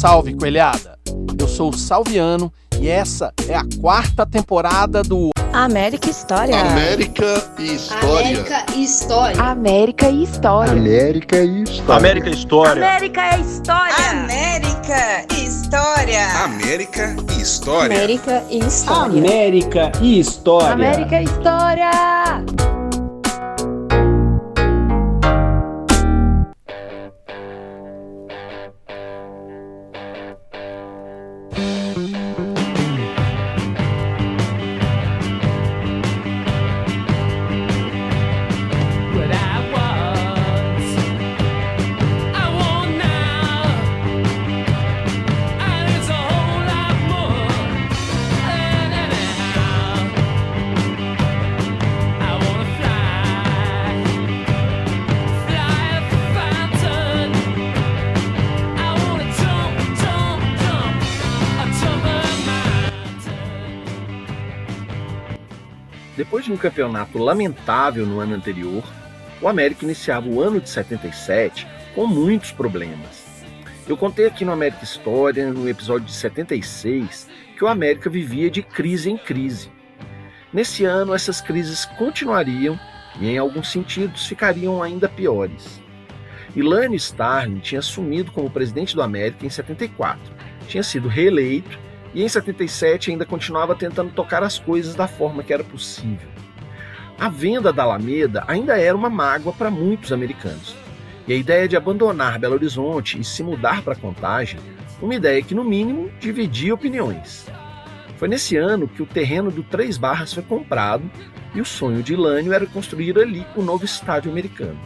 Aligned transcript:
Salve, 0.00 0.34
coelhada! 0.34 0.98
Eu 1.38 1.46
sou 1.46 1.68
o 1.68 1.76
Salviano 1.76 2.50
e 2.80 2.88
essa 2.88 3.34
é 3.46 3.54
a 3.54 3.66
quarta 3.82 4.24
temporada 4.24 5.02
do 5.02 5.28
América 5.52 6.08
História. 6.08 6.58
América 6.58 7.52
e 7.58 7.74
História. 7.74 8.30
América 8.30 8.64
e 8.74 8.82
História. 8.82 9.42
América 9.42 10.08
e 10.08 10.22
História. 10.22 10.72
América 10.72 11.36
e 11.36 11.62
História. 11.62 11.92
América 11.98 12.30
História. 12.30 12.74
América 12.80 13.26
e 13.28 13.44
História. 13.44 14.10
América 14.10 15.26
e 15.36 15.44
História. 15.44 16.24
América 16.44 17.16
e 17.28 17.42
História. 17.42 17.84
América 17.84 18.44
e 18.48 18.58
História. 18.58 19.04
América 19.04 19.92
e 20.00 20.18
História. 20.18 20.72
América 20.72 21.20
e 21.20 21.24
História. 21.24 22.69
Campeonato 66.60 67.18
lamentável 67.18 68.06
no 68.06 68.20
ano 68.20 68.34
anterior, 68.34 68.84
o 69.40 69.48
América 69.48 69.84
iniciava 69.84 70.28
o 70.28 70.40
ano 70.40 70.60
de 70.60 70.68
77 70.68 71.66
com 71.94 72.06
muitos 72.06 72.52
problemas. 72.52 73.42
Eu 73.88 73.96
contei 73.96 74.26
aqui 74.26 74.44
no 74.44 74.52
América 74.52 74.84
História, 74.84 75.50
no 75.52 75.68
episódio 75.68 76.06
de 76.06 76.12
76, 76.12 77.26
que 77.56 77.64
o 77.64 77.68
América 77.68 78.08
vivia 78.08 78.50
de 78.50 78.62
crise 78.62 79.10
em 79.10 79.16
crise. 79.16 79.72
Nesse 80.52 80.84
ano, 80.84 81.14
essas 81.14 81.40
crises 81.40 81.84
continuariam 81.84 82.78
e, 83.20 83.28
em 83.28 83.38
alguns 83.38 83.70
sentidos, 83.70 84.26
ficariam 84.26 84.82
ainda 84.82 85.08
piores. 85.08 85.80
Ilânio 86.54 86.96
Starling 86.96 87.60
tinha 87.60 87.78
assumido 87.78 88.32
como 88.32 88.50
presidente 88.50 88.94
do 88.94 89.02
América 89.02 89.46
em 89.46 89.50
74, 89.50 90.20
tinha 90.68 90.82
sido 90.82 91.08
reeleito 91.08 91.78
e 92.12 92.22
em 92.22 92.28
77 92.28 93.10
ainda 93.10 93.24
continuava 93.24 93.74
tentando 93.74 94.12
tocar 94.12 94.42
as 94.42 94.58
coisas 94.58 94.94
da 94.94 95.06
forma 95.06 95.42
que 95.42 95.52
era 95.52 95.64
possível. 95.64 96.28
A 97.20 97.28
venda 97.28 97.70
da 97.70 97.82
Alameda 97.82 98.44
ainda 98.48 98.80
era 98.80 98.96
uma 98.96 99.10
mágoa 99.10 99.52
para 99.52 99.70
muitos 99.70 100.10
americanos, 100.10 100.74
e 101.28 101.34
a 101.34 101.36
ideia 101.36 101.68
de 101.68 101.76
abandonar 101.76 102.38
Belo 102.38 102.54
Horizonte 102.54 103.20
e 103.20 103.24
se 103.24 103.42
mudar 103.42 103.82
para 103.82 103.94
Contagem, 103.94 104.58
uma 105.02 105.14
ideia 105.14 105.42
que 105.42 105.54
no 105.54 105.62
mínimo 105.62 106.10
dividia 106.18 106.72
opiniões. 106.72 107.46
Foi 108.16 108.26
nesse 108.26 108.56
ano 108.56 108.88
que 108.88 109.02
o 109.02 109.06
terreno 109.06 109.50
do 109.50 109.62
Três 109.62 109.98
Barras 109.98 110.32
foi 110.32 110.42
comprado 110.42 111.10
e 111.54 111.60
o 111.60 111.64
sonho 111.64 112.02
de 112.02 112.14
Ilânio 112.14 112.54
era 112.54 112.64
construir 112.64 113.18
ali 113.18 113.46
o 113.54 113.60
novo 113.60 113.84
estádio 113.84 114.30
americano. 114.30 114.80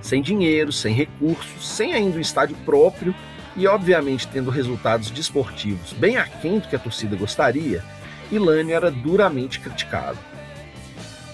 Sem 0.00 0.22
dinheiro, 0.22 0.72
sem 0.72 0.94
recursos, 0.94 1.68
sem 1.68 1.92
ainda 1.92 2.16
um 2.16 2.20
estádio 2.20 2.56
próprio 2.64 3.14
e, 3.54 3.66
obviamente, 3.66 4.26
tendo 4.26 4.48
resultados 4.48 5.10
desportivos 5.10 5.92
bem 5.92 6.16
aquém 6.16 6.60
do 6.60 6.66
que 6.66 6.76
a 6.76 6.78
torcida 6.78 7.14
gostaria, 7.14 7.84
Ilânio 8.32 8.74
era 8.74 8.90
duramente 8.90 9.60
criticado. 9.60 10.29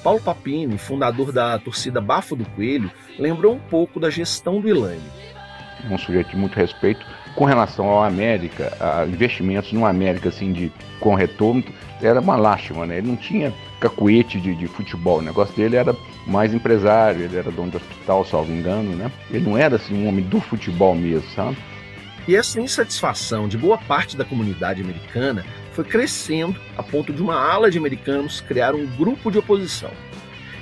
Paulo 0.07 0.21
Papini, 0.21 0.79
fundador 0.79 1.33
da 1.33 1.59
torcida 1.59 2.01
Bafo 2.01 2.37
do 2.37 2.45
Coelho, 2.51 2.89
lembrou 3.19 3.53
um 3.55 3.59
pouco 3.59 3.99
da 3.99 4.09
gestão 4.09 4.61
do 4.61 4.69
Ilânio. 4.69 5.03
Um 5.91 5.99
sujeito 5.99 6.31
de 6.31 6.37
muito 6.37 6.55
respeito 6.55 7.05
com 7.35 7.45
relação 7.45 7.89
ao 7.89 8.05
América, 8.05 8.73
a 8.79 9.05
investimentos 9.05 9.73
no 9.73 9.85
América 9.85 10.29
assim 10.29 10.53
de 10.53 10.71
com 11.01 11.17
retorno, 11.17 11.65
era 12.01 12.21
uma 12.21 12.37
lástima, 12.37 12.87
né? 12.87 12.99
Ele 12.99 13.09
não 13.09 13.17
tinha 13.17 13.53
cacuete 13.81 14.41
de, 14.41 14.55
de 14.55 14.69
futebol, 14.69 15.19
o 15.19 15.23
negócio 15.23 15.57
dele 15.57 15.75
era 15.75 15.93
mais 16.25 16.55
empresário, 16.55 17.25
ele 17.25 17.37
era 17.37 17.51
dono 17.51 17.73
de 17.73 17.79
hospital, 17.79 18.25
salvo 18.25 18.53
engano, 18.53 18.95
né? 18.95 19.11
Ele 19.29 19.45
não 19.45 19.59
era 19.59 19.75
assim 19.75 19.93
um 19.93 20.07
homem 20.07 20.25
do 20.25 20.41
futebol 20.41 20.95
mesmo, 20.95 21.29
sabe? 21.31 21.57
E 22.29 22.35
essa 22.35 22.61
insatisfação 22.61 23.47
de 23.47 23.57
boa 23.57 23.79
parte 23.79 24.17
da 24.17 24.25
comunidade 24.25 24.83
americana 24.83 25.45
foi 25.73 25.85
crescendo 25.85 26.59
a 26.77 26.83
ponto 26.83 27.13
de 27.13 27.23
uma 27.23 27.37
ala 27.37 27.71
de 27.71 27.79
americanos 27.79 28.41
criar 28.41 28.75
um 28.75 28.85
grupo 28.85 29.31
de 29.31 29.39
oposição. 29.39 29.91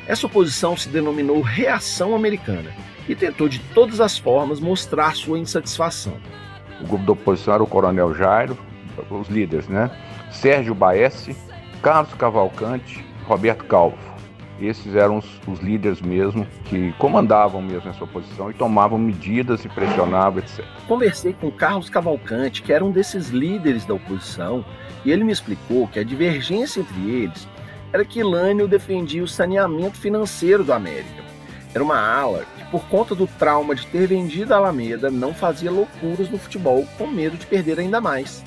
Essa 0.07 0.27
oposição 0.27 0.77
se 0.77 0.91
denominou 0.91 1.41
Reação 1.41 2.15
Americana 2.15 2.71
e 3.09 3.15
tentou 3.15 3.49
de 3.49 3.59
todas 3.59 4.01
as 4.01 4.19
formas 4.19 4.61
mostrar 4.61 5.15
sua 5.15 5.39
insatisfação. 5.39 6.19
O 6.83 6.87
grupo 6.87 7.07
da 7.07 7.13
oposição 7.13 7.55
era 7.55 7.63
o 7.63 7.67
Coronel 7.67 8.15
Jairo, 8.15 8.59
os 9.11 9.29
líderes, 9.29 9.67
né? 9.67 9.91
Sérgio 10.31 10.75
Baesse, 10.75 11.35
Carlos 11.81 12.13
Cavalcante, 12.15 13.03
Roberto 13.25 13.65
Calvo. 13.65 14.14
Esses 14.61 14.95
eram 14.95 15.19
os, 15.19 15.41
os, 15.47 15.59
líderes 15.61 16.01
mesmo 16.01 16.47
que 16.67 16.93
comandavam 16.93 17.61
mesmo 17.61 17.91
essa 17.91 18.05
oposição 18.05 18.51
e 18.51 18.55
tomavam 18.55 18.99
medidas 18.99 19.65
e 19.65 19.69
pressionavam, 19.69 20.39
etc. 20.39 20.65
Conversei 20.87 21.33
com 21.33 21.51
Carlos 21.51 21.91
Cavalcante, 21.91 22.63
que 22.63 22.73
era 22.73 22.85
um 22.85 22.93
desses 22.93 23.31
líderes 23.31 23.85
da 23.85 23.95
oposição, 23.95 24.65
e 25.05 25.11
ele 25.11 25.25
me 25.25 25.33
explicou 25.33 25.89
que 25.89 25.99
a 25.99 26.05
divergência 26.05 26.81
entre 26.81 27.11
eles 27.11 27.49
era 27.93 28.05
que 28.05 28.23
Lânio 28.23 28.67
defendia 28.67 29.23
o 29.23 29.29
saneamento 29.29 29.99
financeiro 29.99 30.65
do 30.65 30.73
América. 30.73 31.25
Era 31.75 31.83
uma 31.83 31.99
ala 31.99 32.45
que, 32.57 32.65
por 32.67 32.85
conta 32.87 33.15
do 33.15 33.27
trauma 33.27 33.75
de 33.75 33.87
ter 33.87 34.07
vendido 34.07 34.55
a 34.55 34.57
Alameda, 34.57 35.11
não 35.11 35.35
fazia 35.35 35.71
loucuras 35.71 36.31
no 36.31 36.39
futebol 36.39 36.87
com 36.97 37.07
medo 37.09 37.37
de 37.37 37.47
perder 37.47 37.81
ainda 37.81 38.01
mais. 38.01 38.45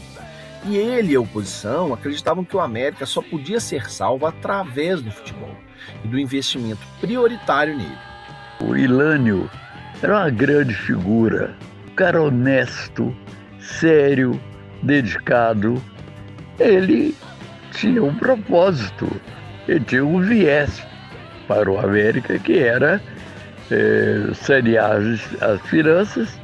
E 0.66 0.76
ele 0.76 1.14
e 1.14 1.16
a 1.16 1.22
oposição 1.22 1.94
acreditavam 1.94 2.44
que 2.44 2.56
o 2.56 2.60
América 2.60 3.06
só 3.06 3.22
podia 3.22 3.60
ser 3.60 3.90
salvo 3.90 4.26
através 4.26 5.02
do 5.02 5.12
futebol 5.12 5.56
e 6.04 6.08
do 6.08 6.20
investimento 6.20 6.82
prioritário 7.00 7.78
nele. 7.78 7.98
O 8.62 8.76
Ilânio 8.76 9.50
era 10.02 10.14
uma 10.14 10.30
grande 10.30 10.74
figura, 10.74 11.56
um 11.88 11.96
cara 11.96 12.22
honesto, 12.22 13.16
sério, 13.60 14.40
dedicado. 14.82 15.82
Ele 16.60 17.16
tinha 17.72 18.04
um 18.04 18.16
propósito, 18.16 19.10
ele 19.68 19.82
tinha 19.82 20.06
um 20.06 20.20
viés 20.20 20.82
para 21.48 21.72
o 21.72 21.80
América 21.80 22.38
que 22.40 22.60
era 22.60 23.02
é, 23.72 24.34
sanear 24.34 24.98
as 25.42 25.62
finanças 25.70 26.38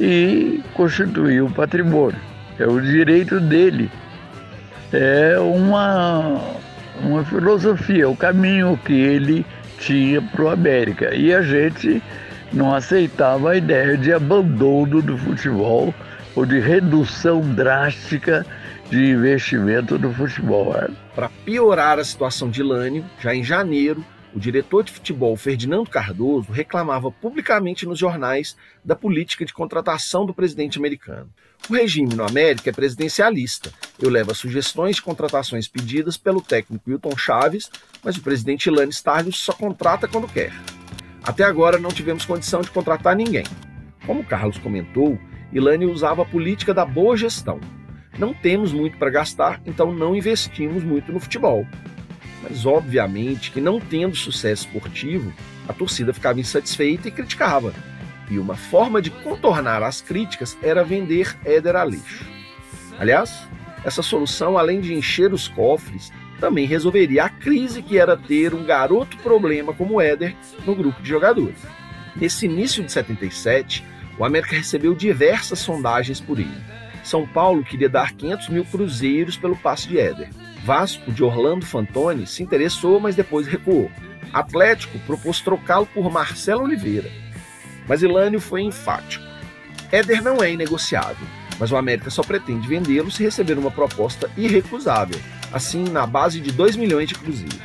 e 0.00 0.62
constituir 0.74 1.42
o 1.42 1.50
patrimônio. 1.50 2.31
É 2.62 2.66
o 2.66 2.80
direito 2.80 3.40
dele. 3.40 3.90
É 4.92 5.36
uma, 5.40 6.40
uma 7.02 7.24
filosofia, 7.24 8.08
o 8.08 8.16
caminho 8.16 8.78
que 8.84 8.92
ele 8.92 9.44
tinha 9.78 10.22
para 10.22 10.44
o 10.44 10.48
América. 10.48 11.12
E 11.12 11.34
a 11.34 11.42
gente 11.42 12.00
não 12.52 12.72
aceitava 12.72 13.50
a 13.50 13.56
ideia 13.56 13.96
de 13.96 14.12
abandono 14.12 15.02
do 15.02 15.18
futebol 15.18 15.92
ou 16.36 16.46
de 16.46 16.60
redução 16.60 17.40
drástica 17.40 18.46
de 18.90 19.10
investimento 19.10 19.98
no 19.98 20.14
futebol. 20.14 20.72
Para 21.16 21.30
piorar 21.44 21.98
a 21.98 22.04
situação 22.04 22.48
de 22.48 22.62
Lânio, 22.62 23.04
já 23.18 23.34
em 23.34 23.42
janeiro, 23.42 24.04
o 24.34 24.40
diretor 24.40 24.82
de 24.82 24.92
futebol 24.92 25.36
Ferdinando 25.36 25.90
Cardoso 25.90 26.52
reclamava 26.52 27.10
publicamente 27.10 27.84
nos 27.84 27.98
jornais 27.98 28.56
da 28.84 28.96
política 28.96 29.44
de 29.44 29.52
contratação 29.52 30.24
do 30.24 30.32
presidente 30.32 30.78
americano. 30.78 31.28
O 31.68 31.74
regime 31.74 32.14
no 32.14 32.24
América 32.24 32.70
é 32.70 32.72
presidencialista. 32.72 33.72
Eu 34.00 34.10
levo 34.10 34.32
as 34.32 34.38
sugestões 34.38 34.96
de 34.96 35.02
contratações 35.02 35.68
pedidas 35.68 36.16
pelo 36.16 36.40
técnico 36.40 36.90
Wilton 36.90 37.16
Chaves, 37.16 37.70
mas 38.02 38.16
o 38.16 38.22
presidente 38.22 38.66
Ilane 38.66 38.90
Starlius 38.90 39.38
só 39.38 39.52
contrata 39.52 40.08
quando 40.08 40.26
quer. 40.26 40.52
Até 41.22 41.44
agora 41.44 41.78
não 41.78 41.90
tivemos 41.90 42.24
condição 42.24 42.62
de 42.62 42.70
contratar 42.70 43.14
ninguém. 43.14 43.44
Como 44.06 44.24
Carlos 44.24 44.58
comentou, 44.58 45.18
Ilane 45.52 45.86
usava 45.86 46.22
a 46.22 46.26
política 46.26 46.74
da 46.74 46.84
boa 46.84 47.16
gestão. 47.16 47.60
Não 48.18 48.34
temos 48.34 48.72
muito 48.72 48.98
para 48.98 49.10
gastar, 49.10 49.60
então 49.64 49.92
não 49.92 50.16
investimos 50.16 50.82
muito 50.82 51.12
no 51.12 51.20
futebol. 51.20 51.66
Mas 52.42 52.66
obviamente 52.66 53.50
que 53.50 53.60
não 53.60 53.80
tendo 53.80 54.16
sucesso 54.16 54.66
esportivo, 54.66 55.32
a 55.68 55.72
torcida 55.72 56.12
ficava 56.12 56.40
insatisfeita 56.40 57.08
e 57.08 57.12
criticava. 57.12 57.72
E 58.28 58.38
uma 58.38 58.56
forma 58.56 59.00
de 59.00 59.10
contornar 59.10 59.82
as 59.82 60.00
críticas 60.00 60.56
era 60.62 60.84
vender 60.84 61.36
Éder 61.44 61.76
a 61.76 61.84
lixo. 61.84 62.26
Aliás, 62.98 63.46
essa 63.84 64.02
solução, 64.02 64.58
além 64.58 64.80
de 64.80 64.94
encher 64.94 65.32
os 65.32 65.48
cofres, 65.48 66.12
também 66.40 66.66
resolveria 66.66 67.24
a 67.24 67.28
crise 67.28 67.82
que 67.82 67.98
era 67.98 68.16
ter 68.16 68.54
um 68.54 68.64
garoto 68.64 69.16
problema 69.18 69.72
como 69.72 70.00
Éder 70.00 70.34
no 70.66 70.74
grupo 70.74 71.00
de 71.00 71.08
jogadores. 71.08 71.58
Nesse 72.16 72.46
início 72.46 72.82
de 72.82 72.90
77, 72.90 73.84
O 74.18 74.24
América 74.24 74.56
recebeu 74.56 74.94
diversas 74.94 75.58
sondagens 75.58 76.20
por 76.20 76.38
ele. 76.38 76.62
São 77.02 77.26
Paulo 77.26 77.64
queria 77.64 77.88
dar 77.88 78.12
500 78.12 78.48
mil 78.50 78.64
cruzeiros 78.64 79.36
pelo 79.36 79.56
passe 79.56 79.88
de 79.88 79.98
Éder. 79.98 80.28
Vasco, 80.64 81.10
de 81.10 81.24
Orlando 81.24 81.66
Fantoni, 81.66 82.26
se 82.26 82.42
interessou, 82.42 83.00
mas 83.00 83.16
depois 83.16 83.46
recuou. 83.46 83.90
Atlético 84.32 84.98
propôs 85.00 85.40
trocá-lo 85.40 85.86
por 85.86 86.10
Marcelo 86.10 86.62
Oliveira. 86.62 87.10
Mas 87.88 88.02
Ilânio 88.02 88.40
foi 88.40 88.62
enfático. 88.62 89.24
Éder 89.90 90.22
não 90.22 90.42
é 90.42 90.52
inegociável, 90.52 91.26
mas 91.58 91.72
o 91.72 91.76
América 91.76 92.10
só 92.10 92.22
pretende 92.22 92.68
vendê-lo 92.68 93.10
se 93.10 93.24
receber 93.24 93.58
uma 93.58 93.70
proposta 93.70 94.30
irrecusável, 94.36 95.20
assim 95.52 95.84
na 95.84 96.06
base 96.06 96.40
de 96.40 96.52
2 96.52 96.76
milhões 96.76 97.08
de 97.08 97.14
cruzeiros. 97.14 97.60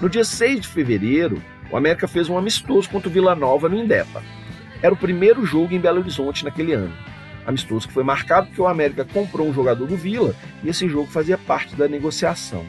No 0.00 0.08
dia 0.08 0.24
6 0.24 0.60
de 0.60 0.68
fevereiro, 0.68 1.42
o 1.70 1.76
América 1.76 2.06
fez 2.06 2.28
um 2.28 2.36
amistoso 2.36 2.90
contra 2.90 3.08
o 3.08 3.12
Vila 3.12 3.34
Nova 3.34 3.68
no 3.68 3.76
Indepa. 3.76 4.22
Era 4.82 4.92
o 4.92 4.96
primeiro 4.96 5.46
jogo 5.46 5.74
em 5.74 5.80
Belo 5.80 6.00
Horizonte 6.00 6.44
naquele 6.44 6.74
ano. 6.74 6.92
Amistoso 7.46 7.88
que 7.88 7.94
foi 7.94 8.04
marcado 8.04 8.46
porque 8.46 8.60
o 8.60 8.66
América 8.66 9.04
comprou 9.04 9.48
um 9.48 9.52
jogador 9.54 9.86
do 9.86 9.96
Vila 9.96 10.34
e 10.62 10.68
esse 10.68 10.88
jogo 10.88 11.10
fazia 11.10 11.36
parte 11.36 11.74
da 11.74 11.88
negociação. 11.88 12.64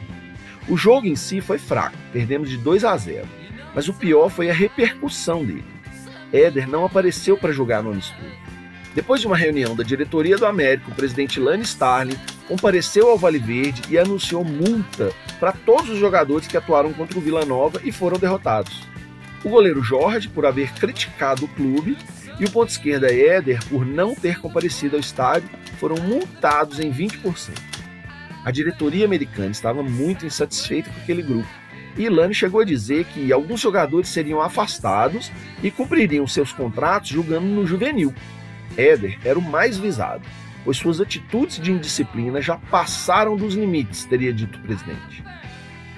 O 0.68 0.76
jogo 0.76 1.06
em 1.06 1.14
si 1.14 1.40
foi 1.40 1.58
fraco, 1.58 1.96
perdemos 2.12 2.48
de 2.48 2.56
2 2.56 2.84
a 2.84 2.96
0, 2.96 3.26
mas 3.74 3.88
o 3.88 3.94
pior 3.94 4.30
foi 4.30 4.50
a 4.50 4.54
repercussão 4.54 5.44
dele. 5.44 5.64
Éder 6.32 6.68
não 6.68 6.84
apareceu 6.84 7.36
para 7.36 7.52
jogar 7.52 7.82
no 7.82 7.92
amistoso. 7.92 8.44
Depois 8.94 9.20
de 9.20 9.26
uma 9.26 9.36
reunião 9.36 9.74
da 9.74 9.82
diretoria 9.82 10.36
do 10.36 10.46
América, 10.46 10.90
o 10.90 10.94
presidente 10.94 11.40
Lane 11.40 11.64
Starling 11.64 12.16
compareceu 12.48 13.10
ao 13.10 13.18
Vale 13.18 13.38
Verde 13.38 13.82
e 13.90 13.98
anunciou 13.98 14.44
multa 14.44 15.12
para 15.40 15.52
todos 15.52 15.90
os 15.90 15.98
jogadores 15.98 16.46
que 16.46 16.56
atuaram 16.56 16.92
contra 16.92 17.18
o 17.18 17.20
Vila 17.20 17.44
Nova 17.44 17.80
e 17.84 17.90
foram 17.90 18.18
derrotados. 18.18 18.82
O 19.44 19.48
goleiro 19.48 19.82
Jorge, 19.82 20.28
por 20.28 20.46
haver 20.46 20.72
criticado 20.72 21.44
o 21.44 21.48
clube, 21.48 21.98
e 22.38 22.44
o 22.44 22.50
ponto 22.50 22.70
esquerda 22.70 23.12
Éder, 23.12 23.64
por 23.68 23.86
não 23.86 24.14
ter 24.14 24.40
comparecido 24.40 24.96
ao 24.96 25.00
estádio, 25.00 25.48
foram 25.78 25.96
multados 25.96 26.80
em 26.80 26.92
20%. 26.92 27.50
A 28.44 28.50
diretoria 28.50 29.04
americana 29.04 29.50
estava 29.50 29.82
muito 29.82 30.26
insatisfeita 30.26 30.90
com 30.90 31.00
aquele 31.00 31.22
grupo. 31.22 31.48
E 31.96 32.02
Ilane 32.02 32.34
chegou 32.34 32.60
a 32.60 32.64
dizer 32.64 33.04
que 33.06 33.32
alguns 33.32 33.60
jogadores 33.60 34.08
seriam 34.08 34.40
afastados 34.40 35.30
e 35.62 35.70
cumpririam 35.70 36.26
seus 36.26 36.52
contratos 36.52 37.10
jogando 37.10 37.46
no 37.46 37.66
juvenil. 37.66 38.12
Éder 38.76 39.18
era 39.24 39.38
o 39.38 39.42
mais 39.42 39.78
visado, 39.78 40.24
pois 40.64 40.76
suas 40.76 41.00
atitudes 41.00 41.60
de 41.60 41.70
indisciplina 41.70 42.42
já 42.42 42.56
passaram 42.56 43.36
dos 43.36 43.54
limites, 43.54 44.04
teria 44.04 44.32
dito 44.32 44.58
o 44.58 44.62
presidente. 44.62 45.22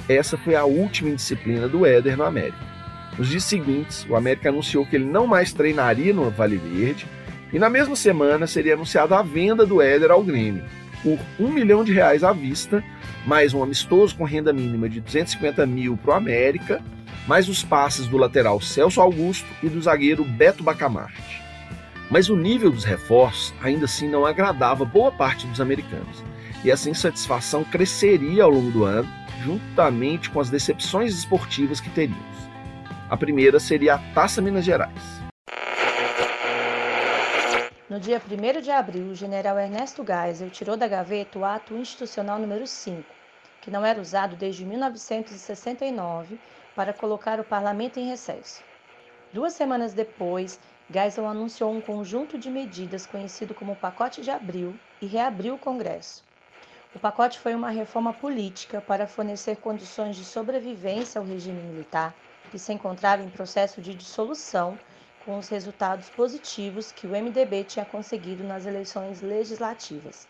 Essa 0.09 0.37
foi 0.37 0.55
a 0.55 0.65
última 0.65 1.11
indisciplina 1.11 1.67
do 1.67 1.87
Éder 1.87 2.17
no 2.17 2.25
América. 2.25 2.76
Nos 3.19 3.29
dias 3.29 3.45
seguintes, 3.45 4.07
o 4.09 4.15
América 4.15 4.51
anunciou 4.51 4.85
que 4.85 4.97
ele 4.97 5.07
não 5.07 5.27
mais 5.27 5.53
treinaria 5.53 6.13
no 6.13 6.31
Vale 6.31 6.57
Verde 6.59 7.07
e 7.53 7.59
na 7.59 7.71
mesma 7.71 7.97
semana 7.97 8.47
seria 8.47 8.75
anunciada 8.75 9.17
a 9.17 9.23
venda 9.23 9.65
do 9.65 9.81
Éder 9.81 10.11
ao 10.11 10.23
Grêmio 10.23 10.65
por 11.03 11.19
um 11.39 11.51
milhão 11.51 11.85
de 11.85 11.93
reais 11.93 12.23
à 12.23 12.33
vista, 12.33 12.83
mais 13.25 13.55
um 13.55 13.63
amistoso 13.63 14.17
com 14.17 14.25
renda 14.25 14.53
mínima 14.53 14.89
de 14.89 15.01
250 15.01 15.65
mil 15.65 15.97
para 15.97 16.15
o 16.15 16.17
América, 16.17 16.83
mais 17.27 17.49
os 17.49 17.63
passes 17.63 18.07
do 18.07 18.17
lateral 18.17 18.61
Celso 18.61 19.01
Augusto 19.01 19.47
e 19.63 19.69
do 19.69 19.81
zagueiro 19.81 20.25
Beto 20.25 20.63
Bacamarte. 20.63 21.43
Mas 22.11 22.29
o 22.29 22.37
nível 22.37 22.71
dos 22.71 22.85
reforços 22.85 23.55
ainda 23.63 23.87
assim 23.87 24.09
não 24.09 24.27
agradava 24.27 24.85
boa 24.85 25.11
parte 25.11 25.47
dos 25.47 25.61
americanos, 25.61 26.23
e 26.65 26.71
essa 26.71 26.91
insatisfação 26.91 27.65
cresceria 27.65 28.45
ao 28.45 28.51
longo 28.51 28.71
do 28.71 28.85
ano, 28.85 29.09
juntamente 29.43 30.29
com 30.29 30.41
as 30.41 30.51
decepções 30.51 31.17
esportivas 31.17 31.81
que 31.81 31.91
teríamos. 31.91 32.46
A 33.09 33.17
primeira 33.17 33.61
seria 33.61 33.95
a 33.95 33.99
Taça 34.13 34.43
Minas 34.43 34.65
Gerais. 34.65 34.91
No 37.89 38.01
dia 38.01 38.21
1 38.21 38.61
de 38.61 38.71
abril, 38.73 39.11
o 39.13 39.15
general 39.15 39.57
Ernesto 39.61 40.05
Geisel 40.05 40.51
tirou 40.51 40.77
da 40.77 40.89
gaveta 40.89 41.39
o 41.39 41.45
ato 41.45 41.77
institucional 41.77 42.37
número 42.37 42.67
5, 42.67 43.05
que 43.61 43.71
não 43.71 43.87
era 43.87 44.01
usado 44.01 44.35
desde 44.35 44.65
1969 44.65 46.37
para 46.75 46.93
colocar 46.93 47.39
o 47.39 47.45
parlamento 47.45 48.01
em 48.01 48.09
recesso. 48.09 48.61
Duas 49.33 49.53
semanas 49.53 49.95
depois, 49.95 50.59
Geisel 50.91 51.29
anunciou 51.29 51.73
um 51.73 51.81
conjunto 51.81 52.37
de 52.37 52.51
medidas 52.51 53.07
conhecido 53.07 53.55
como 53.55 53.77
Pacote 53.77 54.21
de 54.21 54.33
Abril 54.33 54.75
e 55.01 55.07
reabriu 55.07 55.55
o 55.55 55.59
Congresso. 55.59 56.25
O 56.93 56.99
pacote 56.99 57.39
foi 57.39 57.55
uma 57.55 57.71
reforma 57.71 58.13
política 58.13 58.81
para 58.81 59.07
fornecer 59.07 59.59
condições 59.59 60.17
de 60.17 60.25
sobrevivência 60.25 61.21
ao 61.21 61.27
regime 61.27 61.63
militar 61.63 62.13
que 62.51 62.59
se 62.59 62.73
encontrava 62.73 63.23
em 63.23 63.29
processo 63.29 63.81
de 63.81 63.95
dissolução 63.95 64.79
com 65.25 65.39
os 65.39 65.49
resultados 65.49 66.09
positivos 66.11 66.93
que 66.93 67.07
o 67.07 67.11
MDB 67.11 67.65
tinha 67.65 67.85
conseguido 67.85 68.45
nas 68.45 68.65
eleições 68.65 69.21
legislativas. 69.21 70.27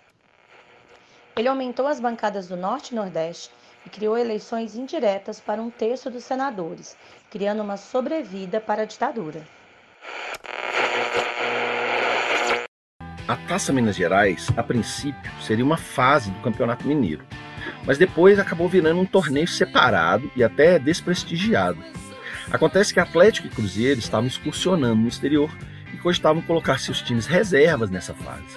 Ele 1.36 1.48
aumentou 1.48 1.86
as 1.86 2.00
bancadas 2.00 2.48
do 2.48 2.56
Norte 2.56 2.92
e 2.92 2.94
Nordeste 2.94 3.50
e 3.84 3.90
criou 3.90 4.16
eleições 4.16 4.74
indiretas 4.74 5.38
para 5.38 5.60
um 5.60 5.70
terço 5.70 6.10
dos 6.10 6.24
senadores, 6.24 6.96
criando 7.30 7.62
uma 7.62 7.76
sobrevida 7.76 8.58
para 8.58 8.82
a 8.82 8.86
ditadura. 8.86 9.46
A 13.28 13.36
Taça 13.48 13.72
Minas 13.72 13.96
Gerais, 13.96 14.48
a 14.56 14.62
princípio, 14.62 15.30
seria 15.42 15.64
uma 15.64 15.76
fase 15.76 16.30
do 16.30 16.40
Campeonato 16.40 16.86
Mineiro, 16.86 17.26
mas 17.84 17.98
depois 17.98 18.38
acabou 18.38 18.68
virando 18.68 19.00
um 19.00 19.04
torneio 19.04 19.48
separado 19.48 20.30
e 20.34 20.42
até 20.42 20.78
desprestigiado, 20.78 21.82
Acontece 22.50 22.94
que 22.94 23.00
Atlético 23.00 23.48
e 23.48 23.50
Cruzeiro 23.50 23.98
estavam 23.98 24.26
excursionando 24.26 25.02
no 25.02 25.08
exterior 25.08 25.50
e 25.92 25.96
cogitavam 25.96 26.40
colocar 26.42 26.78
seus 26.78 27.02
times 27.02 27.26
reservas 27.26 27.90
nessa 27.90 28.14
fase. 28.14 28.56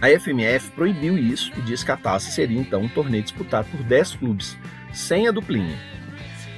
A 0.00 0.08
FMF 0.08 0.70
proibiu 0.72 1.16
isso 1.16 1.52
e 1.56 1.60
disse 1.62 1.84
que 1.84 1.92
a 1.92 1.96
taça 1.96 2.30
seria 2.30 2.60
então 2.60 2.82
um 2.82 2.88
torneio 2.88 3.22
disputado 3.22 3.68
por 3.68 3.82
10 3.82 4.16
clubes, 4.16 4.58
sem 4.92 5.28
a 5.28 5.30
duplinha. 5.30 5.78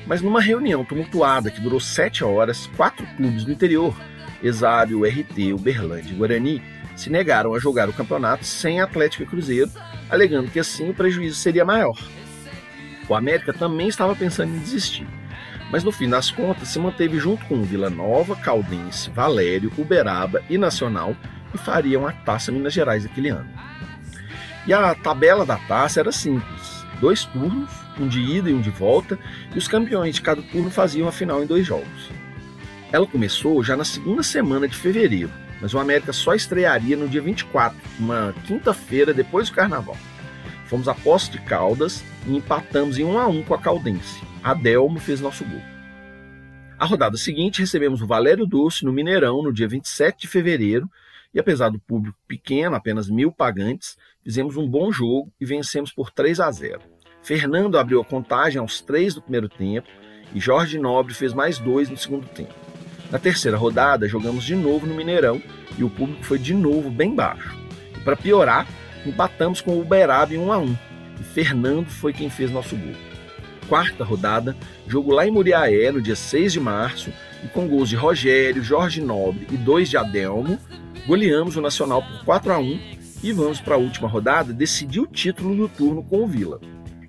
Mas 0.07 0.23
numa 0.23 0.41
reunião 0.41 0.85
tumultuada 0.85 1.51
que 1.51 1.61
durou 1.61 1.79
7 1.79 2.25
horas, 2.25 2.67
quatro 2.77 3.07
clubes 3.17 3.45
do 3.45 3.53
interior, 3.53 3.95
Exário, 4.43 5.05
RT, 5.05 5.53
Uberlândia 5.53 6.13
e 6.13 6.17
Guarani, 6.17 6.63
se 6.97 7.11
negaram 7.11 7.55
a 7.55 7.59
jogar 7.59 7.89
o 7.89 7.93
campeonato 7.93 8.45
sem 8.45 8.81
Atlético 8.81 9.23
e 9.23 9.27
Cruzeiro, 9.27 9.71
alegando 10.09 10.51
que 10.51 10.59
assim 10.59 10.89
o 10.89 10.95
prejuízo 10.95 11.37
seria 11.37 11.65
maior. 11.65 11.97
O 13.09 13.15
América 13.15 13.53
também 13.53 13.89
estava 13.89 14.17
pensando 14.17 14.55
em 14.55 14.59
desistir 14.59 15.07
mas 15.71 15.85
no 15.85 15.93
fim 15.93 16.09
das 16.09 16.31
contas 16.31 16.69
se 16.69 16.79
manteve 16.79 17.19
junto 17.19 17.45
com 17.47 17.63
Vila 17.63 17.91
Nova, 17.91 18.37
Caldense, 18.37 19.11
Valério, 19.11 19.73
Uberaba 19.77 20.43
e 20.49 20.57
Nacional 20.57 21.15
e 21.55 21.59
fariam 21.59 22.07
a 22.07 22.13
Taça 22.13 22.51
Minas 22.53 22.73
Gerais 22.73 23.05
aquele 23.05 23.29
ano. 23.29 23.49
E 24.67 24.73
a 24.73 24.95
tabela 24.95 25.47
da 25.47 25.57
taça 25.57 26.01
era 26.01 26.13
simples: 26.13 26.85
dois 27.01 27.25
turnos, 27.25 27.71
um 27.99 28.07
de 28.07 28.21
ida 28.21 28.51
e 28.51 28.55
um 28.55 28.61
de 28.61 28.71
volta, 28.71 29.19
e 29.55 29.59
os 29.59 29.69
campeões 29.69 30.17
de 30.17 30.23
cada 30.23 30.43
turno 30.43 30.71
faziam 30.71 31.09
a 31.09 31.13
final 31.13 31.43
em 31.43 31.47
dois 31.47 31.67
jogos. 31.67 32.11
Ela 32.93 33.07
começou 33.07 33.63
já 33.63 33.77
na 33.77 33.85
segunda 33.85 34.23
semana 34.23 34.67
de 34.67 34.77
fevereiro, 34.77 35.31
mas 35.61 35.75
o 35.75 35.79
América 35.79 36.13
só 36.13 36.35
estrearia 36.35 36.97
no 36.97 37.09
dia 37.09 37.21
24, 37.21 37.77
uma 37.99 38.35
quinta-feira 38.47 39.13
depois 39.13 39.49
do 39.49 39.55
carnaval. 39.55 39.97
Fomos 40.69 40.87
a 40.87 40.95
Poço 40.95 41.33
de 41.33 41.41
Caldas 41.41 42.05
e 42.27 42.37
empatamos 42.37 42.99
em 42.99 43.05
1 43.05 43.19
a 43.19 43.27
1 43.27 43.45
com 43.45 43.55
a 43.55 43.59
Caldense. 43.59 44.23
Adelmo 44.45 45.01
fez 45.01 45.21
nosso 45.21 45.45
gol. 45.45 45.63
A 46.79 46.85
rodada 46.85 47.17
seguinte 47.17 47.61
recebemos 47.61 48.03
o 48.03 48.07
Valério 48.07 48.47
Doce 48.47 48.85
no 48.85 48.93
Mineirão 48.93 49.43
no 49.43 49.53
dia 49.53 49.67
27 49.67 50.21
de 50.21 50.29
fevereiro 50.29 50.89
e 51.35 51.41
apesar 51.41 51.71
do 51.71 51.79
público 51.79 52.19
pequeno, 52.29 52.77
apenas 52.77 53.09
mil 53.09 53.33
pagantes, 53.33 53.97
fizemos 54.23 54.57
um 54.57 54.69
bom 54.69 54.93
jogo 54.93 55.33
e 55.41 55.47
vencemos 55.47 55.91
por 55.91 56.11
3 56.11 56.39
a 56.41 56.51
0. 56.51 56.81
Fernando 57.23 57.79
abriu 57.79 58.01
a 58.01 58.05
contagem 58.05 58.61
aos 58.61 58.81
três 58.81 59.15
do 59.15 59.23
primeiro 59.23 59.49
tempo 59.49 59.89
e 60.35 60.41
Jorge 60.41 60.79
Nobre 60.79 61.15
fez 61.15 61.33
mais 61.33 61.59
dois 61.59 61.89
no 61.89 61.97
segundo 61.97 62.27
tempo. 62.29 62.55
Na 63.11 63.19
terceira 63.19 63.57
rodada, 63.57 64.07
jogamos 64.07 64.45
de 64.45 64.55
novo 64.55 64.87
no 64.87 64.95
Mineirão 64.95 65.43
e 65.79 65.83
o 65.83 65.91
público 65.91 66.23
foi 66.25 66.39
de 66.39 66.53
novo 66.53 66.91
bem 66.91 67.15
baixo. 67.15 67.57
Para 68.05 68.17
piorar, 68.17 68.67
empatamos 69.09 69.61
com 69.61 69.73
o 69.73 69.81
Uberaba 69.81 70.35
em 70.35 70.39
1 70.39 70.53
a 70.53 70.59
1 70.59 70.77
e 71.21 71.25
Fernando 71.25 71.89
foi 71.89 72.13
quem 72.13 72.31
fez 72.31 72.51
nosso 72.51 72.77
gol 72.77 72.95
quarta 73.69 74.03
rodada, 74.03 74.57
jogo 74.87 75.13
lá 75.13 75.27
em 75.27 75.31
Muriaé, 75.31 75.93
no 75.93 76.01
dia 76.01 76.17
6 76.17 76.55
de 76.55 76.61
março, 76.61 77.13
e 77.45 77.49
com 77.49 77.69
gols 77.69 77.89
de 77.89 77.97
Rogério, 77.97 78.65
Jorge 78.65 79.01
Nobre 79.01 79.47
e 79.53 79.57
dois 79.57 79.89
de 79.89 79.97
Adelmo, 79.97 80.59
goleamos 81.07 81.57
o 81.57 81.61
Nacional 81.61 82.03
por 82.03 82.25
4 82.25 82.53
a 82.53 82.59
1 82.59 82.81
e 83.23 83.33
vamos 83.33 83.61
para 83.61 83.75
a 83.75 83.79
última 83.79 84.09
rodada 84.09 84.53
decidir 84.53 85.01
o 85.01 85.07
título 85.07 85.55
do 85.55 85.69
turno 85.69 86.03
com 86.03 86.25
o 86.25 86.27
Vila. 86.27 86.61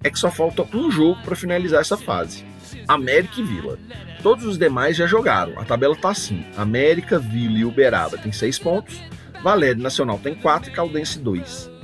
É 0.03 0.10
que 0.10 0.20
só 0.20 0.29
falta 0.29 0.65
um 0.75 0.91
jogo 0.91 1.22
para 1.24 1.36
finalizar 1.36 1.82
essa 1.82 1.98
fase. 1.98 2.46
América 2.88 3.39
e 3.39 3.44
Vila. 3.44 3.77
Todos 4.22 4.46
os 4.46 4.58
demais 4.58 4.96
já 4.96 5.06
jogaram. 5.06 5.60
A 5.60 5.65
tabela 5.65 5.94
está 5.94 6.10
assim: 6.10 6.46
América, 6.56 7.20
Vila 7.20 7.58
e 7.58 7.65
Uberaba 7.65 8.18
tem 8.18 8.32
6 8.32 8.60
pontos, 8.60 9.01
Valério 9.44 9.82
Nacional 9.82 10.20
tem 10.20 10.36
4 10.36 10.70
e 10.70 10.74
Caldense 10.74 11.20
2. 11.20 11.78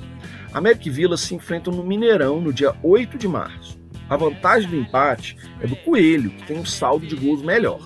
América 0.55 0.87
e 0.87 0.89
Vila 0.89 1.17
se 1.17 1.35
enfrentam 1.35 1.73
no 1.73 1.83
Mineirão 1.83 2.39
no 2.39 2.53
dia 2.53 2.73
8 2.81 3.17
de 3.17 3.27
março. 3.27 3.77
A 4.09 4.15
vantagem 4.15 4.69
do 4.69 4.77
empate 4.77 5.35
é 5.59 5.67
do 5.67 5.75
Coelho, 5.75 6.29
que 6.29 6.43
tem 6.43 6.57
um 6.57 6.63
saldo 6.63 7.05
de 7.05 7.13
gols 7.13 7.41
melhor. 7.41 7.85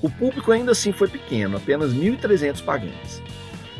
O 0.00 0.08
público 0.08 0.52
ainda 0.52 0.70
assim 0.70 0.92
foi 0.92 1.08
pequeno, 1.08 1.56
apenas 1.56 1.92
1.300 1.92 2.62
pagantes. 2.62 3.20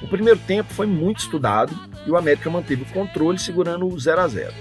O 0.03 0.09
primeiro 0.09 0.41
tempo 0.41 0.75
foi 0.75 0.85
muito 0.85 1.21
estudado 1.21 1.73
e 2.05 2.11
o 2.11 2.17
América 2.17 2.51
manteve 2.51 2.83
o 2.83 2.93
controle 2.93 3.39
segurando 3.39 3.87
o 3.87 3.97
0 3.97 4.21
a 4.21 4.27
0. 4.27 4.53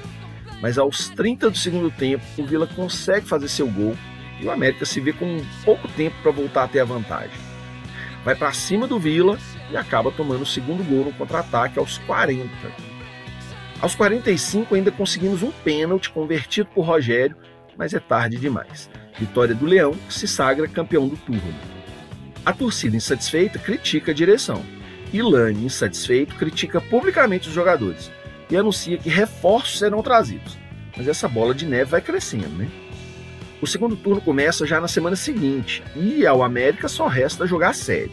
Mas 0.61 0.77
aos 0.77 1.09
30 1.09 1.49
do 1.49 1.57
segundo 1.57 1.89
tempo, 1.89 2.23
o 2.37 2.45
Vila 2.45 2.67
consegue 2.67 3.25
fazer 3.25 3.47
seu 3.47 3.67
gol 3.67 3.95
e 4.39 4.45
o 4.45 4.51
América 4.51 4.85
se 4.85 4.99
vê 4.99 5.13
com 5.13 5.43
pouco 5.65 5.87
tempo 5.87 6.15
para 6.21 6.31
voltar 6.31 6.65
a 6.65 6.67
ter 6.67 6.81
a 6.81 6.85
vantagem. 6.85 7.39
Vai 8.23 8.35
para 8.35 8.53
cima 8.53 8.85
do 8.85 8.99
Vila 8.99 9.35
e 9.71 9.75
acaba 9.75 10.11
tomando 10.11 10.43
o 10.43 10.45
segundo 10.45 10.83
gol 10.83 11.05
no 11.05 11.13
contra-ataque 11.13 11.79
aos 11.79 11.97
40. 11.97 12.47
Aos 13.79 13.93
45 13.93 14.73
ainda 14.73 14.91
conseguimos 14.91 15.43
um 15.43 15.51
pênalti 15.51 16.09
convertido 16.09 16.69
por 16.73 16.81
Rogério, 16.81 17.35
mas 17.77 17.93
é 17.93 17.99
tarde 17.99 18.37
demais. 18.37 18.89
Vitória 19.19 19.53
do 19.53 19.65
Leão, 19.65 19.93
se 20.09 20.27
sagra 20.27 20.67
campeão 20.67 21.07
do 21.07 21.15
turno. 21.15 21.53
A 22.43 22.51
torcida 22.53 22.97
insatisfeita 22.97 23.59
critica 23.59 24.11
a 24.11 24.15
direção. 24.15 24.63
Ilane, 25.13 25.65
insatisfeito, 25.65 26.35
critica 26.35 26.81
publicamente 26.81 27.47
os 27.49 27.53
jogadores 27.53 28.11
e 28.49 28.57
anuncia 28.57 28.97
que 28.97 29.09
reforços 29.09 29.77
serão 29.77 30.01
trazidos. 30.01 30.57
Mas 30.95 31.07
essa 31.07 31.27
bola 31.27 31.53
de 31.53 31.65
neve 31.65 31.91
vai 31.91 32.01
crescendo, 32.01 32.49
né? 32.49 32.67
O 33.61 33.67
segundo 33.67 33.95
turno 33.95 34.21
começa 34.21 34.65
já 34.65 34.81
na 34.81 34.87
semana 34.87 35.15
seguinte 35.15 35.83
e 35.95 36.25
ao 36.25 36.43
América 36.43 36.87
só 36.87 37.07
resta 37.07 37.45
jogar 37.45 37.73
sério. 37.73 38.11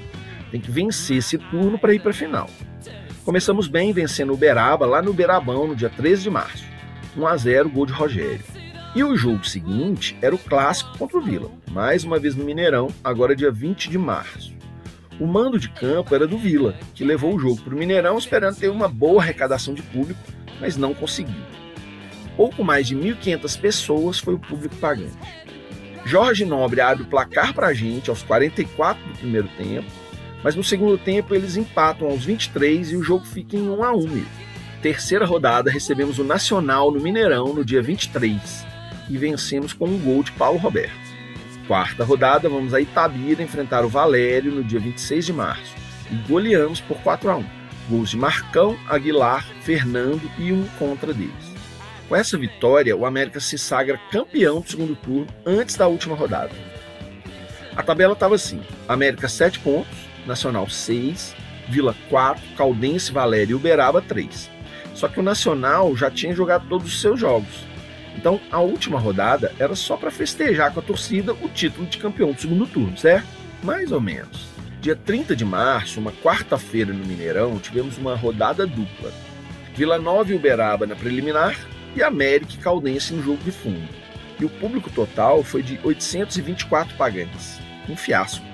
Tem 0.51 0.61
que 0.61 0.71
vencer 0.71 1.19
esse 1.19 1.39
turno 1.39 1.79
para 1.79 1.95
ir 1.95 2.01
para 2.01 2.11
a 2.11 2.15
final. 2.15 2.51
Começamos 3.25 3.69
bem 3.69 3.93
vencendo 3.93 4.31
o 4.31 4.35
Uberaba 4.35 4.87
lá 4.87 5.01
no 5.01 5.11
Uberabão 5.11 5.67
no 5.67 5.77
dia 5.77 5.91
13 5.91 6.23
de 6.23 6.31
março. 6.31 6.65
1 7.17 7.27
a 7.27 7.37
0 7.37 7.71
gol 7.71 7.87
de 7.87 7.93
Rogério. 7.93 8.45
E 8.95 9.03
o 9.03 9.17
jogo 9.17 9.47
seguinte 9.47 10.17
era 10.23 10.35
o 10.35 10.39
clássico 10.39 10.97
contra 10.99 11.19
o 11.19 11.21
Vila, 11.21 11.51
mais 11.71 12.05
uma 12.05 12.19
vez 12.19 12.35
no 12.35 12.45
Mineirão, 12.45 12.89
agora 13.03 13.35
dia 13.35 13.51
20 13.51 13.91
de 13.91 13.99
março. 13.99 14.55
O 15.19 15.27
mando 15.27 15.59
de 15.59 15.69
campo 15.69 16.15
era 16.15 16.27
do 16.27 16.39
Vila, 16.39 16.77
que 16.95 17.05
levou 17.05 17.35
o 17.35 17.39
jogo 17.39 17.61
para 17.63 17.75
o 17.75 17.79
Mineirão 17.79 18.19
esperando 18.19 18.57
ter 18.57 18.69
uma 18.69 18.89
boa 18.89 19.23
arrecadação 19.23 19.75
de 19.75 19.83
público, 19.83 20.21
mas 20.61 20.77
não 20.77 20.95
conseguiu 20.95 21.55
pouco 22.37 22.65
mais 22.65 22.87
de 22.87 22.97
1.500 22.97 23.61
pessoas 23.61 24.19
foi 24.19 24.35
o 24.35 24.39
público 24.39 24.75
pagante. 24.77 25.17
Jorge 26.05 26.45
Nobre 26.45 26.81
abre 26.81 27.03
o 27.03 27.07
placar 27.07 27.55
para 27.55 27.69
a 27.69 27.75
gente 27.75 28.11
aos 28.11 28.23
44 28.23 29.03
do 29.03 29.19
primeiro 29.19 29.49
tempo, 29.57 29.91
mas 30.45 30.55
no 30.55 30.63
segundo 30.63 30.99
tempo 30.99 31.35
eles 31.35 31.57
empatam 31.57 32.07
aos 32.07 32.25
23 32.25 32.93
e 32.93 32.97
o 32.97 33.03
jogo 33.03 33.25
fica 33.25 33.57
em 33.57 33.67
1 33.67 33.83
a 33.83 33.93
1 33.93 34.01
mesmo. 34.03 34.45
Terceira 34.83 35.25
rodada 35.25 35.71
recebemos 35.71 36.19
o 36.19 36.25
Nacional 36.25 36.91
no 36.93 37.01
Mineirão 37.01 37.55
no 37.55 37.65
dia 37.65 37.81
23 37.81 38.67
e 39.09 39.17
vencemos 39.17 39.73
com 39.73 39.87
um 39.87 39.99
gol 39.99 40.23
de 40.23 40.31
Paulo 40.33 40.59
Roberto. 40.59 40.93
Quarta 41.67 42.05
rodada 42.05 42.47
vamos 42.47 42.75
a 42.75 42.81
Itabira 42.81 43.43
enfrentar 43.43 43.87
o 43.87 43.89
Valério 43.89 44.53
no 44.53 44.63
dia 44.63 44.79
26 44.79 45.25
de 45.25 45.33
março 45.33 45.75
e 46.11 46.15
goleamos 46.29 46.79
por 46.83 46.99
4 46.99 47.31
a 47.31 47.37
1. 47.37 47.45
Gols 47.89 48.11
de 48.11 48.19
Marcão, 48.19 48.79
Aguilar, 48.87 49.47
Fernando 49.63 50.31
e 50.39 50.53
um 50.53 50.67
contra 50.79 51.15
deles. 51.15 51.55
Com 52.09 52.15
essa 52.15 52.37
vitória, 52.37 52.95
o 52.95 53.07
América 53.07 53.41
se 53.41 53.57
sagra 53.57 53.99
campeão 54.11 54.61
do 54.61 54.71
segundo 54.71 54.95
turno 54.95 55.27
antes 55.47 55.77
da 55.77 55.87
última 55.87 56.15
rodada. 56.15 56.53
A 57.75 57.83
tabela 57.83 58.13
estava 58.13 58.35
assim: 58.35 58.61
América 58.87 59.29
7 59.29 59.59
pontos, 59.61 60.04
Nacional 60.27 60.69
6, 60.69 61.35
Vila 61.69 61.95
4, 62.09 62.43
Caldense, 62.57 63.13
Valéria 63.13 63.53
e 63.53 63.55
Uberaba 63.55 64.01
3. 64.03 64.51
Só 64.95 65.09
que 65.09 65.21
o 65.21 65.23
Nacional 65.23 65.97
já 65.97 66.11
tinha 66.11 66.35
jogado 66.35 66.69
todos 66.69 66.87
os 66.87 67.01
seus 67.01 67.19
jogos. 67.19 67.65
Então 68.17 68.41
a 68.51 68.61
última 68.61 68.99
rodada 68.99 69.53
era 69.59 69.75
só 69.75 69.97
para 69.97 70.11
festejar 70.11 70.73
com 70.73 70.81
a 70.81 70.83
torcida 70.83 71.33
o 71.33 71.49
título 71.49 71.87
de 71.87 71.99
campeão 71.99 72.33
do 72.33 72.41
segundo 72.41 72.67
turno, 72.67 72.97
certo? 72.97 73.27
Mais 73.63 73.91
ou 73.91 74.01
menos. 74.01 74.49
Dia 74.81 74.95
30 74.95 75.35
de 75.35 75.45
março, 75.45 75.99
uma 75.99 76.13
quarta-feira 76.13 76.93
no 76.93 77.05
Mineirão, 77.05 77.59
tivemos 77.59 77.97
uma 77.97 78.15
rodada 78.15 78.67
dupla. 78.67 79.13
Vila 79.75 79.99
Nova 79.99 80.31
e 80.31 80.37
Uberaba 80.37 80.87
na 80.87 80.95
preliminar 80.95 81.59
e 81.97 82.03
América 82.03 82.53
e 82.55 82.59
Caldense 82.59 83.15
no 83.15 83.23
jogo 83.23 83.43
de 83.43 83.51
fundo. 83.51 83.89
E 84.39 84.45
o 84.45 84.51
público 84.51 84.91
total 84.91 85.43
foi 85.43 85.63
de 85.63 85.81
824 85.83 86.97
pagantes. 86.97 87.59
Um 87.89 87.97
fiasco. 87.97 88.54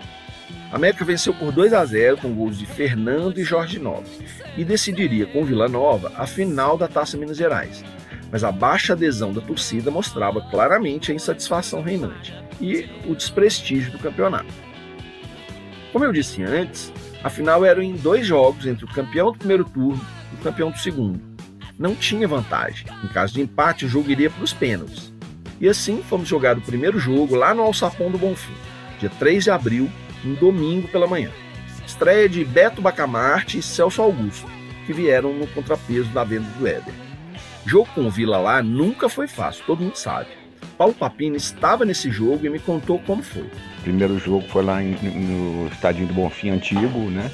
A 0.71 0.77
América 0.77 1.05
venceu 1.05 1.35
por 1.35 1.53
2 1.53 1.73
a 1.73 1.85
0 1.85 2.19
com 2.19 2.33
gols 2.33 2.59
de 2.59 2.67
Fernando 2.67 3.39
e 3.39 3.45
Jorge 3.45 3.79
Nobre 3.79 4.11
e 4.57 4.65
decidiria 4.65 5.27
com 5.27 5.45
Vila 5.45 5.69
Nova 5.69 6.13
a 6.17 6.27
final 6.27 6.79
da 6.79 6.87
Taça 6.87 7.17
Minas 7.17 7.37
Gerais. 7.37 7.85
Mas 8.31 8.45
a 8.45 8.53
baixa 8.53 8.93
adesão 8.93 9.33
da 9.33 9.41
torcida 9.41 9.91
mostrava 9.91 10.41
claramente 10.41 11.11
a 11.11 11.15
insatisfação 11.15 11.83
reinante 11.83 12.33
e 12.61 12.89
o 13.07 13.15
desprestígio 13.15 13.91
do 13.91 13.99
campeonato. 13.99 14.53
Como 15.93 16.05
eu 16.05 16.13
disse 16.13 16.43
antes, 16.45 16.93
a 17.25 17.29
final 17.29 17.65
era 17.65 17.83
em 17.83 17.97
dois 17.97 18.25
jogos 18.25 18.67
entre 18.67 18.85
o 18.85 18.89
campeão 18.89 19.33
do 19.33 19.39
primeiro 19.39 19.65
turno 19.65 20.01
e 20.33 20.37
o 20.37 20.39
campeão 20.39 20.71
do 20.71 20.79
segundo 20.79 21.31
não 21.81 21.95
tinha 21.95 22.29
vantagem. 22.29 22.87
Em 23.03 23.09
caso 23.09 23.33
de 23.33 23.41
empate, 23.41 23.87
o 23.87 23.89
jogo 23.89 24.11
iria 24.11 24.29
para 24.29 24.45
os 24.45 24.53
pênaltis. 24.53 25.11
E 25.59 25.67
assim 25.67 26.03
fomos 26.03 26.29
jogar 26.29 26.59
o 26.59 26.61
primeiro 26.61 26.99
jogo 26.99 27.35
lá 27.35 27.55
no 27.55 27.63
Alçapão 27.63 28.11
do 28.11 28.19
Bonfim, 28.19 28.53
dia 28.99 29.11
3 29.19 29.45
de 29.45 29.51
abril, 29.51 29.91
um 30.25 30.35
domingo 30.35 30.89
pela 30.89 31.07
manhã. 31.07 31.31
Estreia 31.87 32.29
de 32.29 32.45
Beto 32.45 32.81
Bacamarte 32.81 33.59
e 33.59 33.63
Celso 33.63 34.01
Augusto, 34.03 34.47
que 34.87 34.93
vieram 34.93 35.33
no 35.33 35.47
contrapeso 35.49 36.09
da 36.11 36.25
venda 36.25 36.49
do 36.59 36.67
Éder. 36.67 36.95
Jogo 37.67 37.89
com 37.95 38.07
o 38.07 38.11
Vila 38.11 38.39
lá 38.39 38.63
nunca 38.63 39.09
foi 39.09 39.27
fácil, 39.29 39.65
todo 39.67 39.83
mundo 39.83 39.97
sabe. 39.97 40.29
Paulo 40.79 40.95
Papini 40.95 41.37
estava 41.37 41.85
nesse 41.85 42.11
jogo 42.11 42.47
e 42.47 42.49
me 42.49 42.59
contou 42.59 42.99
como 43.01 43.23
foi. 43.23 43.43
O 43.43 43.83
primeiro 43.83 44.19
jogo 44.19 44.47
foi 44.49 44.65
lá 44.65 44.83
em, 44.83 44.93
no 44.93 45.69
Estadinho 45.69 46.07
do 46.07 46.15
Bonfim 46.15 46.51
antigo, 46.51 46.99
né? 47.11 47.31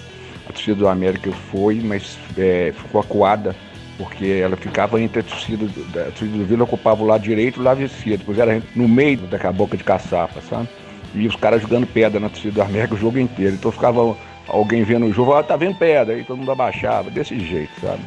A 0.49 0.53
torcida 0.53 0.77
do 0.77 0.89
América 0.89 1.31
foi, 1.51 1.77
mas 1.77 2.19
é, 2.37 2.73
ficou 2.77 3.01
acuada 3.01 3.55
porque 3.97 4.27
ela 4.27 4.57
ficava 4.57 5.01
entre 5.01 5.21
a 5.21 5.23
torcida, 5.23 5.65
a 5.65 6.11
torcida 6.11 6.37
do 6.37 6.45
Vila, 6.45 6.65
ocupava 6.65 7.03
o 7.03 7.07
lado 7.07 7.23
direito 7.23 7.59
e 7.59 7.61
o 7.61 7.63
lado 7.63 7.83
esquerdo, 7.83 8.21
depois 8.21 8.39
era 8.39 8.63
no 8.75 8.87
meio 8.89 9.19
daquela 9.19 9.53
boca 9.53 9.77
de 9.77 9.85
caçapa, 9.85 10.41
sabe? 10.43 10.69
E 11.17 11.27
os 11.27 11.35
caras 11.35 11.63
jogando 11.63 11.87
pedra 11.87 12.21
na 12.21 12.29
torcida 12.29 12.53
do 12.53 12.63
América 12.63 12.95
o 12.95 12.99
jogo 12.99 13.19
inteiro. 13.19 13.55
Então 13.55 13.73
ficava 13.73 14.17
alguém 14.47 14.85
vendo 14.85 15.07
o 15.07 15.13
jogo, 15.13 15.33
ah, 15.33 15.43
tá 15.43 15.57
vendo 15.57 15.77
pedra, 15.77 16.15
aí 16.15 16.25
todo 16.25 16.37
mundo 16.37 16.53
abaixava, 16.53 17.11
desse 17.11 17.39
jeito, 17.41 17.73
sabe? 17.81 18.03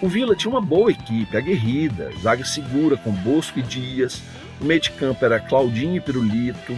O 0.00 0.08
Vila 0.08 0.34
tinha 0.34 0.50
uma 0.50 0.60
boa 0.60 0.90
equipe, 0.90 1.36
aguerrida, 1.36 2.10
zaga 2.22 2.44
segura 2.44 2.96
com 2.96 3.10
Bosco 3.10 3.58
e 3.58 3.62
Dias, 3.62 4.22
o 4.60 4.64
meio 4.64 4.80
de 4.80 4.90
campo 4.90 5.24
era 5.24 5.40
Claudinho 5.40 5.96
e 5.96 6.00
Pirulito, 6.00 6.76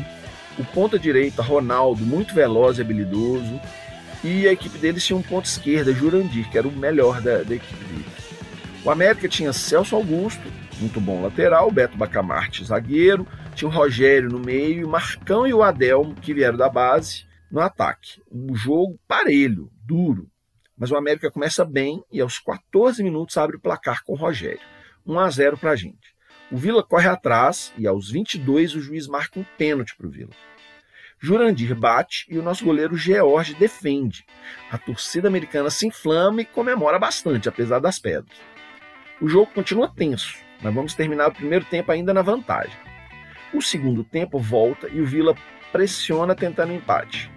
o 0.58 0.64
ponta 0.64 0.98
direita 0.98 1.42
Ronaldo, 1.42 2.04
muito 2.04 2.34
veloz 2.34 2.78
e 2.78 2.82
habilidoso, 2.82 3.60
e 4.22 4.46
a 4.46 4.52
equipe 4.52 4.78
deles 4.78 5.04
tinha 5.04 5.16
um 5.16 5.22
ponto 5.22 5.46
esquerda, 5.46 5.92
Jurandir, 5.92 6.48
que 6.50 6.58
era 6.58 6.66
o 6.66 6.72
melhor 6.72 7.20
da, 7.20 7.38
da 7.38 7.54
equipe 7.54 7.84
deles. 7.84 8.28
O 8.84 8.90
América 8.90 9.28
tinha 9.28 9.52
Celso 9.52 9.96
Augusto, 9.96 10.42
muito 10.80 11.00
bom 11.00 11.22
lateral, 11.22 11.70
Beto 11.70 11.96
Bacamarte, 11.96 12.64
zagueiro, 12.64 13.26
tinha 13.54 13.68
o 13.68 13.72
Rogério 13.72 14.28
no 14.28 14.38
meio, 14.38 14.88
Marcão 14.88 15.46
e 15.46 15.52
o 15.52 15.62
Adelmo, 15.62 16.14
que 16.14 16.32
vieram 16.32 16.56
da 16.56 16.68
base, 16.68 17.26
no 17.50 17.60
ataque. 17.60 18.22
Um 18.30 18.54
jogo 18.54 18.98
parelho, 19.06 19.70
duro. 19.82 20.30
Mas 20.76 20.90
o 20.90 20.96
América 20.96 21.30
começa 21.30 21.64
bem 21.64 22.02
e 22.12 22.20
aos 22.20 22.38
14 22.38 23.02
minutos 23.02 23.36
abre 23.36 23.56
o 23.56 23.60
placar 23.60 24.04
com 24.04 24.12
o 24.12 24.16
Rogério. 24.16 24.60
1 25.04 25.18
a 25.18 25.30
0 25.30 25.58
para 25.58 25.72
a 25.72 25.76
gente. 25.76 26.14
O 26.50 26.56
Vila 26.56 26.82
corre 26.82 27.08
atrás 27.08 27.72
e 27.76 27.86
aos 27.86 28.10
22 28.10 28.74
o 28.74 28.80
juiz 28.80 29.06
marca 29.06 29.40
um 29.40 29.44
pênalti 29.56 29.96
para 29.96 30.06
o 30.06 30.10
Vila. 30.10 30.30
Jurandir 31.20 31.74
bate 31.74 32.26
e 32.28 32.38
o 32.38 32.42
nosso 32.42 32.64
goleiro 32.64 32.96
George 32.96 33.54
defende. 33.54 34.24
A 34.70 34.78
torcida 34.78 35.26
americana 35.26 35.68
se 35.68 35.86
inflama 35.86 36.42
e 36.42 36.44
comemora 36.44 36.98
bastante, 36.98 37.48
apesar 37.48 37.80
das 37.80 37.98
pedras. 37.98 38.38
O 39.20 39.28
jogo 39.28 39.50
continua 39.52 39.92
tenso, 39.92 40.36
mas 40.62 40.74
vamos 40.74 40.94
terminar 40.94 41.28
o 41.28 41.32
primeiro 41.32 41.64
tempo 41.64 41.92
ainda 41.92 42.12
na 42.12 42.22
vantagem. 42.22 42.76
O 43.52 43.62
segundo 43.62 44.04
tempo 44.04 44.38
volta 44.38 44.88
e 44.88 45.00
o 45.00 45.06
Vila 45.06 45.34
pressiona 45.72 46.34
tentando 46.34 46.72
empate. 46.72 47.30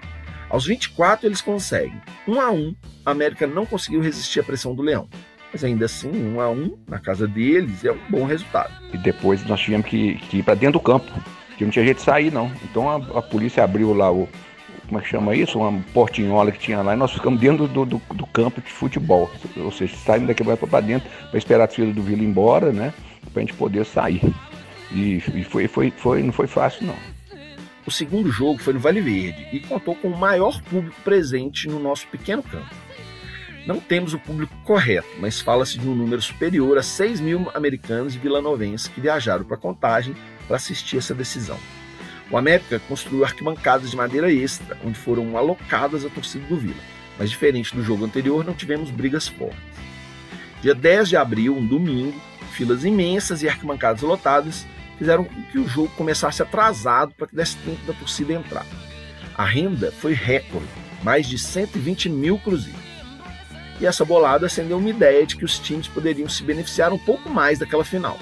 Aos 0.50 0.66
24 0.66 1.28
eles 1.28 1.42
conseguem. 1.42 2.02
1 2.28 2.42
a 2.42 2.52
1, 2.52 2.76
a 3.06 3.12
América 3.12 3.48
não 3.48 3.66
conseguiu 3.66 4.02
resistir 4.02 4.42
à 4.42 4.44
pressão 4.44 4.76
do 4.76 4.82
Leão. 4.82 5.08
Mas 5.52 5.64
ainda 5.64 5.86
assim, 5.86 6.10
1 6.10 6.42
a 6.42 6.50
1 6.50 6.78
na 6.88 7.00
casa 7.00 7.28
deles 7.28 7.86
é 7.86 7.92
um 7.92 8.00
bom 8.10 8.26
resultado. 8.26 8.74
E 8.94 8.98
depois 8.98 9.46
nós 9.46 9.62
tivemos 9.62 9.88
que, 9.88 10.16
que 10.16 10.38
ir 10.38 10.44
para 10.44 10.56
dentro 10.56 10.80
do 10.80 10.84
campo 10.84 11.12
que 11.58 11.66
não 11.66 11.72
tinha 11.72 11.86
jeito 11.86 11.98
de 11.98 12.04
sair, 12.04 12.32
não. 12.32 12.52
Então 12.64 12.90
a, 12.90 13.20
a, 13.20 13.22
polícia 13.22 13.64
abriu 13.64 13.94
lá 13.94 14.12
o. 14.12 14.28
Como 14.88 15.00
é 15.00 15.04
que 15.04 15.10
chama 15.10 15.36
isso? 15.36 15.60
Uma 15.60 15.82
portinhola 15.94 16.52
que 16.52 16.60
tinha 16.60 16.82
lá 16.82 16.94
e 16.94 16.98
nós 16.98 17.12
ficamos 17.12 17.40
dentro 17.40 17.68
do, 17.68 17.86
do, 17.86 18.02
do 18.14 18.28
campo 18.28 18.60
de 18.60 18.70
futebol. 18.70 19.32
Ou 19.56 19.72
seja, 19.72 19.96
saímos 19.96 20.28
daqui 20.28 20.44
para 20.44 20.82
dentro 20.82 21.10
para 21.30 21.38
esperar 21.38 21.66
a 21.66 21.68
filha 21.68 21.94
do 21.94 22.02
Vila 22.02 22.22
ir 22.22 22.26
embora, 22.26 22.74
né? 22.74 22.94
Para 23.32 23.42
a 23.42 23.46
gente 23.46 23.54
poder 23.54 23.86
sair. 23.86 24.22
E, 24.92 25.18
e 25.34 25.44
foi, 25.44 25.68
foi, 25.68 25.92
foi, 25.92 26.24
não 26.24 26.34
foi 26.34 26.48
fácil, 26.48 26.88
não. 26.88 26.98
O 27.86 27.92
segundo 27.92 28.32
jogo 28.32 28.60
foi 28.60 28.74
no 28.74 28.80
Vale 28.80 29.02
Verde 29.02 29.48
e 29.52 29.60
contou 29.60 29.96
com 29.96 30.10
o 30.10 30.18
maior 30.18 30.62
público 30.64 30.96
presente 31.04 31.68
no 31.68 31.80
nosso 31.80 32.08
pequeno 32.08 32.44
campo. 32.44 32.70
Não 33.66 33.80
temos 33.80 34.14
o 34.14 34.20
público 34.20 34.56
correto, 34.64 35.08
mas 35.20 35.40
fala-se 35.40 35.78
de 35.78 35.88
um 35.88 35.96
número 35.96 36.22
superior 36.22 36.78
a 36.78 36.84
6 36.84 37.20
mil 37.20 37.50
americanos 37.54 38.16
e 38.16 38.18
vilanovenses 38.18 38.88
que 38.88 39.02
viajaram 39.02 39.44
para 39.44 39.58
Contagem 39.58 40.16
para 40.48 40.58
assistir 40.58 40.98
essa 40.98 41.14
decisão. 41.14 41.60
O 42.30 42.38
América 42.38 42.80
construiu 42.88 43.24
arquibancadas 43.24 43.92
de 43.92 43.98
madeira 43.98 44.32
extra, 44.32 44.78
onde 44.86 44.98
foram 44.98 45.38
alocadas 45.38 46.06
a 46.06 46.10
torcida 46.10 46.46
do 46.48 46.58
Vila, 46.58 46.82
mas 47.20 47.30
diferente 47.30 47.76
do 47.76 47.84
jogo 47.84 48.06
anterior, 48.06 48.44
não 48.44 48.54
tivemos 48.54 48.90
brigas 48.90 49.28
fortes. 49.28 49.60
Dia 50.62 50.74
10 50.74 51.10
de 51.10 51.18
abril, 51.18 51.56
um 51.56 51.66
domingo, 51.66 52.20
filas 52.52 52.84
imensas 52.84 53.42
e 53.42 53.50
arquibancadas 53.50 54.02
lotadas 54.02 54.66
fizeram 54.98 55.24
com 55.24 55.42
que 55.44 55.58
o 55.58 55.68
jogo 55.68 55.90
começasse 55.98 56.44
atrasado 56.44 57.14
para 57.16 57.26
que 57.26 57.36
desse 57.36 57.58
tempo 57.58 57.84
da 57.88 57.94
torcida 57.94 58.34
entrar. 58.34 58.66
A 59.36 59.44
renda 59.44 59.92
foi 59.92 60.14
recorde, 60.14 60.68
mais 61.02 61.28
de 61.28 61.40
120 61.40 62.10
mil 62.10 62.38
cruzeiros. 62.38 62.80
E 63.80 63.86
essa 63.88 64.06
bolada 64.06 64.46
acendeu 64.46 64.78
uma 64.78 64.90
ideia 64.90 65.26
de 65.26 65.36
que 65.36 65.44
os 65.44 65.58
times 65.58 65.88
poderiam 65.88 66.30
se 66.30 66.44
beneficiar 66.44 66.94
um 66.94 67.00
pouco 67.00 67.28
mais 67.28 67.58
daquela 67.58 67.84
final. 67.84 68.20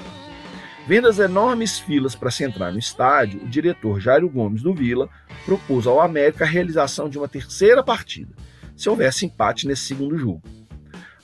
Vendo 0.87 1.09
as 1.09 1.19
enormes 1.19 1.77
filas 1.77 2.15
para 2.15 2.31
se 2.31 2.45
entrar 2.45 2.71
no 2.71 2.79
estádio, 2.79 3.43
o 3.43 3.47
diretor 3.47 3.99
Jairo 3.99 4.29
Gomes 4.29 4.61
do 4.61 4.73
Vila 4.73 5.09
propôs 5.45 5.85
ao 5.85 5.99
América 5.99 6.45
a 6.45 6.47
realização 6.47 7.09
de 7.09 7.17
uma 7.17 7.27
terceira 7.27 7.83
partida, 7.83 8.33
se 8.75 8.89
houvesse 8.89 9.25
empate 9.25 9.67
nesse 9.67 9.83
segundo 9.83 10.17
jogo. 10.17 10.41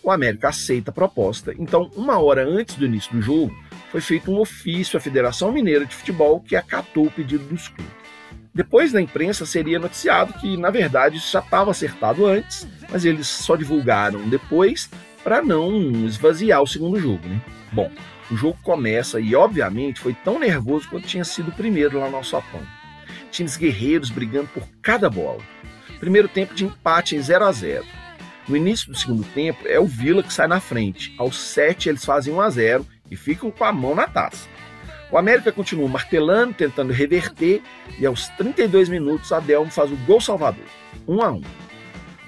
O 0.05 0.11
América 0.11 0.49
aceita 0.49 0.91
a 0.91 0.93
proposta, 0.93 1.51
então, 1.57 1.89
uma 1.95 2.19
hora 2.19 2.47
antes 2.47 2.75
do 2.75 2.85
início 2.85 3.11
do 3.11 3.23
jogo, 3.23 3.51
foi 3.89 3.99
feito 3.99 4.31
um 4.31 4.39
ofício 4.39 4.97
à 4.97 4.99
Federação 5.01 5.51
Mineira 5.51 5.83
de 5.83 5.95
Futebol 5.95 6.39
que 6.39 6.55
acatou 6.55 7.07
o 7.07 7.11
pedido 7.11 7.43
dos 7.45 7.69
clubes. 7.69 7.91
Depois 8.53 8.93
na 8.93 9.01
imprensa 9.01 9.47
seria 9.47 9.79
noticiado 9.79 10.31
que, 10.33 10.57
na 10.57 10.69
verdade, 10.69 11.17
isso 11.17 11.31
já 11.31 11.39
estava 11.39 11.71
acertado 11.71 12.23
antes, 12.23 12.67
mas 12.87 13.03
eles 13.03 13.25
só 13.25 13.55
divulgaram 13.55 14.29
depois 14.29 14.91
para 15.23 15.41
não 15.41 16.05
esvaziar 16.05 16.61
o 16.61 16.67
segundo 16.67 16.99
jogo. 16.99 17.27
Né? 17.27 17.41
Bom, 17.73 17.91
o 18.29 18.35
jogo 18.35 18.59
começa 18.61 19.19
e, 19.19 19.35
obviamente, 19.35 19.99
foi 19.99 20.13
tão 20.13 20.37
nervoso 20.37 20.87
quanto 20.87 21.07
tinha 21.07 21.25
sido 21.25 21.49
o 21.49 21.55
primeiro 21.55 21.99
lá 21.99 22.11
no 22.11 22.17
Alçapão. 22.17 22.61
Times 23.31 23.57
guerreiros 23.57 24.11
brigando 24.11 24.49
por 24.53 24.67
cada 24.83 25.09
bola. 25.09 25.41
Primeiro 25.99 26.27
tempo 26.27 26.53
de 26.53 26.63
empate 26.63 27.15
em 27.15 27.21
0 27.23 27.43
a 27.43 27.51
0 27.51 28.04
No 28.47 28.55
início 28.55 28.91
do 28.91 28.97
segundo 28.97 29.23
tempo, 29.33 29.67
é 29.67 29.79
o 29.79 29.85
Vila 29.85 30.21
que 30.21 30.33
sai 30.33 30.47
na 30.47 30.59
frente. 30.59 31.13
Aos 31.17 31.37
7 31.37 31.89
eles 31.89 32.05
fazem 32.05 32.33
1 32.33 32.41
a 32.41 32.49
0 32.49 32.87
e 33.09 33.15
ficam 33.15 33.49
com 33.49 33.63
a 33.63 33.71
mão 33.71 33.95
na 33.95 34.07
taça. 34.07 34.47
O 35.11 35.17
América 35.17 35.51
continua 35.51 35.87
martelando, 35.87 36.53
tentando 36.53 36.91
reverter, 36.91 37.61
e 37.99 38.05
aos 38.05 38.27
32 38.29 38.89
minutos 38.89 39.31
Adelmo 39.31 39.71
faz 39.71 39.91
o 39.91 39.95
gol 39.97 40.19
salvador, 40.19 40.65
1 41.07 41.21
a 41.21 41.31
1. 41.31 41.41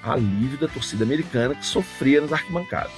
Alívio 0.02 0.58
da 0.58 0.68
torcida 0.68 1.04
americana 1.04 1.54
que 1.54 1.66
sofria 1.66 2.20
nas 2.20 2.32
arquibancadas. 2.32 2.92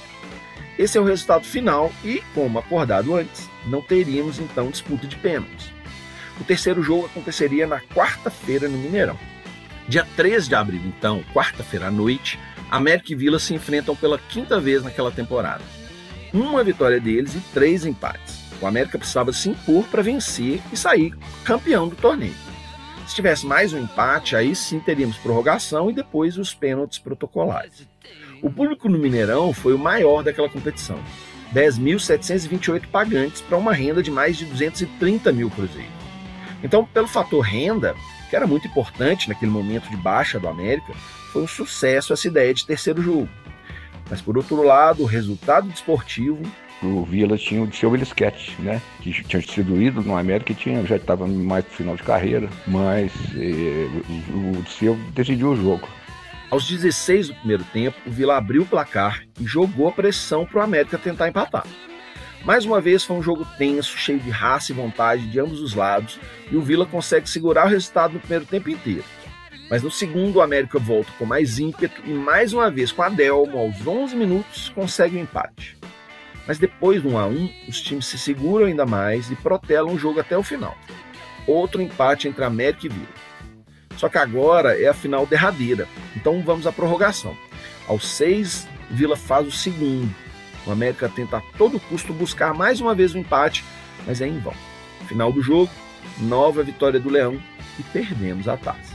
Esse 0.79 0.97
é 0.97 1.01
o 1.01 1.03
resultado 1.03 1.45
final 1.45 1.91
e, 2.03 2.23
como 2.33 2.57
acordado 2.57 3.15
antes, 3.15 3.49
não 3.67 3.81
teríamos 3.81 4.39
então 4.39 4.69
disputa 4.71 5.05
de 5.07 5.15
pênaltis. 5.15 5.71
O 6.39 6.43
terceiro 6.43 6.81
jogo 6.81 7.05
aconteceria 7.05 7.67
na 7.67 7.79
quarta-feira 7.79 8.67
no 8.67 8.77
Mineirão. 8.77 9.19
Dia 9.87 10.07
3 10.15 10.47
de 10.47 10.55
abril, 10.55 10.81
então, 10.85 11.23
quarta-feira 11.33 11.87
à 11.87 11.91
noite, 11.91 12.39
América 12.71 13.11
e 13.11 13.15
Vila 13.15 13.37
se 13.37 13.53
enfrentam 13.53 13.93
pela 13.93 14.17
quinta 14.17 14.57
vez 14.59 14.81
naquela 14.81 15.11
temporada. 15.11 15.61
Uma 16.33 16.63
vitória 16.63 17.01
deles 17.01 17.35
e 17.35 17.41
três 17.53 17.85
empates. 17.85 18.39
O 18.61 18.65
América 18.65 18.97
precisava 18.97 19.33
se 19.33 19.49
impor 19.49 19.83
para 19.87 20.01
vencer 20.01 20.61
e 20.71 20.77
sair 20.77 21.13
campeão 21.43 21.89
do 21.89 21.95
torneio. 21.97 22.33
Se 23.05 23.15
tivesse 23.15 23.45
mais 23.45 23.73
um 23.73 23.79
empate, 23.79 24.37
aí 24.37 24.55
sim 24.55 24.79
teríamos 24.79 25.17
prorrogação 25.17 25.89
e 25.89 25.93
depois 25.93 26.37
os 26.37 26.53
pênaltis 26.53 26.97
protocolares. 26.97 27.85
O 28.41 28.49
público 28.49 28.87
no 28.87 28.97
Mineirão 28.97 29.51
foi 29.51 29.73
o 29.73 29.79
maior 29.79 30.23
daquela 30.23 30.47
competição. 30.47 30.97
10.728 31.53 32.87
pagantes 32.87 33.41
para 33.41 33.57
uma 33.57 33.73
renda 33.73 34.01
de 34.01 34.09
mais 34.09 34.37
de 34.37 34.45
230 34.45 35.29
mil 35.33 35.49
cruzeiros. 35.49 35.91
Então, 36.63 36.85
pelo 36.85 37.07
fator 37.07 37.41
renda, 37.41 37.93
que 38.29 38.35
era 38.35 38.47
muito 38.47 38.67
importante 38.67 39.27
naquele 39.27 39.51
momento 39.51 39.89
de 39.89 39.97
baixa 39.97 40.39
do 40.39 40.47
América, 40.47 40.93
foi 41.31 41.43
um 41.43 41.47
sucesso 41.47 42.13
essa 42.13 42.27
ideia 42.27 42.53
de 42.53 42.65
terceiro 42.65 43.01
jogo. 43.01 43.29
Mas, 44.09 44.21
por 44.21 44.37
outro 44.37 44.61
lado, 44.61 45.03
o 45.03 45.05
resultado 45.05 45.69
desportivo. 45.69 46.41
O 46.83 47.05
Vila 47.05 47.37
tinha 47.37 47.63
o 47.63 47.73
seu 47.73 47.93
Elisquete, 47.95 48.55
né? 48.59 48.81
Que 49.01 49.11
tinha 49.23 49.41
sido 49.41 49.81
ídolo 49.81 50.07
no 50.07 50.17
América 50.17 50.51
e 50.51 50.55
tinha, 50.55 50.85
já 50.85 50.97
estava 50.97 51.25
mais 51.27 51.63
no 51.63 51.71
final 51.71 51.95
de 51.95 52.03
carreira, 52.03 52.49
mas 52.67 53.11
eh, 53.35 53.87
o, 54.33 54.59
o 54.59 54.65
seu 54.67 54.95
decidiu 55.13 55.51
o 55.51 55.55
jogo. 55.55 55.87
Aos 56.49 56.67
16 56.67 57.29
do 57.29 57.35
primeiro 57.35 57.63
tempo, 57.65 57.97
o 58.05 58.11
Vila 58.11 58.35
abriu 58.35 58.63
o 58.63 58.65
placar 58.65 59.23
e 59.39 59.45
jogou 59.45 59.87
a 59.87 59.91
pressão 59.91 60.45
para 60.45 60.59
o 60.59 60.63
América 60.63 60.97
tentar 60.97 61.29
empatar. 61.29 61.65
Mais 62.43 62.65
uma 62.65 62.81
vez 62.81 63.03
foi 63.03 63.15
um 63.15 63.21
jogo 63.21 63.45
tenso, 63.57 63.97
cheio 63.97 64.19
de 64.19 64.29
raça 64.31 64.71
e 64.71 64.75
vontade 64.75 65.27
de 65.27 65.39
ambos 65.39 65.61
os 65.61 65.75
lados, 65.75 66.19
e 66.51 66.57
o 66.57 66.61
Vila 66.61 66.85
consegue 66.85 67.29
segurar 67.29 67.67
o 67.67 67.69
resultado 67.69 68.15
no 68.15 68.19
primeiro 68.19 68.45
tempo 68.45 68.69
inteiro. 68.69 69.05
Mas 69.71 69.81
no 69.81 69.89
segundo, 69.89 70.35
o 70.35 70.41
América 70.41 70.77
volta 70.77 71.09
com 71.17 71.25
mais 71.25 71.57
ímpeto 71.57 72.01
e 72.03 72.09
mais 72.09 72.51
uma 72.51 72.69
vez 72.69 72.91
com 72.91 73.03
a 73.03 73.07
Delmo, 73.07 73.57
aos 73.57 73.87
11 73.87 74.17
minutos, 74.17 74.67
consegue 74.75 75.15
o 75.15 75.19
um 75.19 75.21
empate. 75.23 75.77
Mas 76.45 76.59
depois 76.59 77.01
do 77.01 77.11
1 77.11 77.17
a 77.17 77.25
1, 77.25 77.49
os 77.69 77.81
times 77.81 78.05
se 78.05 78.17
seguram 78.17 78.65
ainda 78.65 78.85
mais 78.85 79.31
e 79.31 79.35
protelam 79.37 79.93
o 79.93 79.97
jogo 79.97 80.19
até 80.19 80.37
o 80.37 80.43
final. 80.43 80.77
Outro 81.47 81.81
empate 81.81 82.27
entre 82.27 82.43
América 82.43 82.85
e 82.85 82.89
Vila. 82.89 83.07
Só 83.95 84.09
que 84.09 84.17
agora 84.17 84.77
é 84.77 84.89
a 84.89 84.93
final 84.93 85.25
derradeira, 85.25 85.87
então 86.17 86.41
vamos 86.41 86.67
à 86.67 86.71
prorrogação. 86.73 87.33
Aos 87.87 88.05
seis, 88.05 88.67
Vila 88.89 89.15
faz 89.15 89.47
o 89.47 89.51
segundo. 89.51 90.13
O 90.67 90.71
América 90.71 91.07
tenta 91.07 91.37
a 91.37 91.41
todo 91.57 91.79
custo 91.79 92.11
buscar 92.11 92.53
mais 92.53 92.81
uma 92.81 92.93
vez 92.93 93.15
o 93.15 93.17
empate, 93.17 93.63
mas 94.05 94.19
é 94.19 94.27
em 94.27 94.37
vão. 94.37 94.53
Final 95.07 95.31
do 95.31 95.41
jogo, 95.41 95.71
nova 96.19 96.61
vitória 96.61 96.99
do 96.99 97.09
Leão 97.09 97.41
e 97.79 97.83
perdemos 97.83 98.49
a 98.49 98.57
taça. 98.57 98.90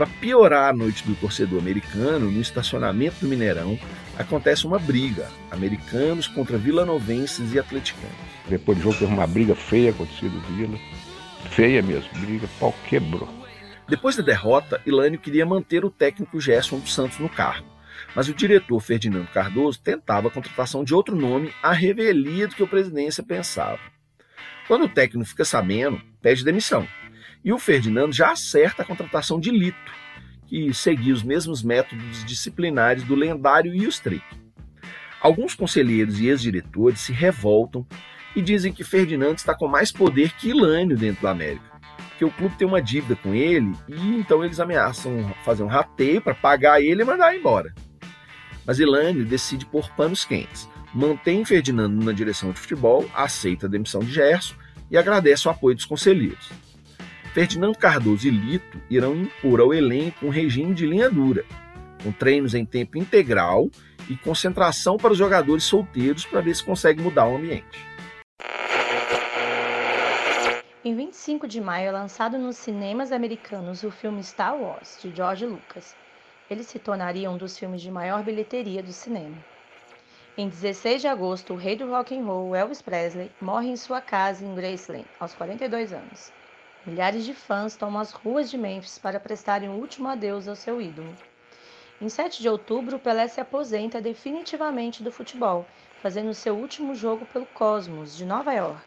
Para 0.00 0.08
piorar 0.18 0.70
a 0.70 0.72
noite 0.72 1.06
do 1.06 1.14
torcedor 1.14 1.58
americano, 1.58 2.30
no 2.30 2.40
estacionamento 2.40 3.16
do 3.20 3.28
Mineirão, 3.28 3.78
acontece 4.16 4.66
uma 4.66 4.78
briga, 4.78 5.28
americanos 5.50 6.26
contra 6.26 6.56
vilanovenses 6.56 7.52
e 7.52 7.58
atleticanos. 7.58 8.16
Depois 8.48 8.78
do 8.78 8.84
jogo 8.84 8.96
teve 8.96 9.12
uma 9.12 9.26
briga 9.26 9.54
feia 9.54 9.92
com 9.92 10.04
o 10.04 10.06
torcida 10.06 10.30
do 10.30 10.56
Vila, 10.56 10.78
feia 11.50 11.82
mesmo, 11.82 12.08
briga, 12.18 12.48
pau 12.58 12.74
quebrou. 12.88 13.28
Depois 13.86 14.16
da 14.16 14.22
derrota, 14.22 14.80
Ilânio 14.86 15.20
queria 15.20 15.44
manter 15.44 15.84
o 15.84 15.90
técnico 15.90 16.40
Gerson 16.40 16.78
dos 16.78 16.94
Santos 16.94 17.18
no 17.18 17.28
cargo, 17.28 17.68
mas 18.16 18.26
o 18.26 18.32
diretor 18.32 18.80
Ferdinando 18.80 19.28
Cardoso 19.34 19.82
tentava 19.82 20.28
a 20.28 20.30
contratação 20.30 20.82
de 20.82 20.94
outro 20.94 21.14
nome 21.14 21.52
à 21.62 21.72
revelia 21.72 22.48
do 22.48 22.54
que 22.54 22.62
a 22.62 22.66
presidência 22.66 23.22
pensava. 23.22 23.78
Quando 24.66 24.86
o 24.86 24.88
técnico 24.88 25.28
fica 25.28 25.44
sabendo, 25.44 26.00
pede 26.22 26.42
demissão. 26.42 26.88
E 27.44 27.52
o 27.52 27.58
Ferdinando 27.58 28.12
já 28.12 28.32
acerta 28.32 28.82
a 28.82 28.84
contratação 28.84 29.40
de 29.40 29.50
Lito, 29.50 29.92
que 30.46 30.72
seguia 30.74 31.14
os 31.14 31.22
mesmos 31.22 31.62
métodos 31.62 32.24
disciplinares 32.24 33.02
do 33.04 33.14
lendário 33.14 33.74
Ilstrick. 33.74 34.24
Alguns 35.20 35.54
conselheiros 35.54 36.20
e 36.20 36.26
ex-diretores 36.26 37.00
se 37.00 37.12
revoltam 37.12 37.86
e 38.34 38.42
dizem 38.42 38.72
que 38.72 38.84
Ferdinando 38.84 39.36
está 39.36 39.54
com 39.54 39.68
mais 39.68 39.92
poder 39.92 40.32
que 40.32 40.50
Ilânio 40.50 40.96
dentro 40.96 41.22
da 41.22 41.30
América 41.30 41.70
porque 42.20 42.24
o 42.26 42.30
clube 42.30 42.54
tem 42.56 42.68
uma 42.68 42.82
dívida 42.82 43.16
com 43.16 43.34
ele 43.34 43.72
e 43.88 44.16
então 44.16 44.44
eles 44.44 44.60
ameaçam 44.60 45.34
fazer 45.42 45.62
um 45.62 45.68
rateio 45.68 46.20
para 46.20 46.34
pagar 46.34 46.82
ele 46.82 47.00
e 47.00 47.04
mandar 47.04 47.34
embora. 47.34 47.74
Mas 48.66 48.78
Ilânio 48.78 49.24
decide 49.24 49.64
pôr 49.64 49.88
panos 49.96 50.22
quentes, 50.22 50.68
mantém 50.92 51.42
Ferdinando 51.46 52.04
na 52.04 52.12
direção 52.12 52.52
de 52.52 52.60
futebol, 52.60 53.08
aceita 53.14 53.66
a 53.66 53.70
demissão 53.70 54.02
de 54.02 54.12
Gerson 54.12 54.54
e 54.90 54.98
agradece 54.98 55.48
o 55.48 55.50
apoio 55.50 55.74
dos 55.74 55.86
conselheiros. 55.86 56.50
Ferdinando 57.32 57.78
Cardoso 57.78 58.26
e 58.26 58.30
Lito 58.30 58.80
irão 58.90 59.14
impor 59.14 59.60
ao 59.60 59.72
elenco 59.72 60.26
um 60.26 60.30
regime 60.30 60.74
de 60.74 60.84
linha 60.84 61.08
dura, 61.08 61.44
com 62.02 62.10
treinos 62.10 62.54
em 62.54 62.64
tempo 62.64 62.98
integral 62.98 63.70
e 64.08 64.16
concentração 64.16 64.96
para 64.96 65.12
os 65.12 65.18
jogadores 65.18 65.62
solteiros 65.62 66.26
para 66.26 66.40
ver 66.40 66.56
se 66.56 66.64
consegue 66.64 67.00
mudar 67.00 67.28
o 67.28 67.36
ambiente. 67.36 67.86
Em 70.84 70.96
25 70.96 71.46
de 71.46 71.60
maio 71.60 71.88
é 71.88 71.92
lançado 71.92 72.36
nos 72.36 72.56
cinemas 72.56 73.12
americanos 73.12 73.84
o 73.84 73.92
filme 73.92 74.24
Star 74.24 74.56
Wars, 74.56 74.98
de 75.00 75.14
George 75.14 75.46
Lucas. 75.46 75.94
Ele 76.50 76.64
se 76.64 76.80
tornaria 76.80 77.30
um 77.30 77.36
dos 77.36 77.56
filmes 77.56 77.80
de 77.80 77.92
maior 77.92 78.24
bilheteria 78.24 78.82
do 78.82 78.92
cinema. 78.92 79.36
Em 80.36 80.48
16 80.48 81.02
de 81.02 81.06
agosto, 81.06 81.52
o 81.52 81.56
rei 81.56 81.76
do 81.76 81.88
rock 81.88 82.18
and 82.18 82.24
roll, 82.24 82.56
Elvis 82.56 82.82
Presley, 82.82 83.30
morre 83.40 83.68
em 83.68 83.76
sua 83.76 84.00
casa 84.00 84.44
em 84.44 84.52
Graceland, 84.52 85.06
aos 85.20 85.32
42 85.34 85.92
anos. 85.92 86.39
Milhares 86.86 87.26
de 87.26 87.34
fãs 87.34 87.76
tomam 87.76 88.00
as 88.00 88.10
ruas 88.10 88.50
de 88.50 88.56
Memphis 88.56 88.98
para 88.98 89.20
prestarem 89.20 89.68
o 89.68 89.72
um 89.72 89.76
último 89.76 90.08
adeus 90.08 90.48
ao 90.48 90.56
seu 90.56 90.80
ídolo. 90.80 91.14
Em 92.00 92.08
7 92.08 92.40
de 92.40 92.48
outubro, 92.48 92.98
Pelé 92.98 93.28
se 93.28 93.38
aposenta 93.38 94.00
definitivamente 94.00 95.02
do 95.02 95.12
futebol, 95.12 95.66
fazendo 96.02 96.32
seu 96.32 96.56
último 96.56 96.94
jogo 96.94 97.26
pelo 97.26 97.44
Cosmos, 97.44 98.16
de 98.16 98.24
Nova 98.24 98.54
York. 98.54 98.80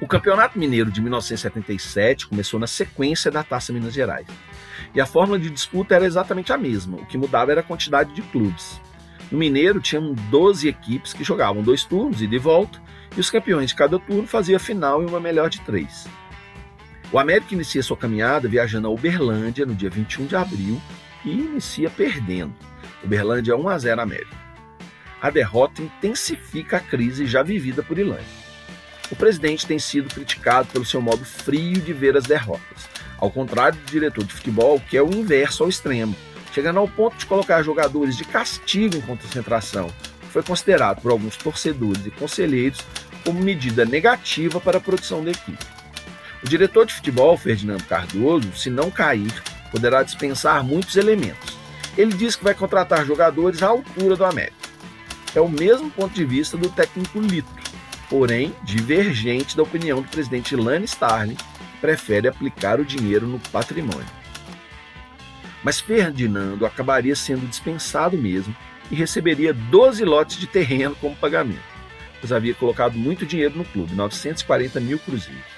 O 0.00 0.08
Campeonato 0.08 0.58
Mineiro 0.58 0.90
de 0.90 1.02
1977 1.02 2.26
começou 2.26 2.58
na 2.58 2.66
sequência 2.66 3.30
da 3.30 3.44
Taça 3.44 3.74
Minas 3.74 3.92
Gerais. 3.92 4.26
E 4.94 5.00
a 5.02 5.06
fórmula 5.06 5.38
de 5.38 5.50
disputa 5.50 5.94
era 5.94 6.06
exatamente 6.06 6.50
a 6.50 6.56
mesma, 6.56 6.96
o 6.96 7.06
que 7.06 7.18
mudava 7.18 7.52
era 7.52 7.60
a 7.60 7.64
quantidade 7.64 8.14
de 8.14 8.22
clubes. 8.22 8.80
No 9.30 9.38
Mineiro 9.38 9.80
tinham 9.80 10.14
12 10.30 10.68
equipes 10.68 11.12
que 11.12 11.24
jogavam 11.24 11.62
dois 11.62 11.84
turnos 11.84 12.22
e 12.22 12.26
de 12.26 12.38
volta, 12.38 12.80
e 13.16 13.20
os 13.20 13.30
campeões 13.30 13.70
de 13.70 13.76
cada 13.76 13.98
turno 13.98 14.26
faziam 14.26 14.56
a 14.56 14.60
final 14.60 15.02
em 15.02 15.06
uma 15.06 15.20
melhor 15.20 15.48
de 15.48 15.60
três. 15.60 16.06
O 17.12 17.18
América 17.18 17.54
inicia 17.54 17.82
sua 17.82 17.96
caminhada 17.96 18.48
viajando 18.48 18.88
a 18.88 18.90
Uberlândia 18.90 19.64
no 19.64 19.74
dia 19.74 19.90
21 19.90 20.26
de 20.26 20.36
abril 20.36 20.80
e 21.24 21.30
inicia 21.30 21.88
perdendo. 21.88 22.54
Uberlândia 23.02 23.56
1 23.56 23.68
a 23.68 23.78
0 23.78 24.00
América. 24.00 24.44
A 25.20 25.30
derrota 25.30 25.80
intensifica 25.80 26.78
a 26.78 26.80
crise 26.80 27.26
já 27.26 27.42
vivida 27.42 27.82
por 27.82 27.98
Ilane. 27.98 28.24
O 29.10 29.16
presidente 29.16 29.66
tem 29.66 29.78
sido 29.78 30.12
criticado 30.12 30.68
pelo 30.68 30.84
seu 30.84 31.00
modo 31.00 31.24
frio 31.24 31.80
de 31.80 31.92
ver 31.92 32.16
as 32.16 32.24
derrotas, 32.24 32.88
ao 33.18 33.30
contrário 33.30 33.78
do 33.78 33.90
diretor 33.90 34.24
de 34.24 34.32
futebol, 34.32 34.80
que 34.80 34.96
é 34.96 35.02
o 35.02 35.14
inverso 35.14 35.62
ao 35.62 35.68
extremo, 35.68 36.16
chegando 36.52 36.78
ao 36.78 36.88
ponto 36.88 37.16
de 37.16 37.26
colocar 37.26 37.62
jogadores 37.62 38.16
de 38.16 38.24
castigo 38.24 38.96
em 38.96 39.00
concentração, 39.00 39.88
foi 40.34 40.42
considerado 40.42 41.00
por 41.00 41.12
alguns 41.12 41.36
torcedores 41.36 42.04
e 42.04 42.10
conselheiros 42.10 42.80
como 43.24 43.40
medida 43.40 43.84
negativa 43.84 44.60
para 44.60 44.78
a 44.78 44.80
produção 44.80 45.22
da 45.22 45.30
equipe. 45.30 45.64
O 46.42 46.48
diretor 46.48 46.84
de 46.84 46.92
futebol, 46.92 47.38
Ferdinando 47.38 47.84
Cardoso, 47.84 48.52
se 48.56 48.68
não 48.68 48.90
cair, 48.90 49.32
poderá 49.70 50.02
dispensar 50.02 50.64
muitos 50.64 50.96
elementos. 50.96 51.56
Ele 51.96 52.12
diz 52.12 52.34
que 52.34 52.42
vai 52.42 52.52
contratar 52.52 53.06
jogadores 53.06 53.62
à 53.62 53.68
altura 53.68 54.16
do 54.16 54.24
América. 54.24 54.56
É 55.36 55.40
o 55.40 55.48
mesmo 55.48 55.88
ponto 55.88 56.12
de 56.12 56.24
vista 56.24 56.56
do 56.56 56.68
técnico 56.68 57.20
Lito, 57.20 57.48
porém 58.10 58.52
divergente 58.64 59.56
da 59.56 59.62
opinião 59.62 60.02
do 60.02 60.08
presidente 60.08 60.56
Lane 60.56 60.84
Starling, 60.84 61.36
que 61.36 61.80
prefere 61.80 62.26
aplicar 62.26 62.80
o 62.80 62.84
dinheiro 62.84 63.28
no 63.28 63.38
patrimônio. 63.38 64.04
Mas 65.62 65.78
Ferdinando 65.78 66.66
acabaria 66.66 67.14
sendo 67.14 67.46
dispensado 67.46 68.18
mesmo 68.18 68.54
e 68.90 68.94
receberia 68.94 69.52
12 69.52 70.04
lotes 70.04 70.36
de 70.36 70.46
terreno 70.46 70.96
como 71.00 71.16
pagamento, 71.16 71.62
pois 72.20 72.32
havia 72.32 72.54
colocado 72.54 72.96
muito 72.96 73.26
dinheiro 73.26 73.56
no 73.56 73.64
clube, 73.64 73.94
940 73.94 74.80
mil 74.80 74.98
cruzeiros. 74.98 75.54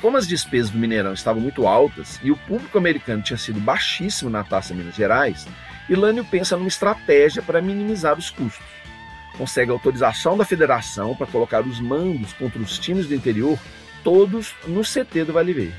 Como 0.00 0.16
as 0.16 0.26
despesas 0.26 0.70
do 0.70 0.78
Mineirão 0.78 1.12
estavam 1.12 1.42
muito 1.42 1.66
altas 1.66 2.18
e 2.22 2.30
o 2.30 2.36
público 2.36 2.78
americano 2.78 3.22
tinha 3.22 3.36
sido 3.36 3.60
baixíssimo 3.60 4.30
na 4.30 4.42
Taça 4.42 4.74
Minas 4.74 4.94
Gerais, 4.94 5.46
Ilânio 5.88 6.24
pensa 6.24 6.56
numa 6.56 6.68
estratégia 6.68 7.42
para 7.42 7.60
minimizar 7.60 8.18
os 8.18 8.30
custos 8.30 8.80
consegue 9.40 9.70
autorização 9.70 10.36
da 10.36 10.44
federação 10.44 11.16
para 11.16 11.26
colocar 11.26 11.62
os 11.62 11.80
mandos 11.80 12.34
contra 12.34 12.60
os 12.60 12.78
times 12.78 13.06
do 13.06 13.14
interior 13.14 13.58
todos 14.04 14.54
no 14.66 14.82
CT 14.82 15.24
do 15.24 15.32
Vale 15.32 15.54
Verde. 15.54 15.74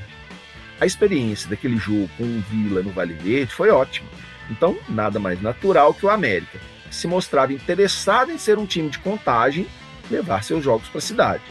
A 0.80 0.86
experiência 0.86 1.48
daquele 1.48 1.76
jogo 1.76 2.10
com 2.18 2.24
o 2.24 2.40
Vila 2.50 2.82
no 2.82 2.90
Vale 2.90 3.14
Verde 3.14 3.52
foi 3.52 3.70
ótima. 3.70 4.08
Então, 4.52 4.76
nada 4.88 5.18
mais 5.18 5.40
natural 5.40 5.94
que 5.94 6.06
o 6.06 6.10
América, 6.10 6.60
que 6.88 6.94
se 6.94 7.06
mostrava 7.06 7.52
interessado 7.52 8.30
em 8.30 8.38
ser 8.38 8.58
um 8.58 8.66
time 8.66 8.88
de 8.88 8.98
contagem, 8.98 9.66
levar 10.10 10.44
seus 10.44 10.62
jogos 10.62 10.88
para 10.88 10.98
a 10.98 11.02
cidade. 11.02 11.42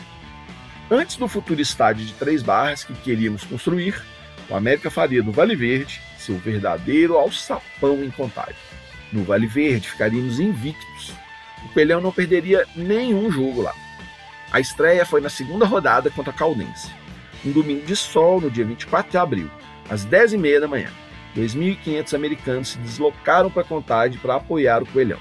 Antes 0.89 1.15
do 1.15 1.27
futuro 1.27 1.59
estádio 1.59 2.05
de 2.05 2.13
Três 2.13 2.41
Barras 2.41 2.83
que 2.83 2.93
queríamos 2.93 3.43
construir, 3.43 4.01
o 4.49 4.55
América 4.55 4.91
faria 4.91 5.23
do 5.23 5.31
Vale 5.31 5.55
Verde 5.55 6.01
seu 6.17 6.37
verdadeiro 6.37 7.17
alçapão 7.17 8.03
em 8.03 8.11
contagem. 8.11 8.55
No 9.11 9.23
Vale 9.23 9.47
Verde 9.47 9.89
ficaríamos 9.89 10.39
invictos 10.39 11.13
o 11.63 11.69
Coelhão 11.69 12.01
não 12.01 12.11
perderia 12.11 12.65
nenhum 12.75 13.31
jogo 13.31 13.61
lá. 13.61 13.73
A 14.51 14.59
estreia 14.59 15.05
foi 15.05 15.21
na 15.21 15.29
segunda 15.29 15.65
rodada 15.65 16.09
contra 16.09 16.31
a 16.31 16.35
Caldense, 16.35 16.91
um 17.45 17.51
domingo 17.51 17.85
de 17.85 17.95
sol 17.95 18.41
no 18.41 18.49
dia 18.49 18.65
24 18.65 19.11
de 19.11 19.17
abril, 19.17 19.49
às 19.89 20.05
10h30 20.05 20.59
da 20.59 20.67
manhã. 20.67 20.89
2.500 21.35 22.13
americanos 22.13 22.67
se 22.69 22.77
deslocaram 22.79 23.49
para 23.49 23.63
Contagem 23.63 24.19
para 24.19 24.35
apoiar 24.35 24.83
o 24.83 24.85
Coelhão. 24.85 25.19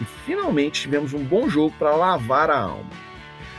E 0.00 0.04
finalmente 0.24 0.82
tivemos 0.82 1.12
um 1.12 1.24
bom 1.24 1.48
jogo 1.48 1.74
para 1.78 1.94
lavar 1.94 2.50
a 2.50 2.58
alma. 2.58 2.90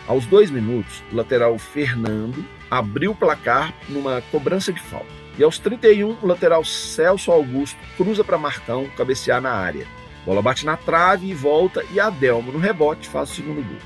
Aos 0.08 0.26
dois 0.26 0.52
minutos, 0.52 1.04
o 1.12 1.16
lateral 1.16 1.58
Fernando 1.58 2.46
abriu 2.70 3.12
o 3.12 3.16
placar 3.16 3.74
numa 3.90 4.22
cobrança 4.32 4.72
de 4.72 4.80
falta. 4.80 5.08
E 5.38 5.44
aos 5.44 5.60
31, 5.60 6.18
o 6.22 6.28
lateral 6.28 6.64
Celso 6.64 7.32
Augusto 7.32 7.80
cruza 7.98 8.24
para 8.24 8.38
Marcão 8.38 8.88
cabecear 8.96 9.42
na 9.42 9.52
área. 9.52 9.88
Bola 10.26 10.42
bate 10.42 10.66
na 10.66 10.78
trave 10.78 11.28
e 11.28 11.34
volta 11.34 11.84
e 11.92 12.00
Adelmo 12.00 12.52
no 12.52 12.60
rebote 12.60 13.10
faz 13.10 13.32
o 13.32 13.36
segundo 13.36 13.64
gol. 13.64 13.78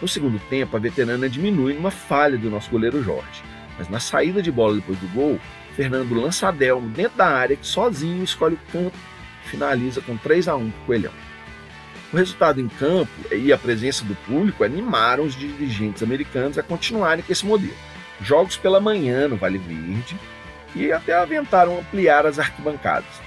No 0.00 0.08
segundo 0.08 0.38
tempo, 0.48 0.76
a 0.76 0.80
veterana 0.80 1.28
diminui 1.28 1.74
numa 1.74 1.90
falha 1.90 2.38
do 2.38 2.50
nosso 2.50 2.70
goleiro 2.70 3.02
Jorge, 3.02 3.42
mas 3.78 3.88
na 3.88 3.98
saída 3.98 4.42
de 4.42 4.52
bola 4.52 4.76
depois 4.76 4.98
do 4.98 5.08
gol, 5.08 5.40
Fernando 5.74 6.14
lança 6.14 6.48
Adelmo 6.48 6.88
dentro 6.90 7.18
da 7.18 7.26
área 7.26 7.56
que 7.56 7.66
sozinho 7.66 8.22
escolhe 8.22 8.54
o 8.54 8.72
canto 8.72 8.96
e 9.44 9.48
finaliza 9.48 10.00
com 10.00 10.16
3 10.16 10.48
a 10.48 10.56
1 10.56 10.70
para 10.70 10.80
o 10.80 10.86
Coelhão. 10.86 11.12
O 12.12 12.16
resultado 12.16 12.60
em 12.60 12.68
campo 12.68 13.10
e 13.32 13.52
a 13.52 13.58
presença 13.58 14.04
do 14.04 14.14
público 14.14 14.62
animaram 14.62 15.24
os 15.24 15.34
dirigentes 15.34 16.02
americanos 16.02 16.58
a 16.58 16.62
continuarem 16.62 17.24
com 17.24 17.32
esse 17.32 17.44
modelo. 17.44 17.74
Jogos 18.20 18.56
pela 18.56 18.80
manhã 18.80 19.26
no 19.26 19.36
Vale 19.36 19.58
Verde 19.58 20.16
e 20.76 20.92
até 20.92 21.12
aventaram 21.14 21.78
ampliar 21.78 22.24
as 22.24 22.38
arquibancadas 22.38 23.20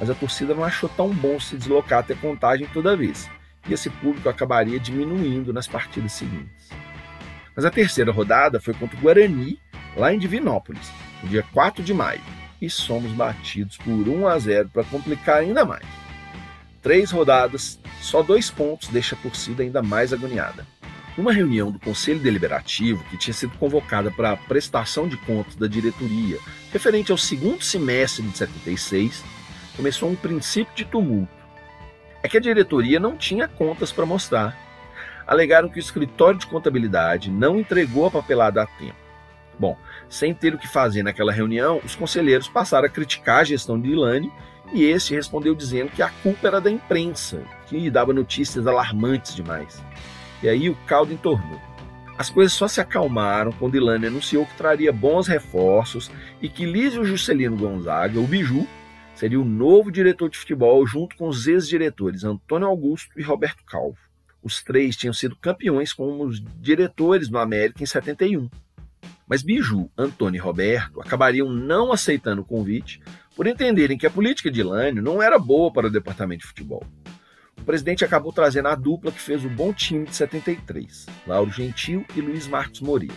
mas 0.00 0.08
a 0.08 0.14
torcida 0.14 0.54
não 0.54 0.64
achou 0.64 0.88
tão 0.88 1.10
bom 1.10 1.38
se 1.38 1.56
deslocar 1.56 1.98
até 1.98 2.14
contagem 2.14 2.66
toda 2.72 2.96
vez, 2.96 3.30
e 3.68 3.74
esse 3.74 3.90
público 3.90 4.30
acabaria 4.30 4.80
diminuindo 4.80 5.52
nas 5.52 5.68
partidas 5.68 6.12
seguintes. 6.12 6.70
Mas 7.54 7.66
a 7.66 7.70
terceira 7.70 8.10
rodada 8.10 8.58
foi 8.58 8.72
contra 8.72 8.96
o 8.96 9.00
Guarani, 9.00 9.60
lá 9.94 10.12
em 10.14 10.18
Divinópolis, 10.18 10.90
dia 11.28 11.44
4 11.52 11.82
de 11.82 11.94
maio, 11.94 12.20
e 12.60 12.68
somos 12.68 13.12
batidos 13.12 13.76
por 13.78 13.90
1 14.08 14.26
a 14.26 14.38
0 14.38 14.70
para 14.72 14.84
complicar 14.84 15.38
ainda 15.38 15.64
mais. 15.64 15.84
Três 16.82 17.10
rodadas, 17.10 17.78
só 18.00 18.22
dois 18.22 18.50
pontos 18.50 18.88
deixa 18.88 19.14
a 19.14 19.18
torcida 19.18 19.62
ainda 19.62 19.82
mais 19.82 20.12
agoniada. 20.12 20.66
Numa 21.16 21.32
reunião 21.32 21.70
do 21.70 21.78
Conselho 21.78 22.20
Deliberativo, 22.20 23.04
que 23.04 23.16
tinha 23.16 23.34
sido 23.34 23.56
convocada 23.58 24.10
para 24.10 24.32
a 24.32 24.36
prestação 24.36 25.06
de 25.06 25.16
contas 25.18 25.56
da 25.56 25.66
diretoria 25.66 26.38
referente 26.72 27.12
ao 27.12 27.18
segundo 27.18 27.62
semestre 27.62 28.22
de 28.22 28.38
76, 28.38 29.22
começou 29.76 30.08
um 30.08 30.16
princípio 30.16 30.74
de 30.74 30.84
tumulto. 30.84 31.32
É 32.22 32.28
que 32.28 32.36
a 32.36 32.40
diretoria 32.40 33.00
não 33.00 33.16
tinha 33.16 33.48
contas 33.48 33.90
para 33.92 34.06
mostrar. 34.06 34.56
Alegaram 35.26 35.68
que 35.68 35.78
o 35.78 35.80
escritório 35.80 36.38
de 36.38 36.46
contabilidade 36.46 37.30
não 37.30 37.58
entregou 37.58 38.06
a 38.06 38.10
papelada 38.10 38.62
a 38.62 38.66
tempo. 38.66 38.96
Bom, 39.58 39.76
sem 40.10 40.34
ter 40.34 40.52
o 40.52 40.58
que 40.58 40.68
fazer 40.68 41.04
naquela 41.04 41.32
reunião, 41.32 41.80
os 41.84 41.94
conselheiros 41.94 42.48
passaram 42.48 42.86
a 42.86 42.90
criticar 42.90 43.38
a 43.38 43.44
gestão 43.44 43.80
de 43.80 43.90
Ilane 43.90 44.30
e 44.72 44.84
este 44.84 45.14
respondeu 45.14 45.54
dizendo 45.54 45.92
que 45.92 46.02
a 46.02 46.10
culpa 46.22 46.48
era 46.48 46.60
da 46.60 46.70
imprensa, 46.70 47.42
que 47.66 47.88
dava 47.88 48.12
notícias 48.12 48.66
alarmantes 48.66 49.34
demais. 49.34 49.82
E 50.42 50.48
aí 50.48 50.68
o 50.68 50.76
caldo 50.86 51.12
entornou. 51.12 51.60
As 52.18 52.28
coisas 52.28 52.52
só 52.52 52.68
se 52.68 52.80
acalmaram 52.80 53.52
quando 53.52 53.76
Ilane 53.76 54.08
anunciou 54.08 54.44
que 54.44 54.56
traria 54.56 54.92
bons 54.92 55.26
reforços 55.26 56.10
e 56.42 56.48
que 56.48 56.66
Lísio 56.66 57.04
Juscelino 57.04 57.56
Gonzaga, 57.56 58.20
o 58.20 58.26
Biju, 58.26 58.66
seria 59.14 59.40
o 59.40 59.44
novo 59.44 59.90
diretor 59.90 60.28
de 60.28 60.36
futebol 60.36 60.86
junto 60.86 61.16
com 61.16 61.28
os 61.28 61.46
ex-diretores 61.46 62.24
Antônio 62.24 62.66
Augusto 62.66 63.18
e 63.18 63.22
Roberto 63.22 63.64
Calvo. 63.64 63.98
Os 64.42 64.62
três 64.62 64.96
tinham 64.96 65.12
sido 65.12 65.36
campeões 65.36 65.92
como 65.92 66.24
os 66.24 66.42
diretores 66.60 67.28
do 67.28 67.38
América 67.38 67.82
em 67.82 67.86
71. 67.86 68.48
Mas 69.30 69.44
Biju, 69.44 69.88
Antônio 69.96 70.40
e 70.40 70.42
Roberto 70.42 71.00
acabariam 71.00 71.48
não 71.48 71.92
aceitando 71.92 72.42
o 72.42 72.44
convite 72.44 73.00
por 73.36 73.46
entenderem 73.46 73.96
que 73.96 74.04
a 74.04 74.10
política 74.10 74.50
de 74.50 74.60
Lânio 74.60 75.00
não 75.00 75.22
era 75.22 75.38
boa 75.38 75.72
para 75.72 75.86
o 75.86 75.90
departamento 75.90 76.40
de 76.40 76.48
futebol. 76.48 76.82
O 77.56 77.62
presidente 77.62 78.04
acabou 78.04 78.32
trazendo 78.32 78.66
a 78.66 78.74
dupla 78.74 79.12
que 79.12 79.20
fez 79.20 79.44
o 79.44 79.48
bom 79.48 79.72
time 79.72 80.04
de 80.04 80.16
73, 80.16 81.06
Lauro 81.28 81.52
Gentil 81.52 82.04
e 82.16 82.20
Luiz 82.20 82.48
Marcos 82.48 82.80
Moreira. 82.80 83.14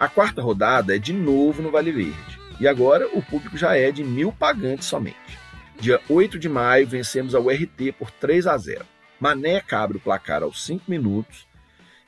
A 0.00 0.08
quarta 0.08 0.40
rodada 0.40 0.96
é 0.96 0.98
de 0.98 1.12
novo 1.12 1.60
no 1.60 1.70
Vale 1.70 1.92
Verde 1.92 2.40
e 2.58 2.66
agora 2.66 3.06
o 3.12 3.20
público 3.20 3.58
já 3.58 3.76
é 3.76 3.92
de 3.92 4.02
mil 4.02 4.32
pagantes 4.32 4.86
somente. 4.86 5.38
Dia 5.78 6.00
8 6.08 6.38
de 6.38 6.48
maio, 6.48 6.86
vencemos 6.86 7.34
a 7.34 7.38
URT 7.38 7.92
por 7.98 8.10
3 8.10 8.46
a 8.46 8.56
0. 8.56 8.82
Mané 9.20 9.62
abre 9.72 9.98
o 9.98 10.00
placar 10.00 10.42
aos 10.42 10.64
5 10.64 10.84
minutos 10.88 11.45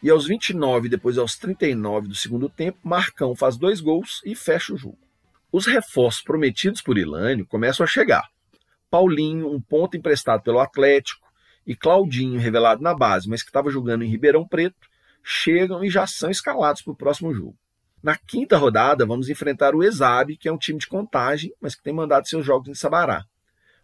e 0.02 0.10
aos 0.10 0.26
29, 0.26 0.88
depois 0.88 1.18
aos 1.18 1.36
39 1.36 2.08
do 2.08 2.14
segundo 2.14 2.48
tempo, 2.48 2.78
Marcão 2.84 3.34
faz 3.34 3.56
dois 3.56 3.80
gols 3.80 4.20
e 4.24 4.34
fecha 4.34 4.72
o 4.72 4.76
jogo. 4.76 4.98
Os 5.50 5.66
reforços 5.66 6.22
prometidos 6.22 6.80
por 6.80 6.98
Ilânio 6.98 7.46
começam 7.46 7.84
a 7.84 7.86
chegar. 7.86 8.28
Paulinho, 8.90 9.50
um 9.50 9.60
ponto 9.60 9.96
emprestado 9.96 10.42
pelo 10.42 10.60
Atlético, 10.60 11.26
e 11.66 11.74
Claudinho, 11.76 12.40
revelado 12.40 12.82
na 12.82 12.94
base, 12.94 13.28
mas 13.28 13.42
que 13.42 13.50
estava 13.50 13.70
jogando 13.70 14.02
em 14.02 14.08
Ribeirão 14.08 14.46
Preto, 14.46 14.88
chegam 15.22 15.84
e 15.84 15.90
já 15.90 16.06
são 16.06 16.30
escalados 16.30 16.80
para 16.80 16.92
o 16.92 16.96
próximo 16.96 17.34
jogo. 17.34 17.58
Na 18.02 18.16
quinta 18.16 18.56
rodada, 18.56 19.04
vamos 19.04 19.28
enfrentar 19.28 19.74
o 19.74 19.82
Exabe, 19.82 20.36
que 20.36 20.48
é 20.48 20.52
um 20.52 20.56
time 20.56 20.78
de 20.78 20.86
contagem, 20.86 21.52
mas 21.60 21.74
que 21.74 21.82
tem 21.82 21.92
mandado 21.92 22.26
seus 22.28 22.46
jogos 22.46 22.68
em 22.68 22.74
Sabará. 22.74 23.24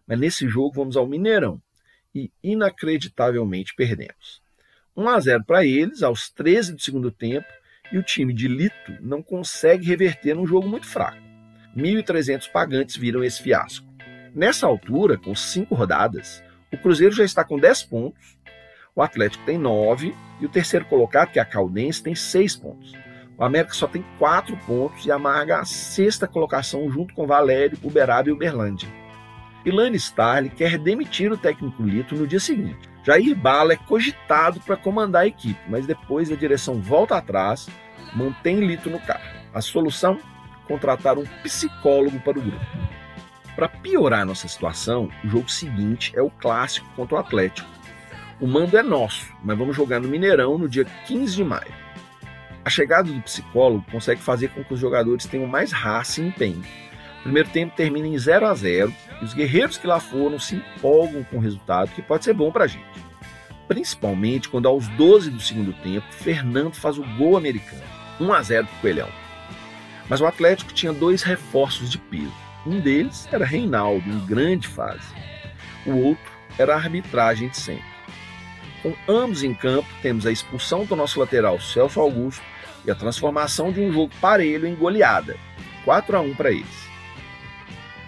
Mas 0.07 0.19
nesse 0.19 0.47
jogo 0.47 0.73
vamos 0.75 0.97
ao 0.97 1.05
Mineirão 1.05 1.61
e 2.13 2.31
inacreditavelmente 2.41 3.75
perdemos. 3.75 4.44
1 4.97 5.09
a 5.09 5.19
0 5.19 5.43
para 5.43 5.65
eles 5.65 6.01
aos 6.01 6.29
13 6.29 6.73
do 6.73 6.81
segundo 6.81 7.11
tempo 7.11 7.47
e 7.91 7.97
o 7.97 8.03
time 8.03 8.33
de 8.33 8.47
Lito 8.47 8.97
não 9.01 9.21
consegue 9.21 9.85
reverter 9.85 10.33
num 10.33 10.47
jogo 10.47 10.67
muito 10.67 10.87
fraco. 10.87 11.17
1.300 11.75 12.49
pagantes 12.49 12.95
viram 12.95 13.23
esse 13.23 13.41
fiasco. 13.41 13.85
Nessa 14.33 14.65
altura, 14.65 15.17
com 15.17 15.35
cinco 15.35 15.75
rodadas, 15.75 16.43
o 16.71 16.77
Cruzeiro 16.77 17.13
já 17.13 17.23
está 17.23 17.43
com 17.43 17.59
10 17.59 17.83
pontos, 17.83 18.37
O 18.97 19.01
Atlético 19.01 19.45
tem 19.45 19.57
9 19.57 20.15
e 20.39 20.45
o 20.45 20.49
terceiro 20.49 20.85
colocado, 20.85 21.29
que 21.29 21.37
é 21.37 21.41
a 21.41 21.45
Caldense, 21.45 22.01
tem 22.01 22.15
6 22.15 22.55
pontos. 22.55 22.93
O 23.37 23.43
América 23.43 23.73
só 23.73 23.87
tem 23.87 24.05
4 24.17 24.55
pontos 24.65 25.05
e 25.05 25.11
amarga 25.11 25.59
a 25.59 25.65
sexta 25.65 26.25
colocação 26.25 26.89
junto 26.89 27.13
com 27.13 27.27
Valério, 27.27 27.77
Uberaba 27.83 28.29
e 28.29 28.31
Uberlândia. 28.31 28.87
Ilane 29.65 29.97
Starling 29.97 30.49
quer 30.49 30.77
demitir 30.77 31.29
o 31.29 31.37
técnico 31.37 31.83
Lito 31.83 32.15
no 32.15 32.25
dia 32.25 32.39
seguinte. 32.39 32.94
Jair 33.05 33.35
Bala 33.35 33.73
é 33.73 33.77
cogitado 33.77 34.59
para 34.61 34.75
comandar 34.75 35.23
a 35.23 35.27
equipe, 35.27 35.59
mas 35.69 35.85
depois 35.85 36.31
a 36.31 36.35
direção 36.35 36.81
volta 36.81 37.15
atrás, 37.15 37.69
mantém 38.15 38.59
Lito 38.65 38.89
no 38.89 38.99
carro. 38.99 39.23
A 39.53 39.61
solução? 39.61 40.17
Contratar 40.67 41.15
um 41.19 41.25
psicólogo 41.43 42.19
para 42.21 42.39
o 42.39 42.41
grupo. 42.41 42.65
Para 43.55 43.69
piorar 43.69 44.25
nossa 44.25 44.47
situação, 44.47 45.11
o 45.23 45.27
jogo 45.27 45.51
seguinte 45.51 46.11
é 46.15 46.21
o 46.21 46.31
clássico 46.31 46.89
contra 46.95 47.17
o 47.17 47.19
Atlético. 47.19 47.69
O 48.41 48.47
mando 48.47 48.75
é 48.75 48.81
nosso, 48.81 49.31
mas 49.43 49.55
vamos 49.55 49.75
jogar 49.75 49.99
no 49.99 50.09
Mineirão 50.09 50.57
no 50.57 50.67
dia 50.67 50.85
15 51.05 51.35
de 51.35 51.43
maio. 51.43 51.73
A 52.65 52.69
chegada 52.71 53.11
do 53.11 53.21
psicólogo 53.21 53.85
consegue 53.91 54.19
fazer 54.19 54.47
com 54.47 54.63
que 54.63 54.73
os 54.73 54.79
jogadores 54.79 55.27
tenham 55.27 55.45
mais 55.45 55.71
raça 55.71 56.19
e 56.19 56.27
empenho. 56.27 56.63
Primeiro 57.25 57.49
tempo 57.49 57.75
termina 57.75 58.07
em 58.07 58.15
0 58.15 58.45
a 58.45 58.53
0 58.53 58.93
e 59.19 59.25
os 59.25 59.33
guerreiros 59.33 59.79
que 59.79 59.87
lá 59.87 59.99
foram 59.99 60.37
se 60.37 60.57
empolgam 60.57 61.23
com 61.23 61.37
o 61.37 61.39
resultado, 61.39 61.89
que 61.89 62.03
pode 62.03 62.23
ser 62.23 62.35
bom 62.35 62.51
para 62.51 62.65
a 62.65 62.67
gente. 62.67 62.85
Principalmente 63.67 64.47
quando 64.47 64.67
aos 64.67 64.87
12 64.89 65.31
do 65.31 65.39
segundo 65.39 65.73
tempo, 65.73 66.05
Fernando 66.11 66.75
faz 66.75 66.99
o 66.99 67.03
gol 67.17 67.35
americano, 67.35 67.81
1 68.21 68.31
a 68.31 68.41
0 68.43 68.67
para 68.67 68.77
o 68.77 68.79
Coelhão. 68.79 69.09
Mas 70.07 70.21
o 70.21 70.27
Atlético 70.27 70.71
tinha 70.71 70.93
dois 70.93 71.23
reforços 71.23 71.89
de 71.89 71.97
peso. 71.97 72.31
Um 72.63 72.79
deles 72.79 73.27
era 73.31 73.43
Reinaldo, 73.43 74.07
em 74.07 74.19
grande 74.27 74.67
fase. 74.67 75.07
O 75.83 75.97
outro 75.97 76.31
era 76.59 76.75
a 76.75 76.77
arbitragem 76.77 77.49
de 77.49 77.57
sempre. 77.57 77.95
Com 78.83 78.93
ambos 79.07 79.41
em 79.41 79.55
campo, 79.55 79.89
temos 79.99 80.27
a 80.27 80.31
expulsão 80.31 80.85
do 80.85 80.95
nosso 80.95 81.19
lateral 81.19 81.59
Celso 81.59 81.99
Augusto 81.99 82.43
e 82.85 82.91
a 82.91 82.95
transformação 82.95 83.71
de 83.71 83.81
um 83.81 83.91
jogo 83.91 84.13
parelho 84.21 84.67
em 84.67 84.75
goleada, 84.75 85.35
4 85.83 86.17
a 86.17 86.21
1 86.21 86.35
para 86.35 86.51
eles. 86.51 86.94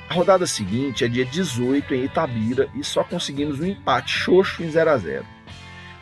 A 0.09 0.13
rodada 0.13 0.47
seguinte 0.47 1.03
é 1.03 1.07
dia 1.07 1.25
18 1.25 1.93
em 1.93 2.05
Itabira 2.05 2.69
e 2.73 2.81
só 2.81 3.03
conseguimos 3.03 3.59
um 3.59 3.65
empate 3.65 4.09
xoxo 4.09 4.63
em 4.63 4.69
0 4.69 4.89
a 4.89 4.97
0. 4.97 5.25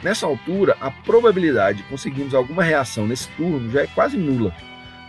Nessa 0.04 0.28
altura, 0.28 0.78
a 0.80 0.92
probabilidade 0.92 1.80
de 1.80 1.90
conseguirmos 1.90 2.36
alguma 2.36 2.62
reação 2.62 3.08
nesse 3.08 3.28
turno 3.30 3.72
já 3.72 3.82
é 3.82 3.88
quase 3.88 4.16
nula. 4.16 4.56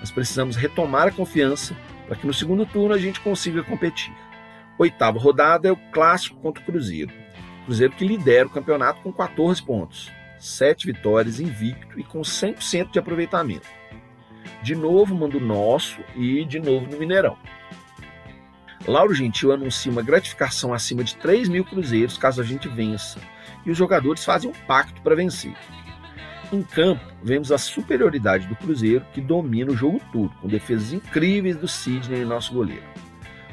Nós 0.01 0.11
precisamos 0.11 0.57
retomar 0.57 1.09
a 1.09 1.11
confiança 1.11 1.77
para 2.07 2.17
que 2.17 2.27
no 2.27 2.33
segundo 2.33 2.65
turno 2.65 2.95
a 2.95 2.99
gente 2.99 3.21
consiga 3.21 3.63
competir. 3.63 4.15
Oitava 4.79 5.19
rodada 5.19 5.69
é 5.69 5.73
o 5.73 5.77
clássico 5.93 6.41
contra 6.41 6.63
o 6.63 6.67
Cruzeiro. 6.67 7.13
Cruzeiro 7.67 7.93
que 7.93 8.07
lidera 8.07 8.47
o 8.47 8.51
campeonato 8.51 9.03
com 9.03 9.13
14 9.13 9.63
pontos, 9.63 10.11
7 10.39 10.87
vitórias 10.87 11.39
invicto 11.39 12.01
e 12.01 12.03
com 12.03 12.21
100% 12.21 12.93
de 12.93 12.99
aproveitamento. 12.99 13.69
De 14.63 14.75
novo, 14.75 15.15
mando 15.15 15.39
nosso 15.39 16.01
e 16.15 16.47
de 16.47 16.59
novo 16.59 16.87
no 16.91 16.99
Mineirão. 16.99 17.37
Lauro 18.87 19.14
Gentil 19.14 19.53
anuncia 19.53 19.90
uma 19.90 20.03
gratificação 20.03 20.72
acima 20.72 21.03
de 21.03 21.16
3 21.16 21.49
mil 21.49 21.64
cruzeiros 21.64 22.16
caso 22.16 22.40
a 22.40 22.44
gente 22.44 22.68
vença, 22.68 23.18
e 23.64 23.70
os 23.70 23.77
jogadores 23.77 24.25
fazem 24.25 24.49
um 24.51 24.66
pacto 24.66 25.01
para 25.03 25.16
vencer. 25.16 25.55
Em 26.53 26.62
campo, 26.62 27.05
vemos 27.22 27.51
a 27.51 27.59
superioridade 27.59 28.46
do 28.46 28.55
Cruzeiro, 28.55 29.05
que 29.12 29.20
domina 29.20 29.72
o 29.72 29.77
jogo 29.77 30.01
todo, 30.12 30.31
com 30.40 30.46
defesas 30.46 30.92
incríveis 30.92 31.57
do 31.57 31.66
Sidney, 31.66 32.25
nosso 32.25 32.53
goleiro. 32.55 32.85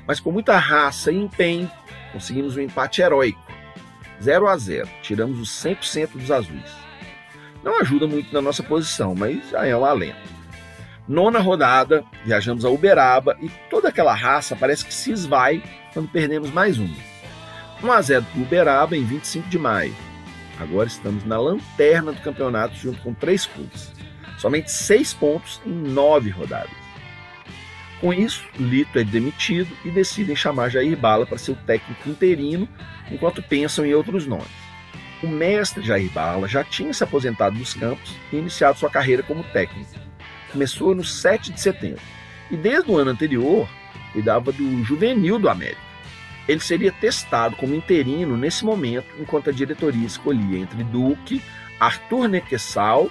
Mas 0.05 0.19
com 0.19 0.31
muita 0.31 0.57
raça 0.57 1.11
e 1.11 1.17
empenho, 1.17 1.69
conseguimos 2.11 2.55
um 2.55 2.61
empate 2.61 3.01
heróico. 3.01 3.41
0 4.21 4.47
a 4.47 4.55
0 4.55 4.87
tiramos 5.01 5.39
os 5.39 5.49
100% 5.49 6.11
dos 6.11 6.29
azuis. 6.29 6.71
Não 7.63 7.79
ajuda 7.79 8.05
muito 8.05 8.31
na 8.31 8.41
nossa 8.41 8.61
posição, 8.61 9.15
mas 9.15 9.49
já 9.49 9.65
é 9.65 9.75
um 9.75 9.85
alento. 9.85 10.32
Nona 11.07 11.39
rodada, 11.39 12.05
viajamos 12.23 12.63
a 12.63 12.69
Uberaba 12.69 13.37
e 13.41 13.49
toda 13.69 13.89
aquela 13.89 14.13
raça 14.13 14.55
parece 14.55 14.85
que 14.85 14.93
se 14.93 15.11
esvai 15.11 15.61
quando 15.93 16.07
perdemos 16.07 16.49
mais 16.51 16.79
um. 16.79 16.89
1 17.83 17.91
a 17.91 18.01
0 18.01 18.25
para 18.31 18.41
Uberaba 18.41 18.95
em 18.95 19.03
25 19.03 19.49
de 19.49 19.59
maio. 19.59 19.93
Agora 20.57 20.87
estamos 20.87 21.25
na 21.25 21.37
lanterna 21.37 22.13
do 22.13 22.21
campeonato 22.21 22.75
junto 22.75 23.01
com 23.01 23.13
três 23.13 23.45
clubes. 23.45 23.91
Somente 24.37 24.71
seis 24.71 25.13
pontos 25.13 25.61
em 25.65 25.71
nove 25.71 26.29
rodadas. 26.29 26.71
Com 27.99 28.13
isso, 28.13 28.45
Lito 28.57 28.97
é 28.97 29.03
demitido 29.03 29.75
e 29.83 29.91
decidem 29.91 30.35
chamar 30.35 30.69
Jair 30.69 30.97
Bala 30.97 31.25
para 31.25 31.37
ser 31.37 31.51
o 31.51 31.55
técnico 31.55 32.09
interino, 32.09 32.67
enquanto 33.11 33.43
pensam 33.43 33.85
em 33.85 33.93
outros 33.93 34.25
nomes. 34.25 34.47
O 35.21 35.27
mestre 35.27 35.83
Jair 35.83 36.11
Bala 36.11 36.47
já 36.47 36.63
tinha 36.63 36.93
se 36.93 37.03
aposentado 37.03 37.57
dos 37.57 37.73
campos 37.73 38.15
e 38.31 38.37
iniciado 38.37 38.77
sua 38.77 38.89
carreira 38.89 39.23
como 39.23 39.43
técnico. 39.43 40.02
Começou 40.53 40.95
no 40.95 41.03
7 41.03 41.51
de 41.51 41.59
setembro 41.59 42.01
e 42.49 42.55
desde 42.55 42.89
o 42.89 42.97
ano 42.97 43.11
anterior 43.11 43.67
cuidava 44.13 44.51
do 44.51 44.83
juvenil 44.83 45.39
do 45.39 45.49
América. 45.49 45.81
Ele 46.47 46.59
seria 46.59 46.91
testado 46.91 47.55
como 47.55 47.73
interino 47.73 48.37
nesse 48.37 48.63
momento, 48.63 49.07
enquanto 49.19 49.49
a 49.49 49.53
diretoria 49.53 50.05
escolhia 50.05 50.59
entre 50.59 50.83
Duque, 50.83 51.41
Arthur 51.79 52.27
Nequessal 52.27 53.09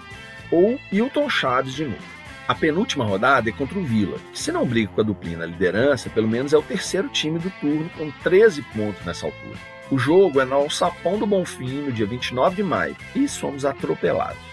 ou 0.50 0.78
Hilton 0.92 1.28
Chaves 1.28 1.74
de 1.74 1.84
novo. 1.84 2.12
A 2.46 2.54
penúltima 2.54 3.04
rodada 3.04 3.48
é 3.48 3.52
contra 3.52 3.78
o 3.78 3.84
Vila, 3.84 4.18
que 4.32 4.38
se 4.38 4.52
não 4.52 4.66
briga 4.66 4.92
com 4.92 5.00
a 5.00 5.04
duplinha 5.04 5.38
na 5.38 5.46
liderança, 5.46 6.10
pelo 6.10 6.28
menos 6.28 6.52
é 6.52 6.58
o 6.58 6.62
terceiro 6.62 7.08
time 7.08 7.38
do 7.38 7.50
turno 7.60 7.88
com 7.96 8.10
13 8.22 8.62
pontos 8.74 9.04
nessa 9.04 9.26
altura. 9.26 9.58
O 9.90 9.98
jogo 9.98 10.40
é 10.40 10.44
no 10.44 10.54
Alçapão 10.54 11.18
do 11.18 11.26
Bonfim, 11.26 11.82
no 11.82 11.92
dia 11.92 12.06
29 12.06 12.56
de 12.56 12.62
maio, 12.62 12.96
e 13.14 13.28
somos 13.28 13.64
atropelados. 13.64 14.51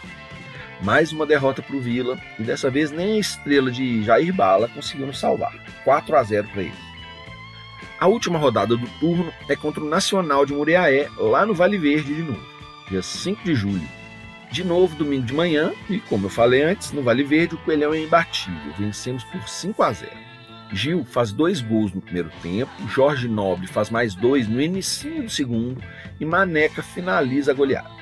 Mais 0.82 1.12
uma 1.12 1.26
derrota 1.26 1.62
para 1.62 1.76
o 1.76 1.82
Vila, 1.82 2.18
e 2.39 2.44
dessa 2.44 2.70
vez 2.70 2.89
nem 2.89 3.18
a 3.18 3.20
estrela 3.20 3.70
de 3.70 4.02
Jair 4.04 4.34
Bala 4.34 4.70
conseguiu 4.70 5.08
nos 5.08 5.20
salvar. 5.20 5.54
4 5.84 6.15
a 6.15 6.24
0 6.24 6.48
para 6.54 6.62
ele. 6.62 6.89
A 8.00 8.08
última 8.08 8.39
rodada 8.39 8.78
do 8.78 8.88
turno 9.00 9.34
é 9.50 9.58
contra 9.58 9.84
o 9.84 9.89
Nacional 9.89 10.46
de 10.46 10.54
Muriaé, 10.54 11.10
lá 11.18 11.46
no 11.46 11.54
Vale 11.54 11.78
Verde 11.78 12.15
de 12.15 12.24
novo, 12.24 12.46
dia 12.89 13.02
5 13.02 13.44
de 13.44 13.54
julho. 13.54 13.88
De 14.50 14.63
novo, 14.63 14.96
domingo 14.96 15.26
de 15.26 15.34
manhã, 15.34 15.74
e 15.89 16.00
como 16.00 16.28
eu 16.28 16.30
falei 16.30 16.63
antes, 16.63 16.94
no 16.94 17.04
Vale 17.04 17.24
Verde 17.24 17.56
o 17.56 17.58
Coelhão 17.60 17.94
é 17.94 18.02
imbatível, 18.02 18.74
vencemos 18.78 19.26
por 19.26 19.48
5 19.50 19.84
a 19.84 19.92
0. 19.92 20.12
Gil 20.72 21.04
faz 21.04 21.34
dois 21.34 21.62
gols 21.62 21.92
no 21.92 22.02
primeiro 22.02 22.32
tempo, 22.42 22.72
Jorge 22.88 23.28
Nobre 23.28 23.68
faz 23.68 23.89
mais 23.89 24.15
dois 24.15 24.48
no 24.48 24.62
início 24.62 25.24
do 25.24 25.30
segundo 25.30 25.84
e 26.20 26.26
Maneca 26.26 26.82
finaliza 26.82 27.52
a 27.52 27.56
goleada. 27.56 27.98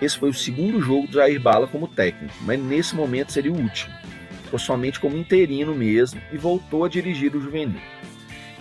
Esse 0.00 0.18
foi 0.18 0.30
o 0.30 0.34
segundo 0.34 0.80
jogo 0.80 1.06
do 1.06 1.14
Jair 1.14 1.40
Bala 1.40 1.66
como 1.66 1.88
técnico, 1.88 2.34
mas 2.42 2.60
nesse 2.60 2.94
momento 2.94 3.32
seria 3.32 3.52
o 3.52 3.60
último. 3.60 3.94
Ficou 4.44 4.58
somente 4.58 5.00
como 5.00 5.16
interino 5.16 5.74
mesmo 5.74 6.20
e 6.32 6.36
voltou 6.36 6.84
a 6.84 6.88
dirigir 6.88 7.34
o 7.34 7.40
juvenil 7.40 7.80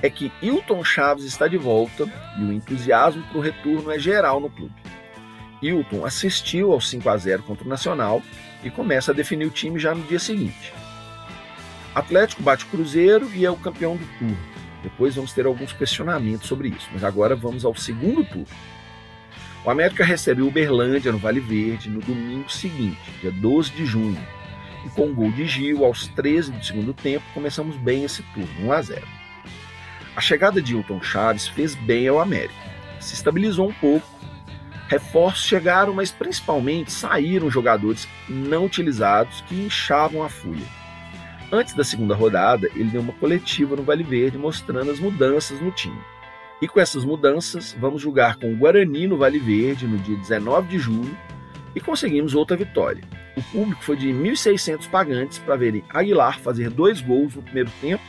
é 0.03 0.09
que 0.09 0.29
Hilton 0.41 0.83
Chaves 0.83 1.23
está 1.23 1.47
de 1.47 1.57
volta 1.57 2.05
e 2.37 2.43
o 2.43 2.51
entusiasmo 2.51 3.23
para 3.23 3.37
o 3.37 3.41
retorno 3.41 3.89
é 3.89 3.97
geral 3.97 4.41
no 4.41 4.49
clube. 4.49 4.75
Hilton 5.61 6.05
assistiu 6.05 6.73
ao 6.73 6.81
5 6.81 7.09
a 7.09 7.15
0 7.15 7.43
contra 7.43 7.63
o 7.63 7.69
Nacional 7.69 8.21
e 8.65 8.69
começa 8.69 9.11
a 9.11 9.15
definir 9.15 9.45
o 9.45 9.49
time 9.49 9.79
já 9.79 9.95
no 9.95 10.03
dia 10.03 10.19
seguinte. 10.19 10.73
Atlético 11.95 12.43
bate 12.43 12.65
o 12.65 12.67
Cruzeiro 12.67 13.31
e 13.33 13.45
é 13.45 13.49
o 13.49 13.55
campeão 13.55 13.95
do 13.95 14.05
turno. 14.19 14.37
Depois 14.83 15.15
vamos 15.15 15.31
ter 15.31 15.45
alguns 15.45 15.71
questionamentos 15.71 16.49
sobre 16.49 16.67
isso, 16.67 16.89
mas 16.91 17.01
agora 17.01 17.33
vamos 17.33 17.63
ao 17.63 17.73
segundo 17.73 18.25
turno. 18.25 18.45
O 19.65 19.69
América 19.69 20.03
recebe 20.03 20.41
o 20.41 20.47
Uberlândia 20.47 21.09
no 21.09 21.17
Vale 21.17 21.39
Verde 21.39 21.89
no 21.89 22.01
domingo 22.01 22.51
seguinte, 22.51 22.99
dia 23.21 23.31
12 23.31 23.71
de 23.71 23.85
junho. 23.85 24.21
E 24.85 24.89
com 24.89 25.07
o 25.07 25.13
gol 25.13 25.31
de 25.31 25.45
Gil 25.45 25.85
aos 25.85 26.05
13 26.07 26.51
do 26.51 26.65
segundo 26.65 26.93
tempo, 26.93 27.23
começamos 27.33 27.77
bem 27.77 28.03
esse 28.03 28.21
turno, 28.33 28.67
1 28.67 28.71
a 28.73 28.81
0. 28.81 29.07
A 30.17 30.19
chegada 30.19 30.61
de 30.61 30.73
Hilton 30.73 31.01
Chaves 31.01 31.47
fez 31.47 31.75
bem 31.75 32.09
ao 32.09 32.19
América. 32.19 32.53
Se 32.99 33.13
estabilizou 33.13 33.69
um 33.69 33.73
pouco. 33.73 34.05
Reforços 34.89 35.45
chegaram, 35.45 35.93
mas 35.93 36.11
principalmente 36.11 36.91
saíram 36.91 37.49
jogadores 37.49 38.05
não 38.27 38.65
utilizados 38.65 39.39
que 39.47 39.55
inchavam 39.55 40.23
a 40.23 40.29
fúria. 40.29 40.67
Antes 41.49 41.73
da 41.73 41.85
segunda 41.85 42.13
rodada, 42.13 42.67
ele 42.75 42.89
deu 42.89 42.99
uma 42.99 43.13
coletiva 43.13 43.77
no 43.77 43.83
Vale 43.83 44.03
Verde 44.03 44.37
mostrando 44.37 44.91
as 44.91 44.99
mudanças 44.99 45.61
no 45.61 45.71
time. 45.71 45.97
E 46.61 46.67
com 46.67 46.79
essas 46.79 47.03
mudanças, 47.03 47.75
vamos 47.79 48.01
jogar 48.01 48.37
com 48.37 48.53
o 48.53 48.55
Guarani 48.55 49.07
no 49.07 49.17
Vale 49.17 49.39
Verde 49.39 49.87
no 49.87 49.97
dia 49.97 50.17
19 50.17 50.67
de 50.67 50.79
julho 50.79 51.17
e 51.75 51.79
conseguimos 51.81 52.35
outra 52.35 52.55
vitória. 52.55 53.03
O 53.35 53.41
público 53.43 53.83
foi 53.83 53.97
de 53.97 54.09
1.600 54.09 54.89
pagantes 54.89 55.39
para 55.39 55.55
verem 55.55 55.83
Aguilar 55.89 56.39
fazer 56.39 56.69
dois 56.69 57.01
gols 57.01 57.35
no 57.35 57.41
primeiro 57.41 57.71
tempo 57.81 58.03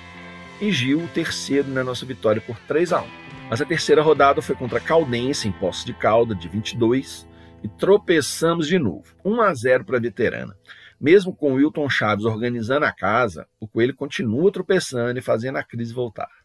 e 0.60 0.70
Gil 0.70 1.00
o 1.00 1.08
terceiro 1.08 1.68
na 1.68 1.82
nossa 1.82 2.06
vitória 2.06 2.40
por 2.40 2.58
3 2.60 2.92
a 2.92 3.02
1. 3.02 3.06
Mas 3.50 3.60
a 3.60 3.64
terceira 3.64 4.02
rodada 4.02 4.40
foi 4.40 4.54
contra 4.54 4.80
Caldense 4.80 5.48
em 5.48 5.52
Posse 5.52 5.84
de 5.84 5.92
Calda, 5.92 6.34
de 6.34 6.48
22, 6.48 7.26
e 7.62 7.68
tropeçamos 7.68 8.66
de 8.66 8.78
novo, 8.78 9.14
1 9.24 9.40
a 9.40 9.54
0 9.54 9.84
para 9.84 9.96
a 9.96 10.00
veterana. 10.00 10.56
Mesmo 11.00 11.34
com 11.34 11.54
Wilton 11.54 11.88
Chaves 11.90 12.24
organizando 12.24 12.86
a 12.86 12.92
casa, 12.92 13.46
o 13.58 13.66
Coelho 13.66 13.94
continua 13.94 14.52
tropeçando 14.52 15.18
e 15.18 15.22
fazendo 15.22 15.56
a 15.56 15.62
crise 15.62 15.92
voltar. 15.92 16.43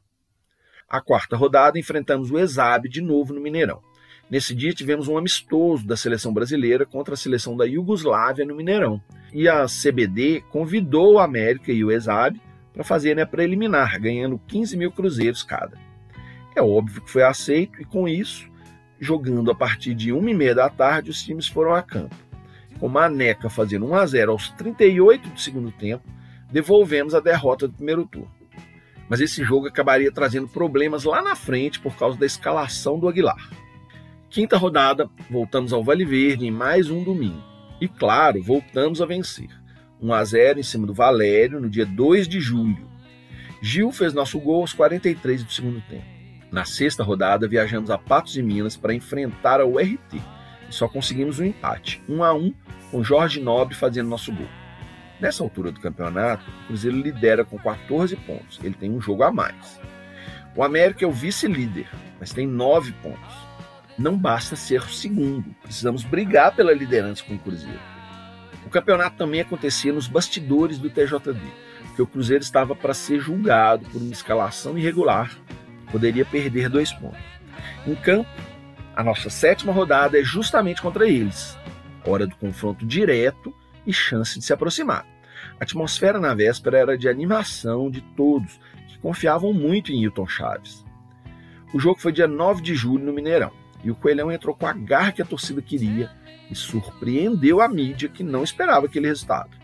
A 0.89 0.99
quarta 0.99 1.37
rodada 1.37 1.77
enfrentamos 1.77 2.31
o 2.31 2.39
Exabe 2.39 2.89
de 2.89 2.99
novo 2.99 3.31
no 3.31 3.39
Mineirão. 3.39 3.79
Nesse 4.27 4.55
dia 4.55 4.73
tivemos 4.73 5.07
um 5.07 5.19
amistoso 5.19 5.85
da 5.85 5.95
seleção 5.95 6.33
brasileira 6.33 6.83
contra 6.83 7.13
a 7.13 7.17
seleção 7.17 7.55
da 7.55 7.63
Iugoslávia 7.63 8.43
no 8.43 8.55
Mineirão. 8.55 8.99
E 9.31 9.47
a 9.47 9.67
CBD 9.67 10.43
convidou 10.49 11.13
o 11.13 11.19
América 11.19 11.71
e 11.71 11.83
o 11.83 11.91
Exab 11.91 12.41
para 12.73 12.83
fazerem 12.83 13.21
a 13.21 13.27
preliminar, 13.27 13.99
ganhando 14.01 14.41
15 14.47 14.75
mil 14.77 14.91
cruzeiros 14.91 15.43
cada. 15.43 15.77
É 16.55 16.61
óbvio 16.61 17.03
que 17.03 17.11
foi 17.11 17.21
aceito 17.21 17.79
e 17.79 17.85
com 17.85 18.07
isso, 18.07 18.49
jogando 18.99 19.51
a 19.51 19.55
partir 19.55 19.93
de 19.93 20.11
1 20.11 20.27
e 20.27 20.33
meia 20.33 20.55
da 20.55 20.69
tarde, 20.69 21.11
os 21.11 21.21
times 21.21 21.47
foram 21.47 21.75
a 21.75 21.83
campo. 21.83 22.15
Com 22.79 22.87
Maneca 22.87 23.47
fazendo 23.47 23.85
1 23.85 23.93
a 23.93 24.05
0 24.07 24.31
aos 24.31 24.49
38 24.51 25.29
do 25.29 25.39
segundo 25.39 25.71
tempo, 25.71 26.03
devolvemos 26.51 27.13
a 27.13 27.19
derrota 27.19 27.67
do 27.67 27.75
primeiro 27.75 28.07
turno. 28.07 28.38
Mas 29.09 29.19
esse 29.19 29.43
jogo 29.43 29.67
acabaria 29.67 30.11
trazendo 30.11 30.47
problemas 30.47 31.03
lá 31.03 31.21
na 31.21 31.35
frente 31.35 31.79
por 31.79 31.95
causa 31.95 32.17
da 32.17 32.25
escalação 32.25 32.99
do 32.99 33.09
Aguilar. 33.09 33.49
Quinta 34.29 34.55
rodada, 34.55 35.09
voltamos 35.29 35.73
ao 35.73 35.83
Vale 35.83 36.05
Verde 36.05 36.45
em 36.45 36.51
mais 36.51 36.89
um 36.91 37.03
domingo. 37.03 37.43
E 37.81 37.87
claro, 37.87 38.43
voltamos 38.43 39.01
a 39.01 39.05
vencer. 39.05 39.49
1 39.99 40.13
a 40.13 40.23
0 40.23 40.59
em 40.59 40.63
cima 40.63 40.85
do 40.85 40.93
Valério 40.93 41.59
no 41.59 41.69
dia 41.69 41.85
2 41.85 42.27
de 42.27 42.39
julho. 42.39 42.87
Gil 43.61 43.91
fez 43.91 44.13
nosso 44.13 44.39
gol 44.39 44.61
aos 44.61 44.73
43 44.73 45.43
do 45.43 45.51
segundo 45.51 45.81
tempo. 45.89 46.05
Na 46.51 46.63
sexta 46.63 47.03
rodada, 47.03 47.47
viajamos 47.47 47.89
a 47.89 47.97
Patos 47.97 48.33
de 48.33 48.41
Minas 48.41 48.77
para 48.77 48.93
enfrentar 48.93 49.59
a 49.59 49.65
URT 49.65 49.99
e 50.69 50.73
só 50.73 50.87
conseguimos 50.87 51.39
um 51.39 51.45
empate, 51.45 52.01
1 52.07 52.23
a 52.23 52.33
1, 52.33 52.53
com 52.91 53.03
Jorge 53.03 53.39
Nobre 53.39 53.75
fazendo 53.75 54.09
nosso 54.09 54.31
gol. 54.31 54.47
Nessa 55.19 55.43
altura 55.43 55.71
do 55.71 55.81
campeonato, 55.81 56.49
o 56.49 56.67
Cruzeiro 56.67 56.97
lidera 56.97 57.43
com 57.43 57.57
14 57.57 58.15
pontos. 58.15 58.59
Ele 58.63 58.73
tem 58.73 58.89
um 58.89 59.01
jogo 59.01 59.23
a 59.23 59.31
mais. 59.31 59.79
O 60.55 60.63
América 60.63 61.03
é 61.03 61.07
o 61.07 61.11
vice-líder, 61.11 61.89
mas 62.19 62.31
tem 62.31 62.47
9 62.47 62.93
pontos. 63.03 63.49
Não 63.97 64.17
basta 64.17 64.55
ser 64.55 64.81
o 64.81 64.89
segundo, 64.89 65.53
precisamos 65.61 66.03
brigar 66.03 66.55
pela 66.55 66.73
liderança 66.73 67.23
com 67.23 67.35
o 67.35 67.39
Cruzeiro. 67.39 67.79
O 68.65 68.69
campeonato 68.69 69.17
também 69.17 69.41
acontecia 69.41 69.91
nos 69.91 70.07
bastidores 70.07 70.77
do 70.77 70.89
TJD, 70.89 71.39
porque 71.87 72.01
o 72.01 72.07
Cruzeiro 72.07 72.41
estava 72.41 72.73
para 72.73 72.93
ser 72.93 73.19
julgado 73.19 73.85
por 73.89 74.01
uma 74.01 74.13
escalação 74.13 74.77
irregular, 74.77 75.37
poderia 75.91 76.23
perder 76.23 76.69
dois 76.69 76.93
pontos. 76.93 77.19
Em 77.85 77.95
campo, 77.95 78.29
a 78.95 79.03
nossa 79.03 79.29
sétima 79.29 79.73
rodada 79.73 80.17
é 80.17 80.23
justamente 80.23 80.81
contra 80.81 81.07
eles, 81.07 81.57
hora 82.05 82.25
do 82.25 82.35
confronto 82.37 82.85
direto 82.85 83.53
e 83.89 83.93
chance 83.93 84.37
de 84.37 84.45
se 84.45 84.53
aproximar. 84.53 85.03
A 85.59 85.63
atmosfera 85.63 86.19
na 86.19 86.35
véspera 86.35 86.77
era 86.77 86.97
de 86.97 87.09
animação 87.09 87.89
de 87.89 88.01
todos, 88.15 88.59
que 88.87 88.99
confiavam 88.99 89.51
muito 89.51 89.91
em 89.91 90.03
Hilton 90.03 90.27
Chaves. 90.27 90.85
O 91.73 91.79
jogo 91.79 91.99
foi 91.99 92.11
dia 92.11 92.27
9 92.27 92.61
de 92.61 92.75
julho 92.75 93.03
no 93.03 93.11
Mineirão, 93.11 93.51
e 93.83 93.89
o 93.89 93.95
Coelhão 93.95 94.31
entrou 94.31 94.55
com 94.55 94.67
a 94.67 94.73
garra 94.73 95.11
que 95.11 95.23
a 95.23 95.25
torcida 95.25 95.61
queria 95.61 96.11
e 96.51 96.55
surpreendeu 96.55 97.61
a 97.61 97.67
mídia 97.67 98.09
que 98.09 98.23
não 98.23 98.43
esperava 98.43 98.85
aquele 98.85 99.07
resultado. 99.07 99.57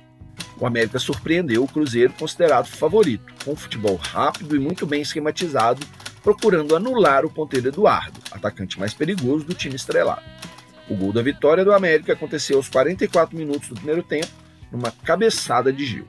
O 0.60 0.66
América 0.66 0.98
surpreendeu 0.98 1.64
o 1.64 1.68
Cruzeiro, 1.68 2.14
considerado 2.14 2.66
favorito, 2.66 3.32
com 3.44 3.52
um 3.52 3.56
futebol 3.56 3.96
rápido 3.96 4.56
e 4.56 4.60
muito 4.60 4.88
bem 4.88 5.02
esquematizado, 5.02 5.86
procurando 6.24 6.76
anular 6.76 7.26
o 7.26 7.30
ponteiro 7.30 7.68
Eduardo, 7.68 8.20
atacante 8.32 8.80
mais 8.80 8.94
perigoso 8.94 9.46
do 9.46 9.54
time 9.54 9.76
estrelado. 9.76 10.24
O 10.90 10.96
gol 10.96 11.12
da 11.12 11.22
vitória 11.22 11.66
do 11.66 11.74
América 11.74 12.14
aconteceu 12.14 12.58
aos 12.58 12.70
44 12.70 13.36
minutos 13.36 13.70
do 13.70 13.76
primeiro 13.76 14.04
tempo, 14.04 14.28
numa 14.72 14.92
cabeçada 14.92 15.74
de 15.74 15.86
Gil. 15.86 16.08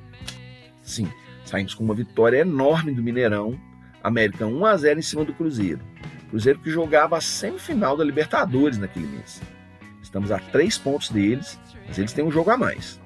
Sim, 0.83 1.09
saímos 1.45 1.75
com 1.75 1.83
uma 1.83 1.95
vitória 1.95 2.39
enorme 2.39 2.93
do 2.93 3.03
Mineirão, 3.03 3.59
América 4.03 4.47
1 4.47 4.67
a 4.67 4.77
0 4.77 4.99
em 4.99 5.03
cima 5.03 5.25
do 5.25 5.33
Cruzeiro. 5.33 5.81
Cruzeiro 6.29 6.59
que 6.59 6.71
jogava 6.71 7.17
a 7.17 7.21
semifinal 7.21 7.97
da 7.97 8.05
Libertadores 8.05 8.77
naquele 8.77 9.07
mês. 9.07 9.41
Estamos 10.03 10.31
a 10.31 10.39
três 10.39 10.77
pontos 10.77 11.09
deles, 11.09 11.59
mas 11.87 11.99
eles 11.99 12.12
têm 12.12 12.25
um 12.25 12.31
jogo 12.31 12.51
a 12.51 12.57
mais. 12.57 13.01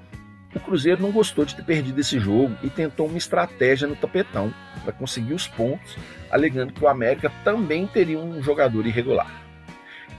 O 0.55 0.59
Cruzeiro 0.59 1.01
não 1.01 1.13
gostou 1.13 1.45
de 1.45 1.55
ter 1.55 1.65
perdido 1.65 2.01
esse 2.01 2.19
jogo 2.19 2.57
e 2.63 2.69
tentou 2.69 3.07
uma 3.07 3.19
estratégia 3.19 3.87
no 3.87 3.95
tapetão 3.95 4.53
para 4.83 4.93
conseguir 4.93 5.35
os 5.35 5.47
pontos, 5.47 5.97
alegando 6.31 6.73
que 6.73 6.83
o 6.83 6.89
América 6.89 7.31
também 7.45 7.87
teria 7.87 8.19
um 8.19 8.43
jogador 8.43 8.85
irregular. 8.85 9.50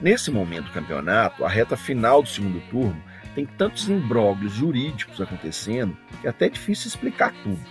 Nesse 0.01 0.31
momento 0.31 0.65
do 0.65 0.71
campeonato, 0.71 1.45
a 1.45 1.49
reta 1.49 1.77
final 1.77 2.23
do 2.23 2.27
segundo 2.27 2.59
turno, 2.71 3.01
tem 3.35 3.45
tantos 3.45 3.87
imbróglios 3.87 4.51
jurídicos 4.53 5.21
acontecendo 5.21 5.95
que 6.19 6.27
é 6.27 6.29
até 6.31 6.49
difícil 6.49 6.87
explicar 6.87 7.31
tudo. 7.43 7.61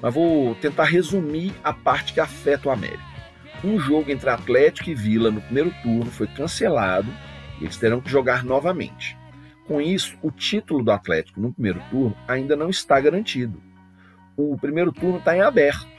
Mas 0.00 0.14
vou 0.14 0.54
tentar 0.54 0.84
resumir 0.84 1.52
a 1.64 1.72
parte 1.72 2.12
que 2.12 2.20
afeta 2.20 2.68
o 2.68 2.72
América. 2.72 3.02
Um 3.64 3.80
jogo 3.80 4.10
entre 4.12 4.30
Atlético 4.30 4.90
e 4.90 4.94
Vila 4.94 5.30
no 5.30 5.40
primeiro 5.40 5.74
turno 5.82 6.10
foi 6.10 6.28
cancelado 6.28 7.12
e 7.60 7.64
eles 7.64 7.76
terão 7.76 8.00
que 8.00 8.10
jogar 8.10 8.44
novamente. 8.44 9.18
Com 9.66 9.80
isso, 9.80 10.16
o 10.22 10.30
título 10.30 10.84
do 10.84 10.92
Atlético 10.92 11.40
no 11.40 11.52
primeiro 11.52 11.82
turno 11.90 12.16
ainda 12.28 12.54
não 12.54 12.70
está 12.70 13.00
garantido. 13.00 13.60
O 14.36 14.56
primeiro 14.56 14.92
turno 14.92 15.18
está 15.18 15.36
em 15.36 15.40
aberto 15.40 15.95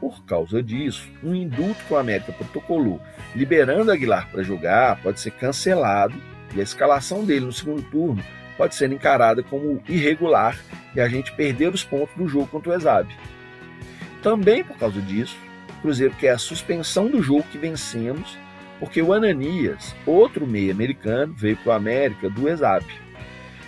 por 0.00 0.24
causa 0.24 0.62
disso, 0.62 1.06
um 1.22 1.34
indulto 1.34 1.84
que 1.84 1.92
o 1.92 1.98
América 1.98 2.32
protocolou 2.32 3.00
liberando 3.34 3.92
Aguilar 3.92 4.28
para 4.30 4.42
jogar 4.42 5.00
pode 5.02 5.20
ser 5.20 5.32
cancelado 5.32 6.14
e 6.54 6.60
a 6.60 6.62
escalação 6.62 7.24
dele 7.24 7.44
no 7.46 7.52
segundo 7.52 7.82
turno 7.82 8.24
pode 8.56 8.74
ser 8.74 8.90
encarada 8.90 9.42
como 9.42 9.82
irregular 9.88 10.58
e 10.94 11.00
a 11.00 11.08
gente 11.08 11.32
perder 11.32 11.72
os 11.72 11.84
pontos 11.84 12.14
do 12.16 12.28
jogo 12.28 12.46
contra 12.46 12.70
o 12.70 12.74
Exab. 12.74 13.08
Também 14.22 14.64
por 14.64 14.76
causa 14.76 15.00
disso, 15.00 15.36
o 15.78 15.82
Cruzeiro 15.82 16.14
quer 16.16 16.30
a 16.30 16.38
suspensão 16.38 17.08
do 17.08 17.22
jogo 17.22 17.44
que 17.44 17.56
vencemos, 17.56 18.36
porque 18.78 19.00
o 19.00 19.12
Ananias, 19.12 19.94
outro 20.04 20.46
meio 20.46 20.72
americano, 20.72 21.32
veio 21.34 21.56
para 21.56 21.70
o 21.70 21.74
América 21.74 22.28
do 22.28 22.48
Exab. 22.48 22.84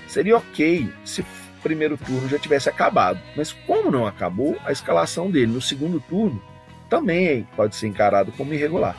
Seria 0.09 0.37
ok 0.37 0.93
se 1.05 1.23
primeiro 1.63 1.97
turno 1.97 2.29
já 2.29 2.39
tivesse 2.39 2.69
acabado. 2.69 3.21
Mas 3.37 3.53
como 3.53 3.91
não 3.91 4.07
acabou, 4.07 4.57
a 4.65 4.73
escalação 4.73 5.31
dele 5.31 5.53
no 5.53 5.61
segundo 5.61 6.01
turno 6.01 6.43
também 6.89 7.47
pode 7.57 7.77
ser 7.77 7.87
encarado 7.87 8.33
como 8.33 8.53
irregular. 8.53 8.97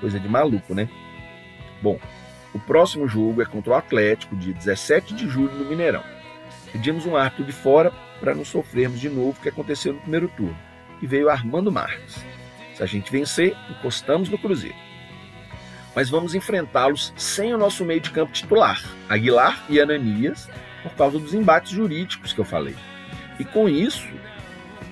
Coisa 0.00 0.20
de 0.20 0.28
maluco, 0.28 0.74
né? 0.74 0.88
Bom, 1.80 1.98
o 2.52 2.58
próximo 2.58 3.06
jogo 3.06 3.40
é 3.40 3.44
contra 3.44 3.72
o 3.72 3.74
Atlético, 3.74 4.36
dia 4.36 4.52
17 4.52 5.14
de 5.14 5.28
julho, 5.28 5.54
no 5.54 5.64
Mineirão. 5.64 6.02
Pedimos 6.72 7.06
um 7.06 7.16
árbitro 7.16 7.44
de 7.44 7.52
fora 7.52 7.92
para 8.20 8.34
não 8.34 8.44
sofrermos 8.44 9.00
de 9.00 9.08
novo 9.08 9.30
o 9.38 9.42
que 9.42 9.48
aconteceu 9.48 9.92
no 9.92 10.00
primeiro 10.00 10.28
turno. 10.28 10.56
E 11.00 11.06
veio 11.06 11.30
Armando 11.30 11.70
Marques. 11.70 12.24
Se 12.74 12.82
a 12.82 12.86
gente 12.86 13.10
vencer, 13.10 13.56
encostamos 13.70 14.28
no 14.28 14.38
Cruzeiro. 14.38 14.76
Mas 15.94 16.10
vamos 16.10 16.34
enfrentá-los 16.34 17.12
sem 17.16 17.54
o 17.54 17.58
nosso 17.58 17.84
meio 17.84 18.00
de 18.00 18.10
campo 18.10 18.32
titular, 18.32 18.82
Aguilar 19.08 19.64
e 19.68 19.80
Ananias, 19.80 20.48
por 20.88 20.96
causa 20.96 21.18
dos 21.18 21.34
embates 21.34 21.72
jurídicos 21.72 22.32
que 22.32 22.38
eu 22.38 22.44
falei. 22.44 22.76
E 23.38 23.44
com 23.44 23.68
isso, 23.68 24.06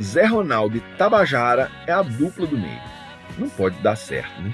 Zé 0.02 0.24
Ronaldo 0.24 0.76
e 0.76 0.80
Tabajara 0.98 1.70
é 1.86 1.92
a 1.92 2.02
dupla 2.02 2.46
do 2.46 2.58
meio. 2.58 2.80
Não 3.38 3.48
pode 3.48 3.76
dar 3.78 3.96
certo, 3.96 4.40
né? 4.42 4.52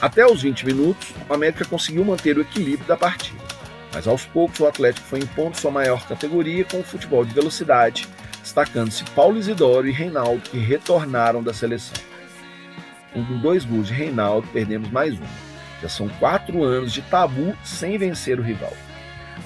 Até 0.00 0.26
os 0.26 0.42
20 0.42 0.66
minutos, 0.66 1.12
o 1.28 1.34
América 1.34 1.64
conseguiu 1.64 2.04
manter 2.04 2.36
o 2.36 2.42
equilíbrio 2.42 2.86
da 2.86 2.96
partida. 2.96 3.42
Mas 3.92 4.06
aos 4.06 4.24
poucos 4.26 4.60
o 4.60 4.66
Atlético 4.66 5.06
foi 5.06 5.20
impondo 5.20 5.56
sua 5.56 5.70
maior 5.70 6.06
categoria 6.06 6.64
com 6.64 6.80
o 6.80 6.84
futebol 6.84 7.24
de 7.24 7.32
velocidade, 7.32 8.06
destacando-se 8.42 9.04
Paulo 9.10 9.38
Isidoro 9.38 9.88
e 9.88 9.92
Reinaldo, 9.92 10.42
que 10.42 10.58
retornaram 10.58 11.42
da 11.42 11.54
seleção. 11.54 11.96
Com 13.12 13.22
dois 13.38 13.64
gols 13.64 13.88
de 13.88 13.94
Reinaldo, 13.94 14.46
perdemos 14.48 14.90
mais 14.90 15.14
um. 15.14 15.24
Já 15.80 15.88
são 15.88 16.08
quatro 16.20 16.62
anos 16.62 16.92
de 16.92 17.00
tabu 17.02 17.56
sem 17.64 17.96
vencer 17.96 18.38
o 18.38 18.42
rival. 18.42 18.72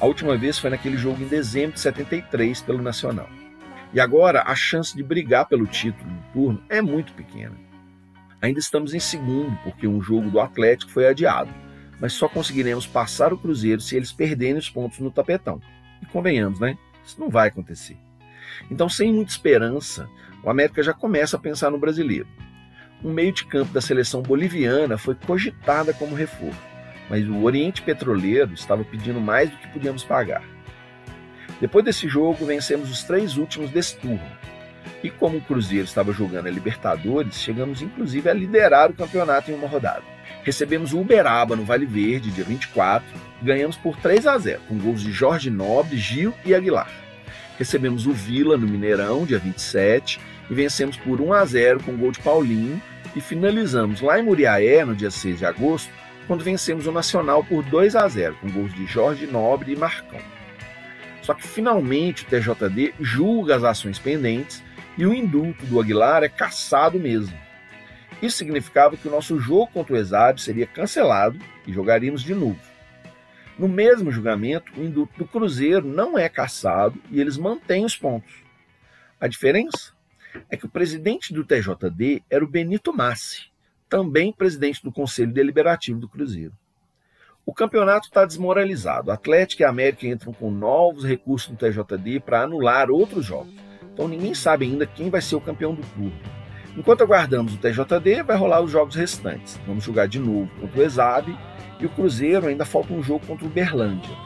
A 0.01 0.07
última 0.07 0.35
vez 0.35 0.59
foi 0.59 0.71
naquele 0.71 0.97
jogo 0.97 1.23
em 1.23 1.29
dezembro 1.29 1.73
de 1.73 1.81
73 1.81 2.63
pelo 2.63 2.81
Nacional. 2.81 3.29
E 3.93 4.01
agora 4.01 4.43
a 4.47 4.55
chance 4.55 4.97
de 4.97 5.03
brigar 5.03 5.45
pelo 5.47 5.67
título 5.67 6.09
do 6.09 6.33
turno 6.33 6.63
é 6.71 6.81
muito 6.81 7.13
pequena. 7.13 7.55
Ainda 8.41 8.59
estamos 8.59 8.95
em 8.95 8.99
segundo, 8.99 9.55
porque 9.63 9.87
um 9.87 10.01
jogo 10.01 10.31
do 10.31 10.41
Atlético 10.41 10.91
foi 10.91 11.07
adiado, 11.07 11.53
mas 12.01 12.15
só 12.15 12.31
conseguiremos 12.31 12.87
passar 12.87 13.31
o 13.31 13.37
Cruzeiro 13.37 13.83
se 13.83 13.95
eles 13.95 14.11
perderem 14.11 14.57
os 14.57 14.71
pontos 14.71 15.01
no 15.01 15.11
tapetão. 15.11 15.61
E 16.01 16.07
convenhamos, 16.07 16.59
né? 16.59 16.79
Isso 17.05 17.21
não 17.21 17.29
vai 17.29 17.49
acontecer. 17.49 17.99
Então, 18.71 18.89
sem 18.89 19.13
muita 19.13 19.33
esperança, 19.33 20.09
o 20.43 20.49
América 20.49 20.83
já 20.83 20.95
começa 20.95 21.37
a 21.37 21.41
pensar 21.41 21.71
no 21.71 21.79
brasileiro. 21.79 22.27
Um 23.05 23.13
meio 23.13 23.35
de 23.35 23.45
campo 23.45 23.75
da 23.75 23.83
seleção 23.83 24.23
boliviana 24.23 24.97
foi 24.97 25.15
cogitada 25.15 25.93
como 25.93 26.15
reforço 26.15 26.70
mas 27.11 27.29
o 27.29 27.43
Oriente 27.43 27.83
Petroleiro 27.83 28.55
estava 28.55 28.85
pedindo 28.85 29.21
mais 29.21 29.51
do 29.51 29.57
que 29.57 29.69
podíamos 29.69 30.05
pagar. 30.05 30.45
Depois 31.61 31.85
desse 31.85 32.09
jogo, 32.09 32.47
vencemos 32.47 32.89
os 32.91 33.03
três 33.03 33.37
últimos 33.37 33.69
desse 33.71 33.97
turno. 33.97 34.23
E 35.03 35.11
como 35.11 35.39
o 35.39 35.41
Cruzeiro 35.41 35.85
estava 35.85 36.13
jogando 36.13 36.47
a 36.47 36.51
Libertadores, 36.51 37.41
chegamos 37.41 37.83
inclusive 37.83 38.31
a 38.31 38.33
liderar 38.33 38.91
o 38.91 38.95
campeonato 38.95 39.51
em 39.51 39.55
uma 39.55 39.69
rodada. 39.69 40.03
Recebemos 40.45 40.93
o 40.93 41.01
Uberaba 41.01 41.57
no 41.57 41.65
Vale 41.65 41.85
Verde, 41.85 42.31
dia 42.31 42.45
24, 42.45 43.07
e 43.43 43.45
ganhamos 43.45 43.77
por 43.77 43.97
3 43.97 44.27
a 44.27 44.39
0, 44.39 44.61
com 44.69 44.79
gols 44.79 45.03
de 45.03 45.11
Jorge 45.13 45.51
Nobre, 45.51 45.99
Gil 45.99 46.33
e 46.45 46.55
Aguilar. 46.55 46.91
Recebemos 47.59 48.07
o 48.07 48.13
Vila 48.13 48.57
no 48.57 48.67
Mineirão, 48.67 49.27
dia 49.27 49.39
27, 49.39 50.21
e 50.49 50.55
vencemos 50.55 50.97
por 50.97 51.21
1 51.21 51.33
a 51.33 51.45
0 51.45 51.83
com 51.83 51.97
gol 51.97 52.13
de 52.13 52.21
Paulinho, 52.21 52.81
e 53.15 53.21
finalizamos 53.21 54.01
lá 54.01 54.19
em 54.19 54.23
Muriaé, 54.23 54.85
no 54.85 54.95
dia 54.95 55.11
6 55.11 55.39
de 55.39 55.45
agosto, 55.45 55.93
quando 56.27 56.45
vencemos 56.45 56.87
o 56.87 56.93
Nacional 56.93 57.43
por 57.45 57.63
2 57.65 57.97
a 57.97 58.07
0, 58.07 58.37
com 58.41 58.51
gols 58.51 58.73
de 58.75 58.87
Jorge 58.87 59.27
Nobre 59.27 59.73
e 59.73 59.77
Marcão. 59.77 60.21
Só 61.23 61.35
que 61.35 61.47
finalmente 61.47 62.25
o 62.25 62.27
TJD 62.27 62.95
julga 63.01 63.57
as 63.57 63.65
ações 63.65 63.99
pendentes 63.99 64.63
e 64.97 65.07
o 65.07 65.15
indulto 65.15 65.65
do 65.67 65.81
Aguilar 65.81 66.23
é 66.23 66.29
cassado 66.29 66.99
mesmo. 66.99 67.37
Isso 68.23 68.37
significava 68.37 68.97
que 68.97 69.09
o 69.09 69.11
nosso 69.11 69.39
jogo 69.39 69.69
contra 69.69 69.95
o 69.95 69.97
Exab 69.97 70.41
seria 70.41 70.67
cancelado 70.67 71.39
e 71.67 71.73
jogaríamos 71.73 72.23
de 72.23 72.35
novo. 72.35 72.61
No 73.59 73.69
mesmo 73.69 74.11
julgamento, 74.11 74.73
o 74.77 74.83
indulto 74.83 75.19
do 75.19 75.27
Cruzeiro 75.27 75.87
não 75.87 76.19
é 76.19 76.29
cassado 76.29 77.01
e 77.11 77.21
eles 77.21 77.37
mantêm 77.37 77.85
os 77.85 77.97
pontos. 77.97 78.33
A 79.21 79.27
diferença 79.27 79.93
é 80.49 80.57
que 80.57 80.67
o 80.67 80.69
presidente 80.69 81.33
do 81.33 81.45
TJD 81.45 82.23
era 82.31 82.45
o 82.45 82.49
Benito 82.49 82.93
Massi, 82.93 83.50
também 83.91 84.33
presidente 84.33 84.83
do 84.83 84.93
Conselho 84.93 85.33
Deliberativo 85.33 85.99
do 85.99 86.09
Cruzeiro. 86.09 86.53
O 87.45 87.53
campeonato 87.53 88.07
está 88.07 88.25
desmoralizado. 88.25 89.11
Atlético 89.11 89.63
e 89.63 89.65
América 89.65 90.07
entram 90.07 90.33
com 90.33 90.51
novos 90.51 91.05
recursos 91.05 91.51
no 91.51 91.57
TJD 91.57 92.21
para 92.21 92.43
anular 92.43 92.91
outros 92.91 93.27
jogos. 93.27 93.53
Então 93.93 94.07
ninguém 94.07 94.33
sabe 94.33 94.65
ainda 94.65 94.87
quem 94.87 95.11
vai 95.11 95.21
ser 95.21 95.35
o 95.35 95.41
campeão 95.41 95.75
do 95.75 95.83
clube. 95.89 96.17
Enquanto 96.77 97.03
aguardamos 97.03 97.55
o 97.55 97.59
TJD, 97.59 98.23
vai 98.23 98.37
rolar 98.37 98.63
os 98.63 98.71
jogos 98.71 98.95
restantes. 98.95 99.59
Vamos 99.67 99.83
jogar 99.83 100.07
de 100.07 100.21
novo 100.21 100.49
contra 100.61 100.81
o 100.81 100.83
Exab 100.85 101.37
e 101.81 101.87
o 101.87 101.91
Cruzeiro 101.91 102.47
ainda 102.47 102.65
falta 102.65 102.93
um 102.93 103.03
jogo 103.03 103.27
contra 103.27 103.45
o 103.45 103.51
Berlândia. 103.51 104.17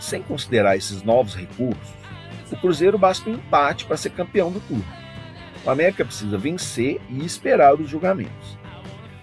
Sem 0.00 0.20
considerar 0.20 0.76
esses 0.76 1.04
novos 1.04 1.36
recursos, 1.36 1.94
o 2.50 2.56
Cruzeiro 2.56 2.98
basta 2.98 3.30
um 3.30 3.34
empate 3.34 3.84
para 3.84 3.96
ser 3.96 4.10
campeão 4.10 4.50
do 4.50 4.58
turno. 4.60 4.84
O 5.64 5.70
América 5.70 6.04
precisa 6.04 6.36
vencer 6.36 7.00
e 7.08 7.24
esperar 7.24 7.74
os 7.74 7.88
julgamentos. 7.88 8.59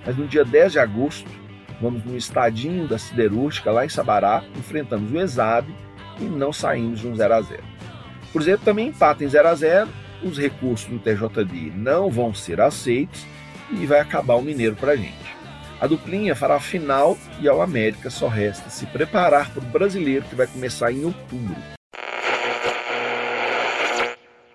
Mas 0.08 0.16
no 0.16 0.26
dia 0.26 0.46
10 0.46 0.72
de 0.72 0.80
agosto, 0.80 1.30
vamos 1.82 2.02
no 2.06 2.16
estadinho 2.16 2.88
da 2.88 2.98
Siderúrgica, 2.98 3.74
lá 3.74 3.86
em 3.86 3.90
Sabará, 3.90 4.42
enfrentamos 4.58 5.12
o 5.12 5.18
Exab 5.18 5.68
e 6.18 6.24
não 6.24 6.54
saímos 6.54 7.02
de 7.02 7.08
um 7.10 7.14
0 7.14 7.34
a 7.34 7.42
0 7.42 7.62
O 8.30 8.32
Cruzeiro 8.32 8.62
também 8.64 8.88
empata 8.88 9.26
em 9.26 9.28
0 9.28 9.50
a 9.50 9.54
0 9.54 9.90
os 10.24 10.38
recursos 10.40 10.88
do 10.88 10.98
TJD 10.98 11.74
não 11.76 12.10
vão 12.10 12.34
ser 12.34 12.62
aceitos 12.62 13.26
e 13.70 13.86
vai 13.86 14.00
acabar 14.00 14.36
o 14.36 14.42
Mineiro 14.42 14.78
para 14.78 14.94
a 14.94 14.96
gente. 14.96 15.36
A 15.82 15.86
duplinha 15.86 16.34
fará 16.34 16.56
a 16.56 16.60
final 16.60 17.18
e 17.42 17.48
ao 17.50 17.62
América 17.62 18.10
só 18.10 18.30
resta 18.30 18.70
se 18.70 18.86
preparar 18.86 19.52
para 19.52 19.62
o 19.62 19.66
brasileiro 19.66 20.24
que 20.24 20.36
vai 20.36 20.48
começar 20.48 20.90
em 20.90 21.04
outubro. 21.04 21.58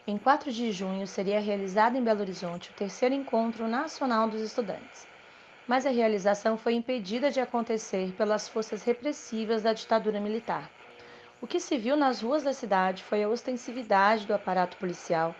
Em 0.07 0.16
4 0.16 0.50
de 0.50 0.72
junho 0.72 1.07
seria 1.07 1.40
realizado 1.40 1.96
em 1.96 2.03
Belo 2.03 2.22
Horizonte 2.22 2.70
o 2.70 2.74
terceiro 2.74 3.14
encontro 3.14 3.68
nacional 3.68 4.28
dos 4.28 4.40
estudantes 4.40 5.11
mas 5.66 5.86
a 5.86 5.90
realização 5.90 6.56
foi 6.56 6.74
impedida 6.74 7.30
de 7.30 7.40
acontecer 7.40 8.12
pelas 8.12 8.48
forças 8.48 8.82
repressivas 8.82 9.62
da 9.62 9.72
ditadura 9.72 10.20
militar. 10.20 10.70
O 11.40 11.46
que 11.46 11.58
se 11.58 11.76
viu 11.76 11.96
nas 11.96 12.20
ruas 12.20 12.42
da 12.42 12.52
cidade 12.52 13.02
foi 13.02 13.22
a 13.22 13.28
ostensividade 13.28 14.26
do 14.26 14.34
aparato 14.34 14.76
policial, 14.76 15.34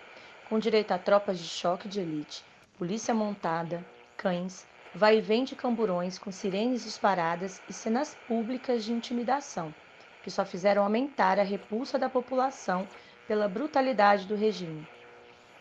com 0.45 0.59
direito 0.59 0.93
a 0.93 0.99
tropas 0.99 1.39
de 1.39 1.49
choque 1.49 1.89
de 1.89 2.01
elite, 2.01 2.45
polícia 2.77 3.15
montada, 3.15 3.87
cães, 4.17 4.67
vai 4.93 5.19
e 5.19 5.21
vem 5.21 5.45
de 5.45 5.57
camburões 5.57 6.19
com 6.19 6.31
sirenes 6.31 6.83
disparadas 6.83 7.63
e 7.69 7.73
cenas 7.73 8.15
públicas 8.15 8.85
de 8.85 8.93
intimidação, 8.93 9.75
que 10.21 10.31
só 10.31 10.45
fizeram 10.45 10.83
aumentar 10.83 11.39
a 11.39 11.43
repulsa 11.43 11.99
da 11.99 12.09
população 12.09 12.89
pela 13.27 13.49
brutalidade 13.49 14.27
do 14.27 14.35
regime. 14.35 14.92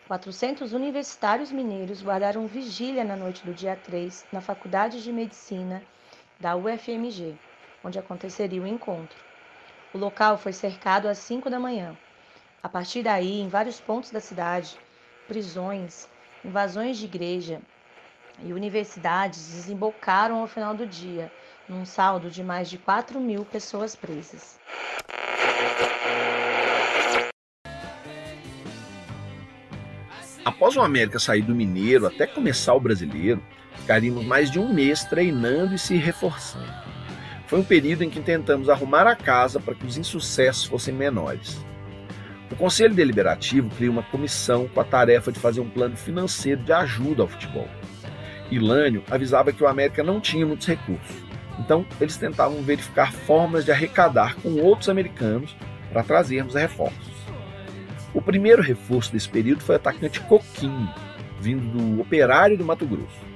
400 0.08 0.72
universitários 0.72 1.52
mineiros 1.52 2.02
guardaram 2.02 2.46
vigília 2.46 3.04
na 3.04 3.16
noite 3.16 3.44
do 3.44 3.54
dia 3.54 3.76
3 3.76 4.26
na 4.32 4.40
Faculdade 4.40 5.02
de 5.02 5.12
Medicina 5.12 5.82
da 6.40 6.56
UFMG, 6.56 7.36
onde 7.84 7.98
aconteceria 7.98 8.60
o 8.60 8.66
encontro. 8.66 9.16
O 9.94 9.98
local 9.98 10.36
foi 10.36 10.52
cercado 10.52 11.06
às 11.06 11.18
5 11.18 11.48
da 11.48 11.60
manhã. 11.60 11.96
A 12.62 12.68
partir 12.68 13.02
daí, 13.02 13.40
em 13.40 13.48
vários 13.48 13.80
pontos 13.80 14.10
da 14.10 14.20
cidade, 14.20 14.76
prisões, 15.28 16.08
invasões 16.44 16.98
de 16.98 17.04
igreja 17.04 17.60
e 18.42 18.52
universidades 18.52 19.52
desembocaram 19.52 20.40
ao 20.40 20.46
final 20.46 20.74
do 20.74 20.86
dia, 20.86 21.30
num 21.68 21.84
saldo 21.84 22.28
de 22.28 22.42
mais 22.42 22.68
de 22.68 22.76
4 22.78 23.20
mil 23.20 23.44
pessoas 23.44 23.94
presas. 23.94 24.58
Após 30.62 30.76
o 30.76 30.80
América 30.80 31.18
sair 31.18 31.42
do 31.42 31.56
Mineiro 31.56 32.06
até 32.06 32.24
começar 32.24 32.72
o 32.72 32.78
Brasileiro, 32.78 33.42
ficaríamos 33.78 34.24
mais 34.24 34.48
de 34.48 34.60
um 34.60 34.72
mês 34.72 35.02
treinando 35.02 35.74
e 35.74 35.78
se 35.78 35.96
reforçando. 35.96 36.72
Foi 37.48 37.58
um 37.58 37.64
período 37.64 38.04
em 38.04 38.08
que 38.08 38.20
tentamos 38.20 38.68
arrumar 38.68 39.08
a 39.08 39.16
casa 39.16 39.58
para 39.58 39.74
que 39.74 39.84
os 39.84 39.98
insucessos 39.98 40.64
fossem 40.66 40.94
menores. 40.94 41.60
O 42.48 42.54
Conselho 42.54 42.94
Deliberativo 42.94 43.70
criou 43.70 43.92
uma 43.92 44.04
comissão 44.04 44.68
com 44.68 44.80
a 44.80 44.84
tarefa 44.84 45.32
de 45.32 45.40
fazer 45.40 45.60
um 45.60 45.68
plano 45.68 45.96
financeiro 45.96 46.62
de 46.62 46.72
ajuda 46.72 47.22
ao 47.22 47.28
futebol. 47.28 47.66
Ilânio 48.48 49.02
avisava 49.10 49.52
que 49.52 49.64
o 49.64 49.66
América 49.66 50.04
não 50.04 50.20
tinha 50.20 50.46
muitos 50.46 50.68
recursos, 50.68 51.16
então 51.58 51.84
eles 52.00 52.16
tentavam 52.16 52.62
verificar 52.62 53.12
formas 53.12 53.64
de 53.64 53.72
arrecadar 53.72 54.36
com 54.36 54.60
outros 54.60 54.88
americanos 54.88 55.56
para 55.92 56.04
trazermos 56.04 56.54
reforços. 56.54 57.11
O 58.14 58.20
primeiro 58.20 58.62
reforço 58.62 59.12
desse 59.12 59.28
período 59.28 59.62
foi 59.62 59.74
o 59.74 59.78
atacante 59.78 60.20
Coquinho, 60.20 60.88
vindo 61.40 61.66
do 61.66 62.00
Operário 62.00 62.58
do 62.58 62.64
Mato 62.64 62.86
Grosso. 62.86 63.32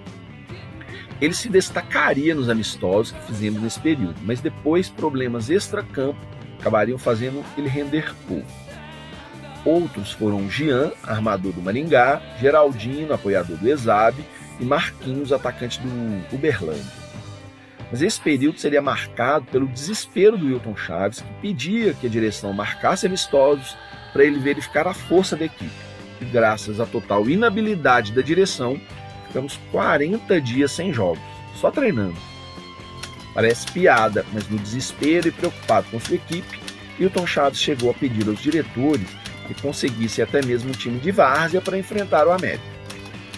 Ele 1.20 1.32
se 1.32 1.48
destacaria 1.48 2.34
nos 2.34 2.50
amistosos 2.50 3.12
que 3.12 3.22
fizemos 3.26 3.62
nesse 3.62 3.80
período, 3.80 4.16
mas 4.22 4.40
depois 4.40 4.90
problemas 4.90 5.48
extra-campo 5.48 6.18
acabariam 6.60 6.98
fazendo 6.98 7.42
ele 7.56 7.68
render 7.68 8.14
pouco. 8.28 8.46
Outros 9.64 10.12
foram 10.12 10.48
Jean, 10.50 10.92
armador 11.02 11.52
do 11.52 11.62
Maringá, 11.62 12.20
Geraldino, 12.38 13.14
apoiador 13.14 13.56
do 13.56 13.68
Exab, 13.68 14.22
e 14.60 14.64
Marquinhos, 14.64 15.32
atacante 15.32 15.80
do 15.80 16.34
Uberlândia. 16.34 17.06
Mas 17.90 18.02
esse 18.02 18.20
período 18.20 18.58
seria 18.58 18.82
marcado 18.82 19.46
pelo 19.46 19.66
desespero 19.66 20.36
do 20.36 20.46
Wilton 20.46 20.76
Chaves, 20.76 21.20
que 21.20 21.32
pedia 21.40 21.94
que 21.94 22.06
a 22.06 22.10
direção 22.10 22.52
marcasse 22.52 23.06
amistosos 23.06 23.76
para 24.16 24.24
ele 24.24 24.38
verificar 24.38 24.88
a 24.88 24.94
força 24.94 25.36
da 25.36 25.44
equipe. 25.44 25.70
E 26.22 26.24
graças 26.24 26.80
à 26.80 26.86
total 26.86 27.28
inabilidade 27.28 28.12
da 28.12 28.22
direção, 28.22 28.80
ficamos 29.26 29.60
40 29.70 30.40
dias 30.40 30.72
sem 30.72 30.90
jogos, 30.90 31.20
só 31.54 31.70
treinando. 31.70 32.16
Parece 33.34 33.70
piada, 33.70 34.24
mas 34.32 34.48
no 34.48 34.56
desespero 34.56 35.28
e 35.28 35.30
preocupado 35.30 35.86
com 35.90 36.00
sua 36.00 36.16
equipe, 36.16 36.58
Hilton 36.98 37.26
Chaves 37.26 37.60
chegou 37.60 37.90
a 37.90 37.94
pedir 37.94 38.26
aos 38.26 38.40
diretores 38.40 39.06
que 39.46 39.60
conseguisse 39.60 40.22
até 40.22 40.40
mesmo 40.40 40.70
um 40.70 40.72
time 40.72 40.98
de 40.98 41.10
várzea 41.10 41.60
para 41.60 41.78
enfrentar 41.78 42.26
o 42.26 42.32
América. 42.32 42.64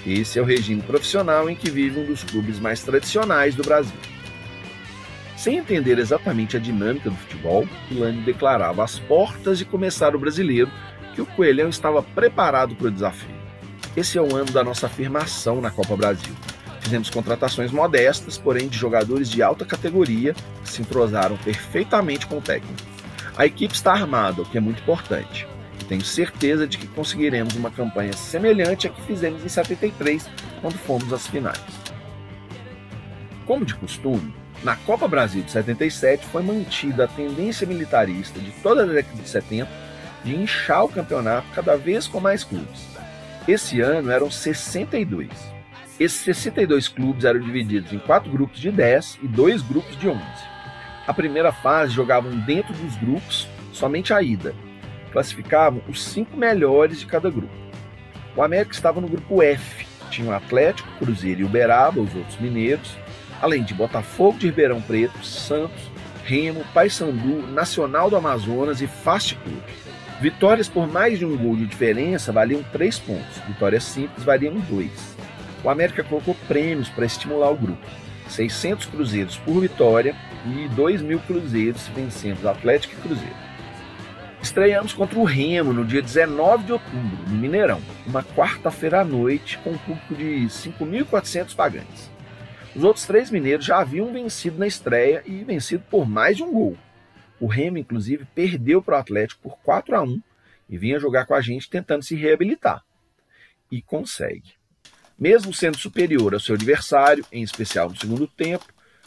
Esse 0.07 0.39
é 0.39 0.43
o 0.43 0.45
regime 0.45 0.81
profissional 0.81 1.51
em 1.51 1.57
que 1.57 1.73
vive 1.73 1.99
um 1.99 2.07
dos 2.07 2.23
clubes 2.23 2.61
mais 2.61 2.85
tradicionais 2.85 3.57
do 3.57 3.65
Brasil. 3.65 3.99
Sem 5.39 5.57
entender 5.57 6.01
exatamente 6.01 6.57
a 6.57 6.61
dinâmica 6.61 7.09
do 7.09 7.15
futebol, 7.15 7.65
Ilane 7.93 8.23
declarava 8.23 8.83
às 8.83 8.99
portas 8.99 9.57
de 9.57 9.65
começar 9.65 10.17
o 10.17 10.19
brasileiro 10.19 10.69
que 11.15 11.21
o 11.21 11.27
Coelhão 11.27 11.69
estava 11.69 12.03
preparado 12.03 12.75
para 12.75 12.89
o 12.89 12.91
desafio. 12.91 13.37
Esse 13.97 14.19
é 14.19 14.21
o 14.21 14.35
ano 14.35 14.51
da 14.51 14.65
nossa 14.65 14.87
afirmação 14.87 15.61
na 15.61 15.71
Copa 15.71 15.97
Brasil. 15.97 16.35
Fizemos 16.81 17.09
contratações 17.09 17.71
modestas, 17.71 18.37
porém 18.37 18.67
de 18.67 18.77
jogadores 18.77 19.31
de 19.31 19.41
alta 19.41 19.65
categoria 19.65 20.35
que 20.65 20.69
se 20.69 20.83
entrosaram 20.83 21.37
perfeitamente 21.37 22.27
com 22.27 22.39
o 22.39 22.43
técnico. 22.43 22.83
A 23.37 23.47
equipe 23.47 23.73
está 23.73 23.93
armada, 23.93 24.43
o 24.43 24.45
que 24.45 24.59
é 24.59 24.61
muito 24.61 24.83
importante. 24.83 25.47
Tenho 25.89 26.05
certeza 26.05 26.67
de 26.67 26.79
que 26.79 26.89
conseguiremos 26.89 27.55
uma 27.55 27.71
campanha 27.71 28.13
semelhante 28.13 28.89
à 28.89 28.91
que 28.91 29.01
fizemos 29.03 29.45
em 29.45 29.49
73, 29.49 30.29
quando 30.61 30.77
fomos 30.79 31.13
às 31.13 31.29
finais. 31.29 31.63
Como 33.47 33.65
de 33.65 33.77
costume, 33.77 34.35
na 34.63 34.75
Copa 34.77 35.07
Brasil 35.07 35.43
de 35.43 35.51
77 35.51 36.27
foi 36.27 36.43
mantida 36.43 37.05
a 37.05 37.09
tendência 37.09 37.67
militarista 37.67 38.41
de 38.41 38.51
toda 38.63 38.83
a 38.83 38.87
década 38.87 39.23
de 39.23 39.29
70 39.29 39.71
de 40.25 40.35
inchar 40.35 40.85
o 40.85 40.89
campeonato 40.89 41.47
cada 41.55 41.77
vez 41.77 42.09
com 42.09 42.21
mais 42.21 42.43
clubes. 42.43 42.87
Esse 43.47 43.81
ano 43.81 44.11
eram 44.11 44.31
62. 44.31 45.29
Esses 45.99 46.21
62 46.21 46.89
clubes 46.89 47.25
eram 47.25 47.41
divididos 47.41 47.93
em 47.93 47.99
quatro 47.99 48.31
grupos 48.31 48.61
de 48.61 48.71
10 48.71 49.21
e 49.23 49.29
dois 49.29 49.63
grupos 49.63 49.97
de 49.99 50.09
11. 50.09 50.21
A 51.07 51.15
primeira 51.15 51.53
fase 51.53 51.93
jogavam 51.93 52.31
dentro 52.41 52.75
dos 52.75 52.97
grupos 52.97 53.49
somente 53.73 54.13
a 54.13 54.21
ida. 54.21 54.55
Classificavam 55.13 55.81
os 55.89 56.05
cinco 56.05 56.37
melhores 56.37 57.01
de 57.01 57.07
cada 57.07 57.31
grupo. 57.31 57.53
O 58.37 58.43
América 58.43 58.75
estava 58.75 59.01
no 59.01 59.09
grupo 59.09 59.43
F, 59.43 59.87
tinha 60.11 60.31
o 60.31 60.35
Atlético, 60.35 60.89
Cruzeiro 60.99 61.41
e 61.41 61.45
Uberaba, 61.45 62.01
os 62.01 62.15
outros 62.15 62.39
mineiros, 62.39 62.97
além 63.41 63.63
de 63.63 63.75
Botafogo 63.75 64.39
de 64.39 64.47
Ribeirão 64.47 64.81
Preto, 64.81 65.25
Santos, 65.25 65.91
Remo, 66.25 66.65
Paysandu, 66.75 67.47
Nacional 67.53 68.11
do 68.11 68.17
Amazonas 68.17 68.81
e 68.81 68.87
Fast 68.87 69.35
Club. 69.37 69.63
Vitórias 70.21 70.69
por 70.69 70.87
mais 70.87 71.19
de 71.19 71.25
um 71.25 71.37
gol 71.37 71.57
de 71.57 71.67
diferença 71.67 72.33
valiam 72.33 72.63
3 72.73 72.99
pontos, 72.99 73.39
vitórias 73.47 73.85
simples 73.85 74.25
valiam 74.25 74.55
2. 74.55 75.17
O 75.63 75.71
América 75.71 76.05
colocou 76.05 76.37
prêmios 76.47 76.89
para 76.89 77.07
estimular 77.07 77.51
o 77.51 77.57
grupo. 77.57 77.87
600 78.29 78.87
cruzeiros 78.87 79.37
por 79.39 79.61
vitória 79.61 80.15
e 80.45 80.69
2 80.69 81.03
mil 81.03 81.19
cruzeiros 81.21 81.89
vencendo 81.89 82.43
o 82.43 82.49
Atlético 82.49 82.95
e 82.95 83.03
Cruzeiro. 83.03 83.49
Estreamos 84.43 84.93
contra 84.93 85.19
o 85.19 85.25
Remo 85.25 85.73
no 85.73 85.85
dia 85.85 86.01
19 86.01 86.65
de 86.65 86.73
outubro, 86.73 87.19
no 87.27 87.37
Mineirão, 87.37 87.81
uma 88.07 88.23
quarta-feira 88.23 89.01
à 89.01 89.05
noite, 89.05 89.59
com 89.59 89.71
um 89.71 89.79
público 89.79 90.15
de 90.15 90.47
5.400 90.47 91.57
pagantes. 91.57 92.11
Os 92.75 92.85
outros 92.85 93.07
três 93.07 93.31
mineiros 93.31 93.65
já 93.65 93.81
haviam 93.81 94.13
vencido 94.13 94.59
na 94.59 94.67
estreia 94.67 95.23
e 95.27 95.43
vencido 95.43 95.85
por 95.91 96.09
mais 96.09 96.37
de 96.37 96.43
um 96.43 96.53
gol. 96.53 96.77
O 97.41 97.47
Remo, 97.47 97.79
inclusive, 97.79 98.27
perdeu 98.35 98.83
para 98.83 98.97
o 98.97 99.01
Atlético 99.01 99.43
por 99.43 99.59
4 99.63 99.97
a 99.97 100.03
1 100.03 100.21
e 100.69 100.77
vinha 100.77 100.99
jogar 100.99 101.25
com 101.27 101.35
a 101.35 101.41
gente 101.41 101.71
tentando 101.71 102.03
se 102.03 102.15
reabilitar. 102.15 102.85
E 103.71 103.81
consegue. 103.81 104.55
Mesmo 105.19 105.53
sendo 105.53 105.79
superior 105.79 106.35
ao 106.35 106.41
seu 106.41 106.55
adversário, 106.55 107.25
em 107.33 107.43
especial 107.43 107.89
no 107.89 107.97
segundo 107.97 108.27
tempo, 108.27 108.67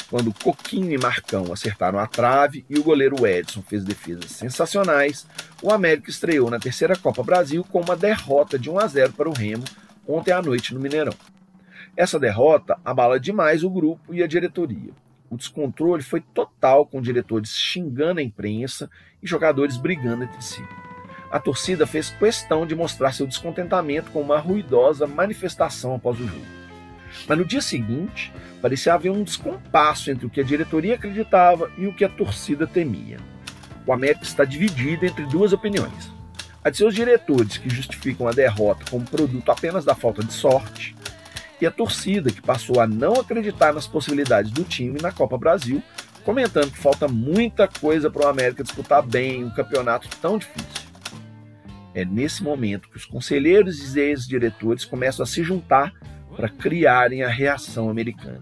quando 0.10 0.34
Coquinho 0.34 0.92
e 0.92 0.98
Marcão 0.98 1.54
acertaram 1.54 2.00
a 2.00 2.08
trave 2.08 2.66
e 2.70 2.78
o 2.78 2.84
goleiro 2.84 3.26
Edson 3.26 3.62
fez 3.62 3.84
defesas 3.84 4.32
sensacionais, 4.32 5.26
o 5.62 5.72
América 5.72 6.10
estreou 6.10 6.50
na 6.50 6.60
terceira 6.60 6.98
Copa 6.98 7.24
Brasil 7.24 7.64
com 7.64 7.80
uma 7.80 7.96
derrota 7.96 8.58
de 8.58 8.70
1 8.70 8.80
a 8.80 8.88
0 8.88 9.14
para 9.14 9.30
o 9.30 9.34
Remo 9.34 9.64
ontem 10.08 10.32
à 10.32 10.42
noite 10.42 10.74
no 10.74 10.80
Mineirão. 10.80 11.14
Essa 11.96 12.18
derrota 12.18 12.80
abala 12.86 13.20
demais 13.20 13.64
o 13.64 13.70
grupo 13.70 14.14
e 14.14 14.24
a 14.24 14.28
diretoria. 14.28 14.92
O 15.30 15.38
descontrole 15.38 16.02
foi 16.02 16.22
total, 16.22 16.86
com 16.86 17.02
diretores 17.02 17.52
xingando 17.52 18.20
a 18.20 18.24
imprensa 18.24 18.90
e 19.22 19.28
jogadores 19.28 19.78
brigando 19.78 20.24
entre 20.24 20.42
si. 20.42 20.64
A 21.30 21.40
torcida 21.40 21.88
fez 21.88 22.10
questão 22.10 22.66
de 22.66 22.76
mostrar 22.76 23.14
seu 23.14 23.28
descontentamento 23.28 24.12
com 24.12 24.22
uma 24.22 24.40
ruidosa 24.40 25.08
manifestação 25.08 25.96
após 25.96 26.20
o 26.20 26.28
jogo. 26.28 26.46
Mas 27.28 27.38
no 27.38 27.46
dia 27.46 27.62
seguinte, 27.62 28.34
parecia 28.62 28.94
haver 28.94 29.10
um 29.10 29.24
descompasso 29.24 30.12
entre 30.12 30.26
o 30.26 30.30
que 30.30 30.42
a 30.42 30.46
diretoria 30.46 30.96
acreditava 30.96 31.72
e 31.78 31.88
o 31.88 31.94
que 31.94 32.06
a 32.06 32.10
torcida 32.10 32.66
temia. 32.66 33.18
O 33.86 33.94
América 33.94 34.24
está 34.24 34.46
dividido 34.46 35.06
entre 35.06 35.26
duas 35.26 35.54
opiniões. 35.54 36.12
A 36.64 36.70
de 36.70 36.78
seus 36.78 36.94
diretores, 36.94 37.58
que 37.58 37.70
justificam 37.70 38.28
a 38.28 38.32
derrota 38.32 38.86
como 38.90 39.06
produto 39.06 39.50
apenas 39.52 39.84
da 39.84 39.96
falta 39.96 40.24
de 40.24 40.32
sorte, 40.32 40.96
e 41.62 41.68
a 41.68 41.72
torcida, 41.72 42.32
que 42.32 42.42
passou 42.42 42.82
a 42.82 42.88
não 42.88 43.14
acreditar 43.14 43.72
nas 43.72 43.88
possibilidades 43.88 44.52
do 44.52 44.64
time 44.64 45.00
na 45.00 45.12
Copa 45.12 45.38
Brasil, 45.38 45.82
comentando 46.26 46.72
que 46.72 46.78
falta 46.78 47.08
muita 47.08 47.68
coisa 47.68 48.10
para 48.10 48.26
o 48.26 48.28
América 48.28 48.64
disputar 48.64 49.04
bem 49.04 49.44
um 49.44 49.52
campeonato 49.52 50.10
tão 50.20 50.38
difícil. 50.38 50.90
É 51.94 52.04
nesse 52.04 52.42
momento 52.42 52.90
que 52.90 52.98
os 52.98 53.06
conselheiros 53.06 53.96
e 53.96 54.00
ex-diretores 54.00 54.86
começam 54.86 55.24
a 55.24 55.28
se 55.28 55.44
juntar 55.44 55.94
para 56.36 56.50
criarem 56.50 57.24
a 57.24 57.30
reação 57.30 57.90
americana. 57.90 58.42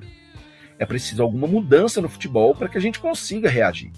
É 0.77 0.85
preciso 0.85 1.21
alguma 1.21 1.47
mudança 1.47 1.99
no 1.99 2.07
futebol 2.07 2.55
para 2.55 2.69
que 2.69 2.77
a 2.77 2.81
gente 2.81 2.99
consiga 2.99 3.49
reagir. 3.49 3.91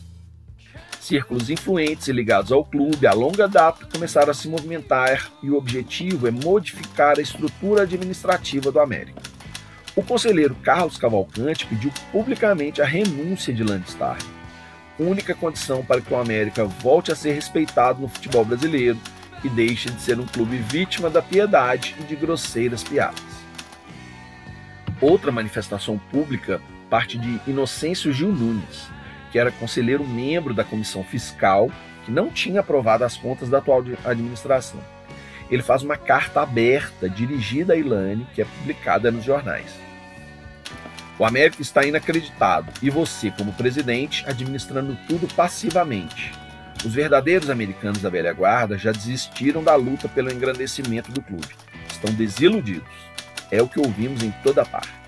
Círculos 1.02 1.50
influentes 1.50 2.08
e 2.08 2.12
ligados 2.12 2.52
ao 2.52 2.64
clube 2.64 3.08
a 3.08 3.12
longa 3.12 3.48
data 3.48 3.88
começaram 3.92 4.30
a 4.30 4.36
se 4.36 4.48
movimentar 4.48 5.32
e 5.42 5.50
o 5.50 5.58
objetivo 5.58 6.28
é 6.28 6.32
modificar 6.32 7.18
a 7.18 7.22
estrutura 7.24 7.82
administrativa 7.82 8.72
do 8.72 8.80
América. 8.80 9.20
O 9.96 10.04
conselheiro 10.04 10.54
Carlos 10.62 10.98
Cavalcante 10.98 11.66
pediu 11.66 11.92
publicamente 12.12 12.84
a 12.84 12.86
renúncia 12.86 13.52
de 13.52 13.64
Landestar, 13.64 14.20
única 15.00 15.34
condição 15.34 15.84
para 15.84 16.02
que 16.02 16.14
o 16.14 16.18
América 16.20 16.66
volte 16.66 17.12
a 17.12 17.16
ser 17.16 17.32
respeitado 17.32 18.00
no 18.00 18.08
futebol 18.08 18.46
brasileiro 18.46 19.00
e 19.44 19.50
deixe 19.50 19.90
de 19.90 20.00
ser 20.00 20.20
um 20.20 20.28
clube 20.28 20.58
vítima 20.58 21.10
da 21.10 21.24
piedade 21.24 21.96
e 22.00 22.04
de 22.04 22.16
grosseiras 22.16 22.84
piadas. 22.84 23.24
Outra 25.02 25.32
manifestação 25.32 25.98
pública 26.12 26.62
parte 26.92 27.18
de 27.18 27.42
Inocêncio 27.48 28.14
Gil 28.14 28.32
Nunes, 28.32 28.88
que 29.32 29.40
era 29.40 29.52
conselheiro 29.52 30.06
membro 30.06 30.54
da 30.54 30.64
comissão 30.64 31.04
fiscal, 31.04 31.72
que 32.06 32.12
não 32.12 32.30
tinha 32.30 32.60
aprovado 32.60 33.04
as 33.04 33.16
contas 33.16 33.50
da 33.50 33.60
atual 33.60 33.84
administração. 34.04 34.80
Ele 35.50 35.62
faz 35.62 35.84
uma 35.84 35.98
carta 35.98 36.42
aberta 36.42 37.10
dirigida 37.10 37.74
a 37.74 37.78
Ilane, 37.78 38.28
que 38.34 38.42
é 38.42 38.46
publicada 38.46 39.12
nos 39.12 39.24
jornais. 39.24 39.80
O 41.20 41.26
América 41.26 41.62
está 41.62 41.86
inacreditado 41.86 42.72
e 42.82 42.90
você, 42.90 43.30
como 43.32 43.54
presidente, 43.54 44.24
administrando 44.28 44.98
tudo 45.08 45.28
passivamente. 45.36 46.32
Os 46.84 46.94
verdadeiros 46.94 47.50
americanos 47.50 48.02
da 48.02 48.10
velha 48.10 48.34
guarda 48.34 48.78
já 48.78 48.92
desistiram 48.92 49.64
da 49.64 49.76
luta 49.76 50.10
pelo 50.10 50.32
engrandecimento 50.32 51.12
do 51.12 51.22
clube. 51.22 51.56
Estão 51.88 52.12
desiludidos. 52.14 52.90
É 53.52 53.62
o 53.62 53.68
que 53.68 53.80
ouvimos 53.80 54.24
em 54.24 54.32
toda 54.44 54.66
parte. 54.66 55.01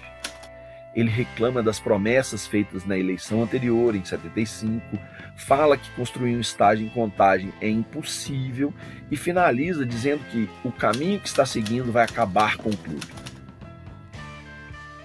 Ele 0.95 1.09
reclama 1.09 1.63
das 1.63 1.79
promessas 1.79 2.45
feitas 2.45 2.85
na 2.85 2.97
eleição 2.97 3.41
anterior, 3.41 3.95
em 3.95 4.05
75, 4.05 4.99
fala 5.35 5.75
que 5.75 5.89
construir 5.91 6.35
um 6.35 6.39
estádio 6.39 6.85
em 6.85 6.89
contagem 6.89 7.51
é 7.59 7.67
impossível 7.67 8.71
e 9.09 9.17
finaliza 9.17 9.85
dizendo 9.85 10.23
que 10.31 10.47
o 10.63 10.71
caminho 10.71 11.19
que 11.19 11.27
está 11.27 11.45
seguindo 11.45 11.91
vai 11.91 12.03
acabar 12.03 12.57
com 12.57 12.69
o 12.69 12.77
clube. 12.77 13.07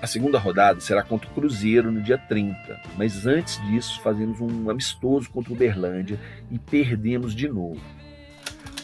A 0.01 0.07
segunda 0.07 0.39
rodada 0.39 0.80
será 0.80 1.03
contra 1.03 1.28
o 1.28 1.32
Cruzeiro 1.32 1.91
no 1.91 2.03
dia 2.03 2.18
30, 2.18 2.80
mas 2.97 3.26
antes 3.26 3.61
disso 3.66 4.01
fazemos 4.03 4.41
um 4.41 4.70
amistoso 4.70 5.28
contra 5.30 5.53
o 5.53 5.57
Uberlândia 5.57 6.20
e 6.51 6.59
perdemos 6.59 7.34
de 7.34 7.49
novo. 7.49 7.80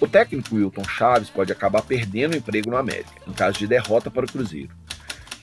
O 0.00 0.08
técnico 0.08 0.56
Wilton 0.56 0.84
Chaves 0.84 1.30
pode 1.30 1.52
acabar 1.52 1.82
perdendo 1.82 2.32
o 2.32 2.36
emprego 2.36 2.70
no 2.70 2.76
América, 2.76 3.12
em 3.28 3.32
caso 3.32 3.58
de 3.58 3.66
derrota 3.66 4.10
para 4.10 4.24
o 4.24 4.28
Cruzeiro 4.28 4.74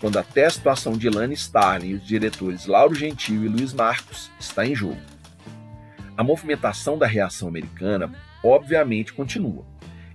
quando 0.01 0.17
até 0.17 0.47
a 0.47 0.49
situação 0.49 0.93
de 0.93 1.07
Lani 1.07 1.35
Starling 1.35 1.89
e 1.89 1.93
os 1.93 2.05
diretores 2.05 2.65
Lauro 2.65 2.95
Gentil 2.95 3.45
e 3.45 3.47
Luiz 3.47 3.71
Marcos 3.71 4.31
está 4.39 4.65
em 4.65 4.73
jogo. 4.73 4.99
A 6.17 6.23
movimentação 6.23 6.97
da 6.97 7.05
reação 7.05 7.47
americana, 7.47 8.11
obviamente, 8.43 9.13
continua. 9.13 9.63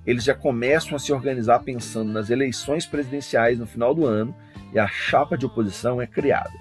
Eles 0.05 0.24
já 0.24 0.34
começam 0.34 0.97
a 0.97 0.99
se 0.99 1.12
organizar 1.12 1.61
pensando 1.61 2.12
nas 2.12 2.30
eleições 2.30 2.84
presidenciais 2.84 3.59
no 3.59 3.66
final 3.66 3.95
do 3.95 4.05
ano 4.05 4.34
e 4.72 4.78
a 4.78 4.89
chapa 4.89 5.39
de 5.39 5.47
oposição 5.47 6.03
é 6.03 6.07
criada. 6.07 6.53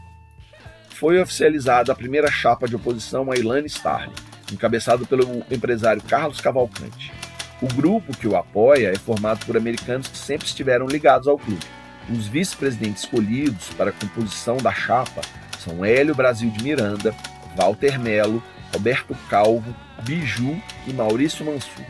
Foi 0.89 1.19
oficializada 1.19 1.91
a 1.91 1.95
primeira 1.95 2.29
chapa 2.29 2.67
de 2.67 2.75
oposição 2.75 3.31
a 3.31 3.35
Ilane 3.35 3.67
Starling, 3.67 4.13
encabeçado 4.53 5.05
pelo 5.05 5.43
empresário 5.51 6.01
Carlos 6.03 6.39
Cavalcante. 6.39 7.11
O 7.59 7.67
grupo 7.73 8.15
que 8.15 8.27
o 8.27 8.35
apoia 8.35 8.91
é 8.91 8.95
formado 8.95 9.45
por 9.45 9.57
americanos 9.57 10.07
que 10.07 10.17
sempre 10.17 10.45
estiveram 10.45 10.85
ligados 10.85 11.27
ao 11.27 11.39
clube 11.39 11.65
os 12.09 12.27
vice-presidentes 12.27 13.03
escolhidos 13.03 13.69
para 13.69 13.89
a 13.89 13.93
composição 13.93 14.57
da 14.57 14.71
chapa 14.71 15.21
são 15.59 15.83
Hélio 15.83 16.13
Brasil 16.13 16.49
de 16.49 16.63
Miranda, 16.63 17.15
Walter 17.55 17.99
Melo, 17.99 18.43
Roberto 18.71 19.15
Calvo, 19.29 19.75
Biju 20.03 20.61
e 20.85 20.93
Maurício 20.93 21.45
Mansur. 21.45 21.85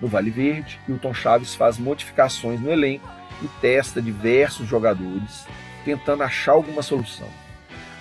No 0.00 0.08
Vale 0.08 0.30
Verde, 0.30 0.80
Hilton 0.88 1.14
Chaves 1.14 1.54
faz 1.54 1.78
modificações 1.78 2.60
no 2.60 2.70
elenco 2.70 3.08
e 3.42 3.48
testa 3.60 4.00
diversos 4.00 4.66
jogadores, 4.66 5.46
tentando 5.84 6.22
achar 6.22 6.52
alguma 6.52 6.82
solução. 6.82 7.28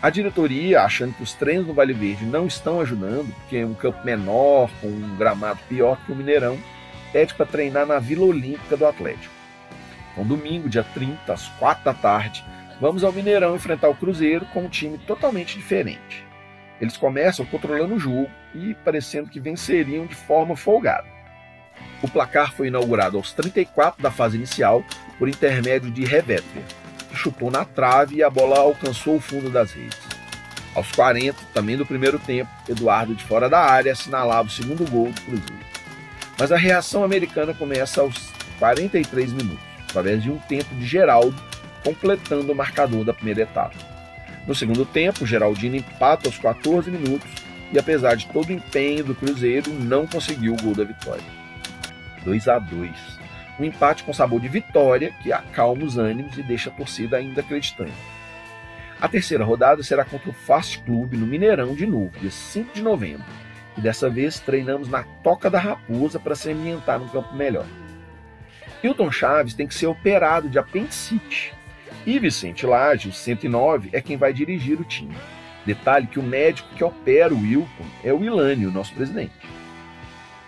A 0.02 0.10
diretoria, 0.10 0.82
achando 0.82 1.14
que 1.14 1.24
os 1.24 1.34
treinos 1.34 1.68
no 1.68 1.74
Vale 1.74 1.94
Verde 1.94 2.24
não 2.24 2.46
estão 2.46 2.80
ajudando, 2.80 3.34
porque 3.34 3.58
é 3.58 3.66
um 3.66 3.74
campo 3.74 4.06
menor, 4.06 4.70
com 4.80 4.88
um 4.88 5.16
gramado 5.18 5.60
pior 5.68 5.98
que 6.06 6.12
o 6.12 6.16
Mineirão, 6.16 6.58
pede 7.12 7.34
para 7.34 7.46
treinar 7.46 7.86
na 7.86 7.98
Vila 7.98 8.26
Olímpica 8.26 8.78
do 8.78 8.86
Atlético. 8.86 9.37
Então, 10.18 10.26
domingo, 10.26 10.68
dia 10.68 10.84
30, 10.84 11.32
às 11.32 11.48
4 11.60 11.84
da 11.86 11.94
tarde, 11.94 12.44
vamos 12.82 13.04
ao 13.04 13.14
Mineirão 13.14 13.56
enfrentar 13.56 13.88
o 13.88 13.94
Cruzeiro 13.94 14.48
com 14.48 14.62
um 14.62 14.68
time 14.68 14.98
totalmente 14.98 15.56
diferente. 15.56 16.26
Eles 16.82 16.98
começam 16.98 17.46
controlando 17.46 17.94
o 17.94 18.00
jogo 18.00 18.28
e 18.56 18.74
parecendo 18.84 19.30
que 19.30 19.40
venceriam 19.40 20.08
de 20.08 20.16
forma 20.16 20.56
folgada. 20.56 21.06
O 22.02 22.08
placar 22.08 22.52
foi 22.52 22.68
inaugurado 22.68 23.16
aos 23.16 23.32
34 23.32 24.02
da 24.02 24.10
fase 24.10 24.38
inicial 24.38 24.84
por 25.20 25.30
intermédio 25.30 25.92
de 25.92 26.04
Revétria, 26.04 26.64
que 27.10 27.16
chutou 27.16 27.52
na 27.52 27.64
trave 27.64 28.16
e 28.16 28.24
a 28.24 28.30
bola 28.30 28.58
alcançou 28.58 29.18
o 29.18 29.22
fundo 29.22 29.52
das 29.52 29.72
redes. 29.72 30.00
Aos 30.74 30.92
40, 30.94 31.38
também 31.54 31.78
do 31.78 31.86
primeiro 31.86 32.18
tempo, 32.18 32.50
Eduardo 32.68 33.14
de 33.14 33.24
fora 33.24 33.48
da 33.48 33.60
área 33.60 33.92
assinalava 33.92 34.48
o 34.48 34.52
segundo 34.52 34.90
gol 34.90 35.12
do 35.12 35.22
Cruzeiro. 35.22 35.66
Mas 36.40 36.52
a 36.52 36.58
reação 36.58 37.04
americana 37.04 37.54
começa 37.54 38.02
aos 38.02 38.32
43 38.58 39.34
minutos 39.34 39.67
através 39.90 40.22
de 40.22 40.30
um 40.30 40.38
tempo 40.38 40.74
de 40.76 40.86
Geraldo, 40.86 41.36
completando 41.84 42.52
o 42.52 42.56
marcador 42.56 43.04
da 43.04 43.14
primeira 43.14 43.42
etapa. 43.42 43.76
No 44.46 44.56
segundo 44.56 44.86
tempo, 44.86 45.26
Geraldino 45.26 45.76
empata 45.76 46.28
aos 46.28 46.38
14 46.38 46.90
minutos 46.90 47.30
e, 47.72 47.78
apesar 47.78 48.16
de 48.16 48.28
todo 48.28 48.50
o 48.50 48.54
empenho 48.54 49.04
do 49.04 49.16
Cruzeiro, 49.16 49.72
não 49.74 50.08
conseguiu 50.08 50.54
o 50.54 50.62
gol 50.62 50.74
da 50.74 50.84
vitória. 50.84 51.24
2 52.24 52.48
a 52.48 52.60
2 52.60 52.92
Um 53.60 53.66
empate 53.66 54.04
com 54.04 54.14
sabor 54.14 54.40
de 54.40 54.48
vitória 54.48 55.14
que 55.22 55.32
acalma 55.32 55.84
os 55.84 55.98
ânimos 55.98 56.38
e 56.38 56.44
deixa 56.44 56.70
a 56.70 56.74
torcida 56.74 57.18
ainda 57.18 57.42
acreditando. 57.42 57.92
A 59.00 59.08
terceira 59.08 59.44
rodada 59.44 59.84
será 59.84 60.04
contra 60.04 60.30
o 60.30 60.34
Fast 60.34 60.80
Club 60.80 61.14
no 61.14 61.28
Mineirão 61.28 61.76
de 61.76 61.86
novo, 61.86 62.12
dia 62.20 62.32
5 62.32 62.74
de 62.74 62.82
novembro. 62.82 63.26
E 63.78 63.82
dessa 63.82 64.10
vez 64.10 64.40
treinamos 64.40 64.90
na 64.90 65.04
Toca 65.22 65.50
da 65.50 65.60
Raposa 65.60 66.20
para 66.20 66.36
se 66.36 66.50
ambientar 66.50 67.00
num 67.00 67.08
campo 67.08 67.36
melhor. 67.36 67.66
Hilton 68.84 69.12
Chaves 69.12 69.54
tem 69.54 69.68
que 69.68 69.74
ser 69.74 69.88
operado 69.88 70.50
de 70.50 70.60
apendicite 70.60 71.54
E 72.06 72.20
Vicente 72.20 72.66
Laje, 72.66 73.10
o 73.10 73.14
109, 73.14 73.90
é 73.92 74.02
quem 74.02 74.18
vai 74.18 74.32
dirigir 74.32 74.80
o 74.80 74.86
time. 74.86 75.16
Detalhe 75.66 76.08
que 76.08 76.20
o 76.20 76.24
médico 76.24 76.70
que 76.76 76.84
opera 76.84 77.34
o 77.34 77.42
Wilton 77.42 77.86
é 78.04 78.14
o 78.14 78.24
Ilânio, 78.24 78.72
nosso 78.72 78.94
presidente. 78.94 79.34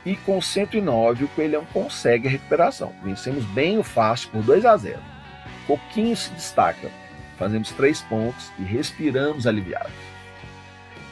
E 0.06 0.16
com 0.16 0.42
109, 0.42 1.26
o 1.26 1.28
Coelhão 1.30 1.66
consegue 1.74 2.28
a 2.28 2.32
recuperação. 2.32 2.94
Vencemos 3.04 3.44
bem 3.46 3.78
o 3.78 3.84
fácil 3.84 4.30
por 4.30 4.42
2 4.42 4.66
a 4.66 4.78
0. 4.78 5.00
Coquinho 5.68 6.16
se 6.16 6.32
destaca. 6.32 6.90
Fazemos 7.38 7.72
três 7.72 8.02
pontos 8.02 8.52
e 8.58 8.64
respiramos 8.64 9.46
aliviados. 9.46 9.92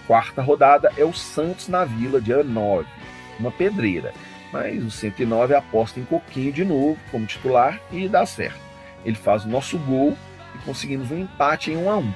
Quarta 0.08 0.42
rodada 0.42 0.92
é 0.96 1.04
o 1.04 1.14
Santos 1.14 1.68
na 1.68 1.84
Vila, 1.84 2.22
dia 2.22 2.44
9. 2.44 2.88
Uma 3.40 3.52
pedreira. 3.52 4.14
Mas 4.52 4.84
o 4.84 4.90
109 4.90 5.54
aposta 5.54 6.00
em 6.00 6.06
Coquinho 6.06 6.52
de 6.52 6.64
novo 6.64 6.98
como 7.12 7.26
titular 7.26 7.80
e 7.92 8.08
dá 8.08 8.26
certo. 8.26 8.60
Ele 9.04 9.16
faz 9.16 9.46
o 9.46 9.50
nosso 9.50 9.78
gol 9.78 10.18
e 10.56 10.58
conseguimos 10.60 11.12
um 11.12 11.20
empate 11.20 11.72
em 11.72 11.78
1 11.78 11.90
a 11.90 11.98
1. 11.98 12.14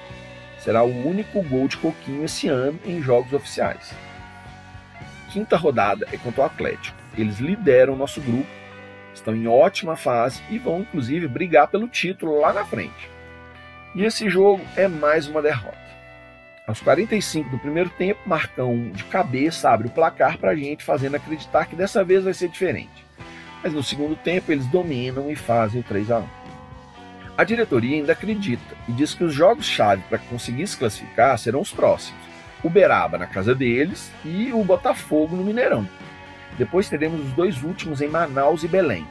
Será 0.59 0.83
o 0.83 1.07
único 1.07 1.41
gol 1.43 1.67
de 1.67 1.77
Coquinho 1.77 2.23
esse 2.23 2.47
ano 2.47 2.79
em 2.85 3.01
jogos 3.01 3.33
oficiais. 3.33 3.93
Quinta 5.31 5.57
rodada 5.57 6.07
é 6.11 6.17
contra 6.17 6.41
o 6.41 6.45
Atlético. 6.45 6.97
Eles 7.17 7.39
lideram 7.39 7.93
o 7.93 7.97
nosso 7.97 8.21
grupo, 8.21 8.47
estão 9.13 9.35
em 9.35 9.47
ótima 9.47 9.95
fase 9.95 10.41
e 10.49 10.57
vão 10.57 10.81
inclusive 10.81 11.27
brigar 11.27 11.67
pelo 11.67 11.87
título 11.87 12.39
lá 12.39 12.53
na 12.53 12.65
frente. 12.65 13.09
E 13.93 14.03
esse 14.03 14.29
jogo 14.29 14.63
é 14.75 14.87
mais 14.87 15.27
uma 15.27 15.41
derrota. 15.41 15.80
Aos 16.71 16.79
45 16.79 17.49
do 17.49 17.57
primeiro 17.57 17.89
tempo, 17.89 18.21
Marcão 18.25 18.91
de 18.91 19.03
cabeça 19.03 19.69
abre 19.69 19.89
o 19.89 19.91
placar 19.91 20.37
para 20.37 20.51
a 20.51 20.55
gente, 20.55 20.85
fazendo 20.85 21.15
acreditar 21.15 21.65
que 21.65 21.75
dessa 21.75 22.01
vez 22.01 22.23
vai 22.23 22.33
ser 22.33 22.47
diferente. 22.47 23.05
Mas 23.61 23.73
no 23.73 23.83
segundo 23.83 24.15
tempo 24.15 24.53
eles 24.53 24.65
dominam 24.67 25.29
e 25.29 25.35
fazem 25.35 25.81
o 25.81 25.83
3 25.83 26.09
a 26.09 26.19
1. 26.19 26.27
A 27.37 27.43
diretoria 27.43 27.97
ainda 27.97 28.13
acredita 28.13 28.73
e 28.87 28.93
diz 28.93 29.13
que 29.13 29.25
os 29.25 29.33
jogos-chave 29.33 30.01
para 30.07 30.17
conseguir 30.17 30.65
se 30.65 30.77
classificar 30.77 31.37
serão 31.37 31.59
os 31.59 31.73
próximos: 31.73 32.21
Uberaba 32.63 33.17
na 33.17 33.27
casa 33.27 33.53
deles 33.53 34.09
e 34.23 34.53
o 34.53 34.63
Botafogo 34.63 35.35
no 35.35 35.43
Mineirão. 35.43 35.85
Depois 36.57 36.87
teremos 36.87 37.19
os 37.19 37.33
dois 37.33 37.61
últimos 37.63 37.99
em 37.99 38.07
Manaus 38.07 38.63
e 38.63 38.69
Belém. 38.69 39.05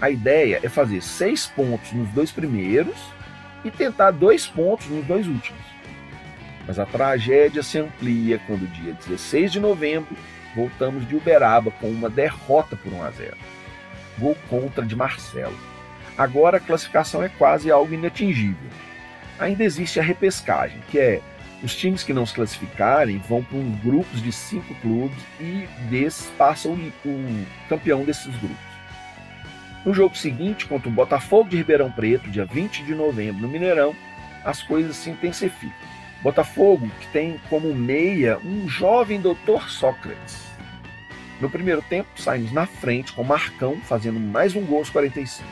A 0.00 0.08
ideia 0.08 0.60
é 0.62 0.68
fazer 0.70 1.02
seis 1.02 1.46
pontos 1.46 1.92
nos 1.92 2.08
dois 2.12 2.32
primeiros 2.32 2.96
e 3.62 3.70
tentar 3.70 4.12
dois 4.12 4.46
pontos 4.46 4.86
nos 4.86 5.04
dois 5.04 5.26
últimos. 5.26 5.75
Mas 6.66 6.78
a 6.78 6.86
tragédia 6.86 7.62
se 7.62 7.78
amplia 7.78 8.40
quando, 8.46 8.66
dia 8.66 8.92
16 8.92 9.52
de 9.52 9.60
novembro, 9.60 10.16
voltamos 10.54 11.06
de 11.06 11.14
Uberaba 11.14 11.70
com 11.70 11.88
uma 11.88 12.10
derrota 12.10 12.76
por 12.76 12.92
1 12.92 13.02
a 13.02 13.10
0. 13.10 13.36
Gol 14.18 14.36
contra 14.48 14.84
de 14.84 14.96
Marcelo. 14.96 15.56
Agora 16.16 16.56
a 16.56 16.60
classificação 16.60 17.22
é 17.22 17.28
quase 17.28 17.70
algo 17.70 17.92
inatingível. 17.92 18.70
Ainda 19.38 19.62
existe 19.62 20.00
a 20.00 20.02
repescagem, 20.02 20.80
que 20.90 20.98
é 20.98 21.20
os 21.62 21.74
times 21.74 22.02
que 22.02 22.12
não 22.12 22.26
se 22.26 22.34
classificarem 22.34 23.18
vão 23.18 23.42
para 23.42 23.58
uns 23.58 23.78
grupos 23.80 24.22
de 24.22 24.32
cinco 24.32 24.74
clubes 24.76 25.16
e 25.40 25.68
desses 25.90 26.26
passam 26.38 26.72
o 26.72 27.46
campeão 27.68 28.02
desses 28.04 28.34
grupos. 28.36 28.56
No 29.84 29.94
jogo 29.94 30.16
seguinte, 30.16 30.66
contra 30.66 30.88
o 30.88 30.92
Botafogo 30.92 31.48
de 31.48 31.56
Ribeirão 31.56 31.92
Preto, 31.92 32.30
dia 32.30 32.44
20 32.44 32.84
de 32.84 32.94
novembro, 32.94 33.42
no 33.42 33.48
Mineirão, 33.48 33.94
as 34.44 34.62
coisas 34.62 34.96
se 34.96 35.10
intensificam. 35.10 35.95
Botafogo, 36.22 36.88
que 37.00 37.08
tem 37.08 37.40
como 37.48 37.74
meia 37.74 38.38
um 38.38 38.68
jovem 38.68 39.20
doutor 39.20 39.68
Sócrates. 39.68 40.46
No 41.40 41.50
primeiro 41.50 41.82
tempo, 41.82 42.08
saímos 42.16 42.50
na 42.52 42.66
frente 42.66 43.12
com 43.12 43.22
Marcão 43.22 43.76
fazendo 43.82 44.18
mais 44.18 44.56
um 44.56 44.64
gol 44.64 44.78
aos 44.78 44.90
45. 44.90 45.46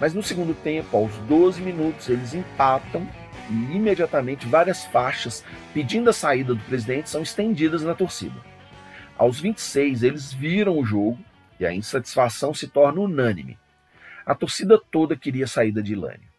Mas 0.00 0.12
no 0.12 0.22
segundo 0.22 0.54
tempo, 0.54 0.96
aos 0.96 1.16
12 1.18 1.62
minutos, 1.62 2.08
eles 2.08 2.34
empatam 2.34 3.08
e 3.48 3.76
imediatamente 3.76 4.46
várias 4.46 4.84
faixas 4.86 5.44
pedindo 5.72 6.10
a 6.10 6.12
saída 6.12 6.54
do 6.54 6.64
presidente 6.64 7.08
são 7.08 7.22
estendidas 7.22 7.82
na 7.82 7.94
torcida. 7.94 8.34
Aos 9.16 9.38
26, 9.38 10.02
eles 10.02 10.32
viram 10.32 10.76
o 10.76 10.84
jogo 10.84 11.18
e 11.60 11.64
a 11.64 11.72
insatisfação 11.72 12.52
se 12.52 12.66
torna 12.66 13.00
unânime. 13.00 13.56
A 14.26 14.34
torcida 14.34 14.80
toda 14.90 15.16
queria 15.16 15.44
a 15.44 15.48
saída 15.48 15.80
de 15.80 15.92
Ilânio. 15.92 16.33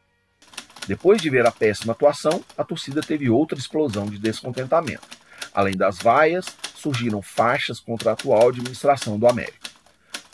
Depois 0.88 1.22
de 1.22 1.30
ver 1.30 1.46
a 1.46 1.52
péssima 1.52 1.94
atuação, 1.94 2.44
a 2.58 2.64
torcida 2.64 3.02
teve 3.02 3.30
outra 3.30 3.58
explosão 3.58 4.06
de 4.06 4.20
descontentamento. 4.20 5.08
Além 5.54 5.76
das 5.76 5.98
vaias, 5.98 6.46
surgiram 6.76 7.22
faixas 7.22 7.80
contra 7.80 8.12
a 8.12 8.14
atual 8.14 8.50
administração 8.50 9.18
do 9.18 9.28
América. 9.28 9.70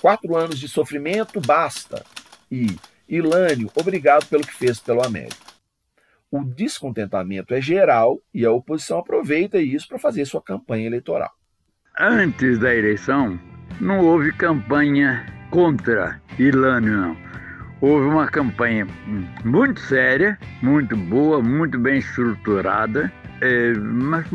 Quatro 0.01 0.35
anos 0.35 0.59
de 0.59 0.67
sofrimento 0.67 1.39
basta 1.39 2.03
e 2.51 2.75
Ilânio, 3.07 3.69
obrigado 3.75 4.25
pelo 4.27 4.45
que 4.45 4.53
fez 4.53 4.79
pelo 4.79 5.05
América. 5.05 5.51
O 6.29 6.43
descontentamento 6.43 7.53
é 7.53 7.61
geral 7.61 8.19
e 8.33 8.45
a 8.45 8.51
oposição 8.51 8.99
aproveita 8.99 9.59
isso 9.59 9.87
para 9.87 9.99
fazer 9.99 10.25
sua 10.25 10.41
campanha 10.41 10.87
eleitoral. 10.87 11.31
Antes 11.97 12.57
da 12.57 12.73
eleição, 12.73 13.39
não 13.79 13.99
houve 13.99 14.31
campanha 14.31 15.25
contra 15.51 16.21
Ilânio, 16.39 16.97
não. 16.97 17.17
Houve 17.81 18.05
uma 18.05 18.27
campanha 18.27 18.87
muito 19.43 19.79
séria, 19.79 20.37
muito 20.61 20.95
boa, 20.95 21.41
muito 21.41 21.79
bem 21.79 21.97
estruturada, 21.97 23.11
é, 23.41 23.73
mas 23.73 24.27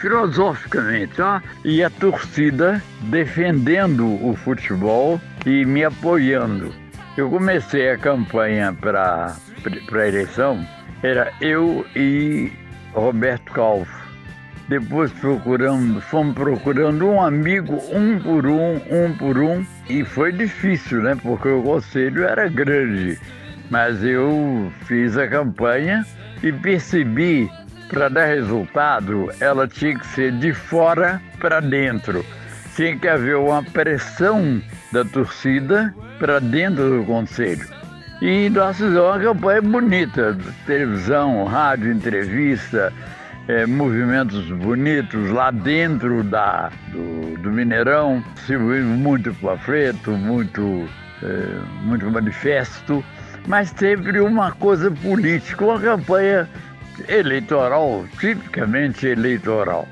filosoficamente, 0.00 1.22
ó, 1.22 1.40
e 1.64 1.84
a 1.84 1.88
torcida 1.88 2.82
defendendo 3.02 4.04
o 4.26 4.34
futebol 4.34 5.20
e 5.46 5.64
me 5.64 5.84
apoiando. 5.84 6.74
Eu 7.16 7.30
comecei 7.30 7.90
a 7.90 7.96
campanha 7.98 8.72
para 8.72 9.36
a 9.92 10.08
eleição, 10.08 10.66
era 11.02 11.32
eu 11.40 11.86
e 11.94 12.50
Roberto 12.92 13.52
Calvo. 13.52 14.09
Depois 14.70 15.10
procuramos, 15.14 16.04
fomos 16.04 16.32
procurando 16.32 17.04
um 17.08 17.20
amigo, 17.20 17.82
um 17.90 18.20
por 18.20 18.46
um, 18.46 18.76
um 18.76 19.12
por 19.18 19.36
um, 19.36 19.66
e 19.88 20.04
foi 20.04 20.30
difícil, 20.30 21.02
né? 21.02 21.18
Porque 21.20 21.48
o 21.48 21.60
conselho 21.60 22.22
era 22.22 22.48
grande. 22.48 23.18
Mas 23.68 24.00
eu 24.04 24.72
fiz 24.86 25.18
a 25.18 25.26
campanha 25.26 26.06
e 26.40 26.52
percebi, 26.52 27.50
para 27.88 28.08
dar 28.08 28.26
resultado, 28.26 29.28
ela 29.40 29.66
tinha 29.66 29.98
que 29.98 30.06
ser 30.06 30.30
de 30.38 30.54
fora 30.54 31.20
para 31.40 31.58
dentro. 31.58 32.24
Tinha 32.76 32.96
que 32.96 33.08
haver 33.08 33.38
uma 33.38 33.64
pressão 33.64 34.62
da 34.92 35.04
torcida 35.04 35.92
para 36.20 36.38
dentro 36.38 36.98
do 36.98 37.04
conselho. 37.06 37.66
E 38.22 38.48
nós 38.48 38.76
fizemos 38.76 39.00
uma 39.00 39.18
campanha 39.18 39.62
bonita, 39.62 40.38
televisão, 40.64 41.42
rádio, 41.42 41.90
entrevista, 41.90 42.92
é, 43.50 43.66
movimentos 43.66 44.46
bonitos 44.52 45.28
lá 45.30 45.50
dentro 45.50 46.22
da, 46.22 46.70
do, 46.88 47.36
do 47.38 47.50
Mineirão, 47.50 48.22
muito 48.96 49.34
panfleto, 49.34 50.12
muito, 50.12 50.88
é, 51.20 51.60
muito 51.82 52.08
manifesto, 52.08 53.04
mas 53.48 53.70
sempre 53.70 54.20
uma 54.20 54.52
coisa 54.52 54.88
política, 54.88 55.64
uma 55.64 55.80
campanha 55.80 56.48
eleitoral, 57.08 58.04
tipicamente 58.20 59.08
eleitoral. 59.08 59.88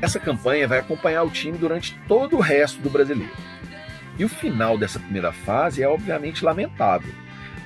Essa 0.00 0.20
campanha 0.20 0.68
vai 0.68 0.78
acompanhar 0.78 1.24
o 1.24 1.30
time 1.30 1.58
durante 1.58 1.98
todo 2.06 2.36
o 2.36 2.40
resto 2.40 2.80
do 2.80 2.90
brasileiro. 2.90 3.32
E 4.16 4.24
o 4.24 4.28
final 4.28 4.78
dessa 4.78 5.00
primeira 5.00 5.32
fase 5.32 5.82
é 5.82 5.88
obviamente 5.88 6.44
lamentável. 6.44 7.12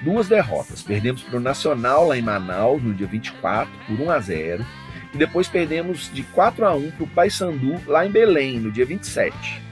Duas 0.03 0.29
derrotas. 0.29 0.83
Perdemos 0.83 1.23
para 1.23 1.37
o 1.37 1.41
Nacional 1.41 2.07
lá 2.07 2.17
em 2.17 2.23
Manaus 2.23 2.83
no 2.83 2.95
dia 2.95 3.07
24 3.07 3.73
por 3.87 4.01
1 4.01 4.11
a 4.11 4.21
0 4.21 4.67
e 5.15 5.19
depois 5.19 5.49
perdemos 5.49 6.11
de 6.13 6.23
4 6.23 6.67
a 6.67 6.75
1 6.75 6.91
para 6.93 7.05
o 7.05 7.09
Paysandu 7.09 7.81
lá 7.87 8.07
em 8.07 8.11
Belém 8.11 8.61
no 8.61 8.71
dia 8.71 8.85
27. 8.85 9.63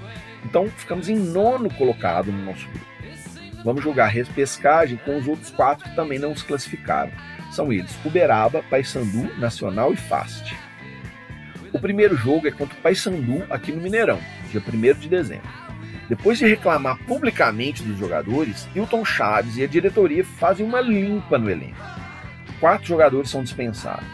Então 0.45 0.69
ficamos 0.69 1.09
em 1.09 1.17
nono 1.17 1.73
colocado 1.75 2.33
no 2.33 2.45
nosso 2.45 2.67
grupo. 2.69 2.95
Vamos 3.65 3.83
jogar 3.83 4.09
repescagem 4.09 4.99
com 5.05 5.19
os 5.19 5.27
outros 5.27 5.51
quatro 5.51 5.89
que 5.89 5.97
também 5.97 6.19
não 6.19 6.37
se 6.37 6.45
classificaram. 6.45 7.13
São 7.51 7.73
eles 7.73 7.97
Uberaba, 8.05 8.63
Paysandu, 8.65 9.39
Nacional 9.39 9.93
e 9.93 9.97
Fast. 9.97 10.55
O 11.73 11.79
primeiro 11.79 12.17
jogo 12.17 12.47
é 12.47 12.51
contra 12.51 12.77
o 12.77 12.81
Paysandu 12.83 13.43
aqui 13.49 13.73
no 13.73 13.81
Mineirão, 13.81 14.21
dia 14.51 14.61
1 14.61 15.01
de 15.01 15.09
dezembro. 15.09 15.64
Depois 16.09 16.39
de 16.39 16.47
reclamar 16.47 16.99
publicamente 17.07 17.83
dos 17.83 17.99
jogadores, 17.99 18.69
Hilton 18.75 19.05
Chaves 19.05 19.57
e 19.57 19.63
a 19.63 19.67
diretoria 19.67 20.25
fazem 20.25 20.67
uma 20.67 20.81
limpa 20.81 21.39
no 21.39 21.51
elenco. 21.51 21.77
Quatro 22.61 22.87
jogadores 22.87 23.31
são 23.31 23.43
dispensados. 23.43 24.07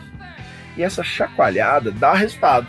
E 0.77 0.83
essa 0.83 1.03
chacoalhada 1.03 1.91
dá 1.91 2.15
resultado. 2.15 2.67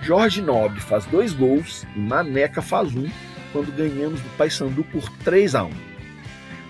Jorge 0.00 0.40
Nobre 0.40 0.80
faz 0.80 1.04
dois 1.06 1.32
gols 1.32 1.84
e 1.96 1.98
Maneca 1.98 2.62
faz 2.62 2.94
um 2.94 3.08
quando 3.52 3.74
ganhamos 3.74 4.20
do 4.20 4.28
Paysandu 4.36 4.84
por 4.84 5.10
3 5.24 5.54
a 5.56 5.64
1. 5.64 5.70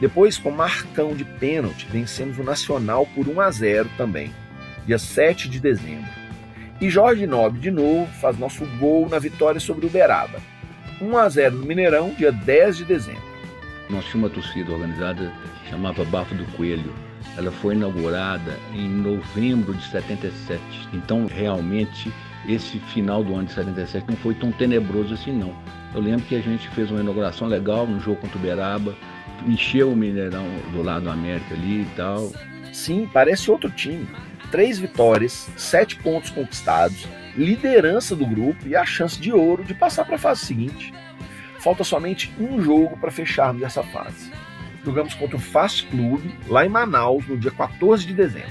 Depois, 0.00 0.38
com 0.38 0.50
Marcão 0.50 1.14
de 1.14 1.24
pênalti, 1.24 1.86
vencemos 1.90 2.38
o 2.38 2.44
Nacional 2.44 3.06
por 3.14 3.28
1 3.28 3.40
a 3.40 3.50
0 3.50 3.90
também, 3.96 4.32
dia 4.86 4.98
7 4.98 5.48
de 5.48 5.60
dezembro. 5.60 6.08
E 6.80 6.88
Jorge 6.88 7.26
Nobre 7.26 7.60
de 7.60 7.70
novo 7.70 8.06
faz 8.20 8.38
nosso 8.38 8.64
gol 8.78 9.08
na 9.08 9.18
vitória 9.18 9.60
sobre 9.60 9.84
o 9.84 9.88
Uberaba. 9.88 10.40
1 11.00 11.16
a 11.16 11.28
0 11.28 11.56
no 11.56 11.66
Mineirão, 11.66 12.14
dia 12.16 12.32
10 12.32 12.78
de 12.78 12.84
dezembro. 12.84 13.22
Nós 13.88 14.04
tínhamos 14.04 14.14
uma 14.14 14.30
torcida 14.30 14.72
organizada 14.72 15.32
chamava 15.68 16.04
Bafo 16.04 16.34
do 16.34 16.44
Coelho. 16.56 16.92
Ela 17.36 17.50
foi 17.50 17.74
inaugurada 17.74 18.56
em 18.74 18.88
novembro 18.88 19.74
de 19.74 19.84
77. 19.88 20.60
Então, 20.92 21.26
realmente, 21.26 22.12
esse 22.48 22.78
final 22.78 23.22
do 23.22 23.34
ano 23.34 23.44
de 23.44 23.52
77 23.52 24.06
não 24.08 24.16
foi 24.16 24.34
tão 24.34 24.50
tenebroso 24.50 25.14
assim, 25.14 25.32
não. 25.32 25.54
Eu 25.94 26.00
lembro 26.00 26.22
que 26.22 26.34
a 26.34 26.40
gente 26.40 26.68
fez 26.70 26.90
uma 26.90 27.00
inauguração 27.00 27.46
legal 27.48 27.86
no 27.86 28.00
jogo 28.00 28.20
contra 28.20 28.36
o 28.36 28.40
Uberaba, 28.40 28.94
encheu 29.46 29.92
o 29.92 29.96
Mineirão 29.96 30.46
do 30.72 30.82
lado 30.82 31.04
do 31.04 31.10
América 31.10 31.54
ali 31.54 31.82
e 31.82 31.88
tal. 31.96 32.32
Sim, 32.72 33.08
parece 33.12 33.50
outro 33.50 33.70
time. 33.70 34.06
Três 34.50 34.78
vitórias, 34.78 35.48
sete 35.56 35.96
pontos 35.96 36.30
conquistados, 36.30 37.06
liderança 37.36 38.16
do 38.16 38.26
grupo 38.26 38.66
e 38.66 38.74
a 38.74 38.84
chance 38.84 39.18
de 39.18 39.32
ouro 39.32 39.64
de 39.64 39.74
passar 39.74 40.04
para 40.04 40.16
a 40.16 40.18
fase 40.18 40.46
seguinte. 40.46 40.92
Falta 41.60 41.84
somente 41.84 42.32
um 42.38 42.60
jogo 42.62 42.96
para 42.96 43.10
fecharmos 43.10 43.62
essa 43.62 43.82
fase. 43.82 44.30
Jogamos 44.84 45.14
contra 45.14 45.36
o 45.36 45.40
Fast 45.40 45.86
Club 45.86 46.22
lá 46.46 46.64
em 46.64 46.68
Manaus 46.68 47.26
no 47.26 47.36
dia 47.36 47.50
14 47.50 48.06
de 48.06 48.14
dezembro. 48.14 48.50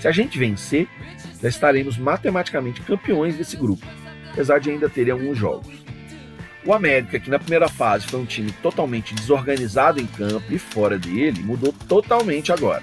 Se 0.00 0.08
a 0.08 0.12
gente 0.12 0.38
vencer, 0.38 0.88
já 1.40 1.48
estaremos 1.48 1.96
matematicamente 1.96 2.82
campeões 2.82 3.36
desse 3.36 3.56
grupo, 3.56 3.86
apesar 4.32 4.58
de 4.58 4.70
ainda 4.70 4.88
ter 4.88 5.10
alguns 5.10 5.38
jogos. 5.38 5.86
O 6.64 6.72
América, 6.72 7.20
que 7.20 7.30
na 7.30 7.38
primeira 7.38 7.68
fase 7.68 8.06
foi 8.06 8.18
um 8.18 8.26
time 8.26 8.50
totalmente 8.60 9.14
desorganizado 9.14 10.00
em 10.00 10.06
campo 10.06 10.52
e 10.52 10.58
fora 10.58 10.98
dele, 10.98 11.40
mudou 11.40 11.72
totalmente 11.88 12.52
agora. 12.52 12.82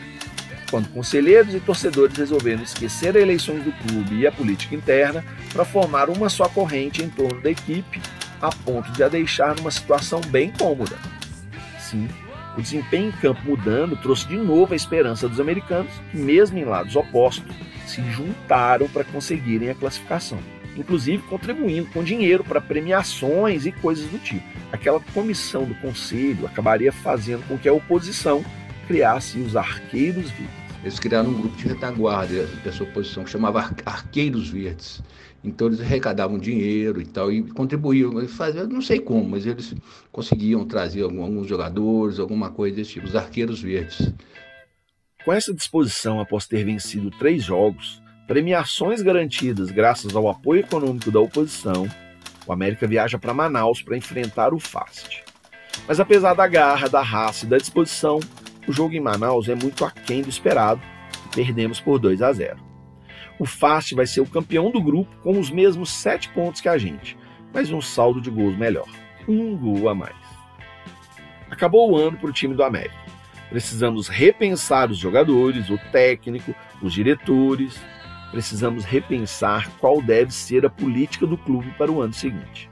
Quando 0.69 0.89
conselheiros 0.89 1.53
e 1.53 1.59
torcedores 1.59 2.17
resolveram 2.17 2.63
esquecer 2.63 3.09
as 3.09 3.21
eleições 3.21 3.63
do 3.63 3.71
clube 3.71 4.15
e 4.15 4.27
a 4.27 4.31
política 4.31 4.75
interna 4.75 5.23
para 5.51 5.65
formar 5.65 6.09
uma 6.09 6.29
só 6.29 6.47
corrente 6.49 7.03
em 7.03 7.09
torno 7.09 7.41
da 7.41 7.51
equipe, 7.51 8.01
a 8.41 8.49
ponto 8.49 8.91
de 8.91 9.03
a 9.03 9.07
deixar 9.07 9.55
numa 9.55 9.71
situação 9.71 10.19
bem 10.27 10.51
cômoda. 10.51 10.97
Sim, 11.79 12.07
o 12.57 12.61
desempenho 12.61 13.09
em 13.09 13.11
campo 13.11 13.41
mudando 13.45 13.95
trouxe 13.95 14.27
de 14.27 14.37
novo 14.37 14.73
a 14.73 14.75
esperança 14.75 15.29
dos 15.29 15.39
americanos, 15.39 15.91
que, 16.11 16.17
mesmo 16.17 16.57
em 16.57 16.65
lados 16.65 16.95
opostos, 16.95 17.55
se 17.85 18.01
juntaram 18.11 18.87
para 18.87 19.03
conseguirem 19.03 19.69
a 19.69 19.75
classificação 19.75 20.39
inclusive 20.75 21.23
contribuindo 21.23 21.87
com 21.87 22.03
dinheiro 22.03 22.43
para 22.43 22.61
premiações 22.61 23.65
e 23.65 23.71
coisas 23.71 24.05
do 24.09 24.17
tipo. 24.17 24.45
Aquela 24.71 24.99
comissão 25.13 25.65
do 25.65 25.75
conselho 25.75 26.45
acabaria 26.45 26.91
fazendo 26.91 27.47
com 27.47 27.57
que 27.57 27.69
a 27.69 27.73
oposição 27.73 28.43
criasse 28.87 29.39
os 29.39 29.55
arqueiros 29.55 30.29
verdes. 30.31 30.63
Eles 30.83 30.99
criaram 30.99 31.29
um 31.29 31.33
grupo 31.33 31.55
de 31.55 31.67
retaguarda 31.67 32.45
dessa 32.63 32.83
oposição 32.83 33.23
que 33.23 33.29
chamava 33.29 33.61
Arqueiros 33.85 34.49
Verdes. 34.49 35.01
Então 35.41 35.67
eles 35.67 35.79
arrecadavam 35.79 36.37
dinheiro 36.37 37.01
e 37.01 37.05
tal 37.05 37.31
e 37.31 37.41
contribuíam. 37.41 38.27
Faziam, 38.27 38.67
não 38.67 38.81
sei 38.81 38.99
como, 38.99 39.29
mas 39.29 39.45
eles 39.45 39.73
conseguiam 40.11 40.65
trazer 40.65 41.03
alguns 41.03 41.47
jogadores, 41.47 42.19
alguma 42.19 42.49
coisa 42.49 42.75
desse 42.75 42.91
tipo, 42.91 43.07
os 43.07 43.15
Arqueiros 43.15 43.61
Verdes. 43.61 44.13
Com 45.23 45.31
essa 45.31 45.53
disposição, 45.53 46.19
após 46.19 46.47
ter 46.47 46.65
vencido 46.65 47.09
três 47.11 47.43
jogos, 47.43 48.01
premiações 48.27 49.01
garantidas 49.01 49.71
graças 49.71 50.13
ao 50.17 50.27
apoio 50.27 50.61
econômico 50.61 51.09
da 51.09 51.21
oposição, 51.21 51.87
o 52.45 52.51
América 52.51 52.85
viaja 52.85 53.17
para 53.17 53.33
Manaus 53.33 53.81
para 53.81 53.95
enfrentar 53.95 54.53
o 54.53 54.59
FAST. 54.59 55.23
Mas 55.87 55.97
apesar 55.97 56.33
da 56.33 56.45
garra, 56.45 56.89
da 56.89 57.01
raça 57.01 57.45
e 57.45 57.49
da 57.49 57.57
disposição, 57.57 58.19
o 58.67 58.73
jogo 58.73 58.93
em 58.93 58.99
Manaus 58.99 59.49
é 59.49 59.55
muito 59.55 59.85
aquém 59.85 60.21
do 60.21 60.29
esperado 60.29 60.81
perdemos 61.33 61.79
por 61.79 61.99
2 61.99 62.21
a 62.21 62.31
0. 62.31 62.57
O 63.39 63.45
FAST 63.45 63.95
vai 63.95 64.05
ser 64.05 64.21
o 64.21 64.25
campeão 64.25 64.69
do 64.69 64.81
grupo 64.81 65.15
com 65.17 65.39
os 65.39 65.49
mesmos 65.49 65.89
7 65.89 66.29
pontos 66.29 66.61
que 66.61 66.69
a 66.69 66.77
gente, 66.77 67.17
mas 67.53 67.71
um 67.71 67.81
saldo 67.81 68.21
de 68.21 68.29
gols 68.29 68.57
melhor. 68.57 68.87
Um 69.27 69.55
gol 69.57 69.89
a 69.89 69.95
mais. 69.95 70.15
Acabou 71.49 71.91
o 71.91 71.97
ano 71.97 72.17
para 72.17 72.29
o 72.29 72.33
time 72.33 72.55
do 72.55 72.63
América. 72.63 72.95
Precisamos 73.49 74.07
repensar 74.07 74.89
os 74.89 74.97
jogadores, 74.97 75.69
o 75.69 75.77
técnico, 75.91 76.55
os 76.81 76.93
diretores, 76.93 77.79
precisamos 78.31 78.83
repensar 78.83 79.69
qual 79.79 80.01
deve 80.01 80.31
ser 80.31 80.65
a 80.65 80.69
política 80.69 81.27
do 81.27 81.37
clube 81.37 81.71
para 81.77 81.91
o 81.91 82.01
ano 82.01 82.13
seguinte. 82.13 82.69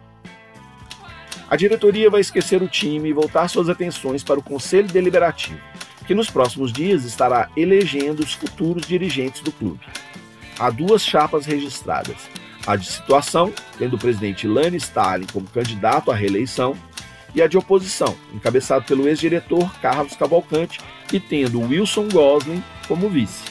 A 1.52 1.58
diretoria 1.58 2.10
vai 2.10 2.22
esquecer 2.22 2.64
o 2.64 2.68
time 2.70 3.10
e 3.10 3.14
voltar 3.14 3.50
suas 3.50 3.68
atenções 3.68 4.24
para 4.24 4.40
o 4.40 4.42
Conselho 4.42 4.88
Deliberativo, 4.88 5.60
que 6.08 6.16
nos 6.16 6.30
próximos 6.30 6.72
dias 6.72 7.04
estará 7.04 7.50
elegendo 7.58 8.22
os 8.22 8.32
futuros 8.32 8.88
dirigentes 8.88 9.42
do 9.42 9.52
clube. 9.52 9.82
Há 10.58 10.70
duas 10.70 11.06
chapas 11.06 11.46
registradas: 11.46 12.30
a 12.66 12.78
de 12.78 12.86
situação, 12.86 13.52
tendo 13.78 13.98
o 13.98 14.00
presidente 14.00 14.48
Lani 14.48 14.78
Stalin 14.78 15.28
como 15.34 15.46
candidato 15.46 16.10
à 16.10 16.16
reeleição, 16.16 16.74
e 17.36 17.42
a 17.42 17.48
de 17.48 17.58
oposição, 17.58 18.16
encabeçado 18.34 18.86
pelo 18.86 19.06
ex-diretor 19.06 19.70
Carlos 19.82 20.16
Cavalcante 20.16 20.80
e 21.12 21.20
tendo 21.20 21.60
Wilson 21.60 22.08
Gosling 22.08 22.64
como 22.88 23.10
vice. 23.10 23.44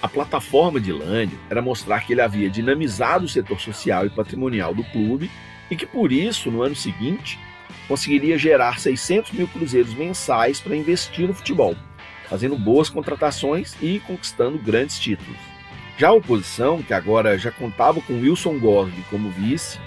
A 0.00 0.06
plataforma 0.06 0.80
de 0.80 0.92
Lânio 0.92 1.36
era 1.50 1.60
mostrar 1.60 2.06
que 2.06 2.12
ele 2.12 2.20
havia 2.20 2.48
dinamizado 2.48 3.24
o 3.24 3.28
setor 3.28 3.58
social 3.58 4.06
e 4.06 4.10
patrimonial 4.10 4.72
do 4.72 4.84
clube 4.84 5.28
e 5.74 5.76
que, 5.76 5.86
por 5.86 6.12
isso, 6.12 6.52
no 6.52 6.62
ano 6.62 6.76
seguinte, 6.76 7.36
conseguiria 7.88 8.38
gerar 8.38 8.78
600 8.78 9.32
mil 9.32 9.48
cruzeiros 9.48 9.92
mensais 9.92 10.60
para 10.60 10.76
investir 10.76 11.26
no 11.26 11.34
futebol, 11.34 11.74
fazendo 12.28 12.56
boas 12.56 12.88
contratações 12.88 13.74
e 13.82 13.98
conquistando 13.98 14.56
grandes 14.56 15.00
títulos. 15.00 15.36
Já 15.98 16.10
a 16.10 16.12
oposição, 16.12 16.80
que 16.80 16.94
agora 16.94 17.36
já 17.36 17.50
contava 17.50 18.00
com 18.00 18.20
Wilson 18.20 18.56
Gosling 18.60 19.04
como 19.10 19.30
vice, 19.30 19.80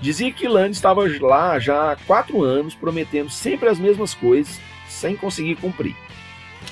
dizia 0.00 0.32
que 0.32 0.48
Lane 0.48 0.72
estava 0.72 1.04
lá 1.20 1.58
já 1.58 1.92
há 1.92 1.96
quatro 1.96 2.42
anos 2.42 2.74
prometendo 2.74 3.28
sempre 3.28 3.68
as 3.68 3.78
mesmas 3.78 4.14
coisas 4.14 4.58
sem 4.88 5.14
conseguir 5.14 5.56
cumprir. 5.56 5.94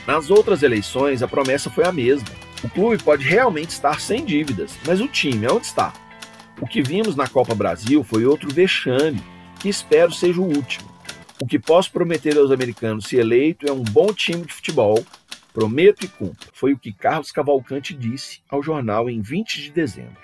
Nas 0.06 0.30
outras 0.30 0.62
eleições, 0.62 1.22
a 1.22 1.28
promessa 1.28 1.68
foi 1.68 1.84
a 1.84 1.92
mesma 1.92 2.28
o 2.62 2.68
clube 2.68 3.02
pode 3.02 3.24
realmente 3.24 3.70
estar 3.70 4.00
sem 4.00 4.24
dívidas, 4.24 4.78
mas 4.86 5.00
o 5.00 5.08
time, 5.08 5.46
onde 5.48 5.66
está? 5.66 5.92
O 6.62 6.66
que 6.68 6.80
vimos 6.80 7.16
na 7.16 7.26
Copa 7.26 7.56
Brasil 7.56 8.04
foi 8.04 8.24
outro 8.24 8.48
vexame, 8.48 9.20
que 9.58 9.68
espero 9.68 10.12
seja 10.12 10.40
o 10.40 10.44
último. 10.44 10.88
O 11.40 11.44
que 11.44 11.58
posso 11.58 11.90
prometer 11.90 12.38
aos 12.38 12.52
americanos 12.52 13.06
se 13.06 13.16
eleito 13.16 13.68
é 13.68 13.72
um 13.72 13.82
bom 13.82 14.12
time 14.12 14.46
de 14.46 14.52
futebol, 14.52 15.04
prometo 15.52 16.04
e 16.04 16.08
cumpro. 16.08 16.50
Foi 16.52 16.72
o 16.72 16.78
que 16.78 16.92
Carlos 16.92 17.32
Cavalcante 17.32 17.92
disse 17.92 18.42
ao 18.48 18.62
jornal 18.62 19.10
em 19.10 19.20
20 19.20 19.60
de 19.60 19.72
dezembro. 19.72 20.22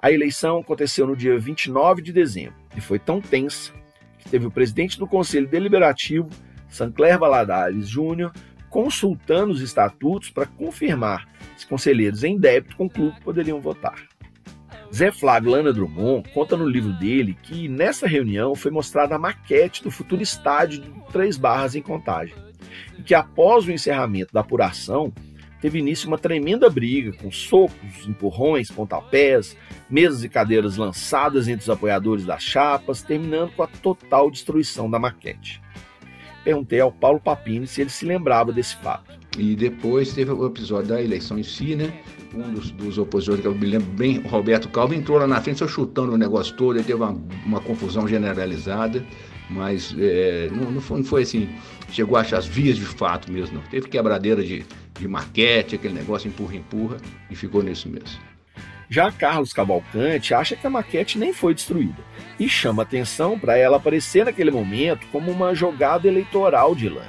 A 0.00 0.12
eleição 0.12 0.60
aconteceu 0.60 1.04
no 1.04 1.16
dia 1.16 1.36
29 1.36 2.00
de 2.00 2.12
dezembro 2.12 2.54
e 2.76 2.80
foi 2.80 3.00
tão 3.00 3.20
tensa 3.20 3.72
que 4.20 4.30
teve 4.30 4.46
o 4.46 4.52
presidente 4.52 4.96
do 4.96 5.06
Conselho 5.08 5.48
Deliberativo, 5.48 6.30
Sancler 6.68 7.18
Valadares 7.18 7.88
Júnior, 7.88 8.32
consultando 8.70 9.52
os 9.52 9.60
estatutos 9.60 10.30
para 10.30 10.46
confirmar 10.46 11.26
se 11.56 11.66
conselheiros 11.66 12.22
em 12.22 12.38
débito 12.38 12.76
com 12.76 12.86
o 12.86 12.90
clube 12.90 13.20
poderiam 13.20 13.60
votar. 13.60 14.11
Zé 14.94 15.10
Flávio 15.10 15.50
Lana 15.50 15.72
Drummond 15.72 16.28
conta 16.30 16.56
no 16.56 16.68
livro 16.68 16.92
dele 16.92 17.36
que 17.42 17.66
nessa 17.68 18.06
reunião 18.06 18.54
foi 18.54 18.70
mostrada 18.70 19.14
a 19.14 19.18
maquete 19.18 19.82
do 19.82 19.90
futuro 19.90 20.22
estádio 20.22 20.82
de 20.82 20.92
Três 21.12 21.36
Barras 21.36 21.74
em 21.74 21.80
Contagem, 21.80 22.34
e 22.98 23.02
que 23.02 23.14
após 23.14 23.66
o 23.66 23.72
encerramento 23.72 24.32
da 24.32 24.40
apuração 24.40 25.12
teve 25.60 25.78
início 25.78 26.08
uma 26.08 26.18
tremenda 26.18 26.68
briga 26.68 27.12
com 27.12 27.30
socos, 27.30 28.06
empurrões, 28.06 28.70
pontapés, 28.70 29.56
mesas 29.88 30.24
e 30.24 30.28
cadeiras 30.28 30.76
lançadas 30.76 31.48
entre 31.48 31.62
os 31.62 31.70
apoiadores 31.70 32.26
das 32.26 32.42
chapas, 32.42 33.02
terminando 33.02 33.52
com 33.52 33.62
a 33.62 33.66
total 33.66 34.30
destruição 34.30 34.90
da 34.90 34.98
maquete 34.98 35.62
perguntei 36.42 36.80
ao 36.80 36.92
Paulo 36.92 37.20
Papini 37.20 37.66
se 37.66 37.80
ele 37.80 37.90
se 37.90 38.04
lembrava 38.04 38.52
desse 38.52 38.76
fato. 38.76 39.18
E 39.38 39.56
depois 39.56 40.12
teve 40.12 40.30
o 40.30 40.46
episódio 40.46 40.88
da 40.88 41.02
eleição 41.02 41.38
em 41.38 41.42
si, 41.42 41.74
né? 41.74 41.92
Um 42.34 42.54
dos, 42.54 42.70
dos 42.70 42.98
opositores, 42.98 43.40
que 43.42 43.46
eu 43.46 43.54
me 43.54 43.66
lembro 43.66 43.90
bem, 43.92 44.18
o 44.18 44.28
Roberto 44.28 44.68
Calvo, 44.68 44.94
entrou 44.94 45.18
lá 45.18 45.26
na 45.26 45.40
frente, 45.40 45.58
só 45.58 45.68
chutando 45.68 46.12
o 46.12 46.16
negócio 46.16 46.56
todo, 46.56 46.78
e 46.78 46.82
teve 46.82 46.94
uma, 46.94 47.16
uma 47.44 47.60
confusão 47.60 48.08
generalizada, 48.08 49.04
mas 49.50 49.94
é, 49.98 50.48
não, 50.50 50.70
não, 50.70 50.80
foi, 50.80 50.98
não, 50.98 51.04
foi, 51.04 51.22
assim, 51.22 51.48
chegou 51.90 52.16
a 52.16 52.22
achar 52.22 52.38
as 52.38 52.46
vias 52.46 52.76
de 52.76 52.86
fato 52.86 53.30
mesmo, 53.30 53.56
não. 53.56 53.62
Teve 53.64 53.88
quebradeira 53.88 54.42
de, 54.42 54.64
de 54.98 55.08
maquete, 55.08 55.74
aquele 55.74 55.94
negócio 55.94 56.26
empurra-empurra, 56.28 56.96
e 57.30 57.36
ficou 57.36 57.62
nisso 57.62 57.88
mesmo. 57.88 58.18
Já 58.88 59.10
Carlos 59.10 59.54
Cavalcante 59.54 60.34
acha 60.34 60.54
que 60.54 60.66
a 60.66 60.70
maquete 60.70 61.18
nem 61.18 61.32
foi 61.32 61.54
destruída 61.54 61.96
e 62.38 62.46
chama 62.46 62.82
atenção 62.82 63.38
para 63.38 63.56
ela 63.56 63.78
aparecer 63.78 64.26
naquele 64.26 64.50
momento 64.50 65.06
como 65.10 65.30
uma 65.30 65.54
jogada 65.54 66.06
eleitoral 66.06 66.74
de 66.74 66.90
Lã. 66.90 67.04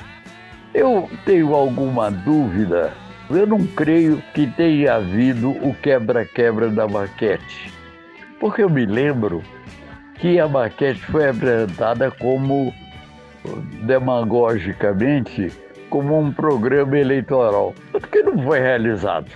Eu 0.74 1.10
tenho 1.26 1.54
alguma 1.54 2.10
dúvida. 2.10 2.94
Eu 3.36 3.48
não 3.48 3.66
creio 3.66 4.22
que 4.34 4.46
tenha 4.46 4.96
havido 4.96 5.50
o 5.50 5.74
quebra-quebra 5.82 6.70
da 6.70 6.88
maquete, 6.88 7.74
porque 8.40 8.62
eu 8.62 8.70
me 8.70 8.86
lembro 8.86 9.42
que 10.16 10.40
a 10.40 10.48
maquete 10.48 11.00
foi 11.02 11.30
apresentada 11.30 12.12
como 12.12 12.74
demagogicamente 13.86 15.52
como 15.90 16.20
um 16.20 16.32
programa 16.32 16.98
eleitoral, 16.98 17.74
que 18.12 18.24
não 18.24 18.42
foi 18.44 18.60
realizado. 18.60 19.28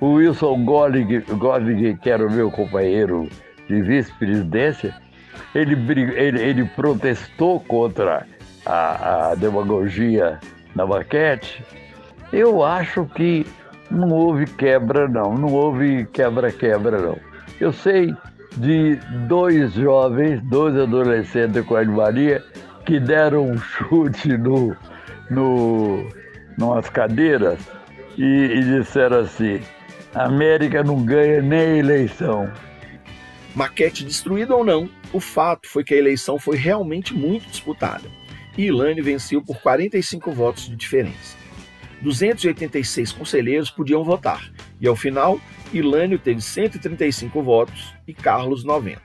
O 0.00 0.12
Wilson 0.14 0.64
Gollig, 0.64 1.24
que 2.00 2.10
era 2.10 2.26
o 2.26 2.30
meu 2.30 2.50
companheiro 2.50 3.28
de 3.68 3.82
vice-presidência, 3.82 4.94
ele, 5.54 5.74
ele, 6.16 6.40
ele 6.40 6.64
protestou 6.64 7.60
contra 7.60 8.26
a, 8.64 9.30
a 9.30 9.34
demagogia 9.34 10.38
na 10.74 10.86
maquete, 10.86 11.62
eu 12.32 12.62
acho 12.64 13.06
que 13.14 13.46
não 13.90 14.10
houve 14.10 14.46
quebra, 14.46 15.08
não. 15.08 15.36
Não 15.36 15.52
houve 15.52 16.06
quebra-quebra, 16.12 17.00
não. 17.00 17.18
Eu 17.60 17.72
sei 17.72 18.14
de 18.56 18.96
dois 19.26 19.72
jovens, 19.74 20.42
dois 20.42 20.76
adolescentes 20.76 21.64
com 21.64 21.76
a 21.76 21.84
Maria, 21.84 22.44
que 22.84 22.98
deram 22.98 23.46
um 23.46 23.58
chute 23.58 24.36
no, 24.36 24.76
no, 25.30 26.06
cadeiras 26.92 27.58
e, 28.16 28.24
e 28.24 28.62
disseram 28.62 29.20
assim: 29.20 29.60
América 30.14 30.82
não 30.82 31.04
ganha 31.04 31.42
nem 31.42 31.78
eleição. 31.78 32.50
Maquete 33.54 34.04
destruída 34.04 34.54
ou 34.54 34.64
não, 34.64 34.88
o 35.12 35.18
fato 35.18 35.68
foi 35.68 35.82
que 35.82 35.94
a 35.94 35.98
eleição 35.98 36.38
foi 36.38 36.56
realmente 36.56 37.14
muito 37.14 37.48
disputada. 37.48 38.04
E 38.56 38.66
Ilane 38.66 39.00
venceu 39.00 39.42
por 39.42 39.60
45 39.60 40.32
votos 40.32 40.68
de 40.68 40.76
diferença. 40.76 41.36
286 42.02 43.12
conselheiros 43.12 43.70
podiam 43.70 44.04
votar, 44.04 44.50
e 44.80 44.86
ao 44.86 44.94
final, 44.94 45.40
Ilânio 45.72 46.18
teve 46.18 46.40
135 46.40 47.42
votos 47.42 47.92
e 48.06 48.14
Carlos 48.14 48.64
90. 48.64 49.02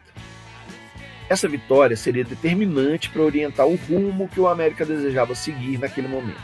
Essa 1.29 1.47
vitória 1.47 1.95
seria 1.97 2.23
determinante 2.23 3.09
para 3.09 3.21
orientar 3.21 3.65
o 3.65 3.75
rumo 3.75 4.27
que 4.27 4.39
o 4.39 4.47
América 4.47 4.85
desejava 4.85 5.33
seguir 5.33 5.79
naquele 5.79 6.07
momento. 6.07 6.41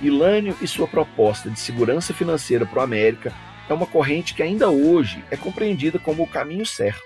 Ilânio 0.00 0.56
e 0.60 0.66
sua 0.66 0.86
proposta 0.86 1.50
de 1.50 1.58
segurança 1.58 2.14
financeira 2.14 2.64
para 2.64 2.80
o 2.80 2.82
América 2.82 3.32
é 3.68 3.72
uma 3.72 3.86
corrente 3.86 4.34
que 4.34 4.42
ainda 4.42 4.70
hoje 4.70 5.24
é 5.30 5.36
compreendida 5.36 5.98
como 5.98 6.22
o 6.22 6.28
caminho 6.28 6.64
certo. 6.64 7.02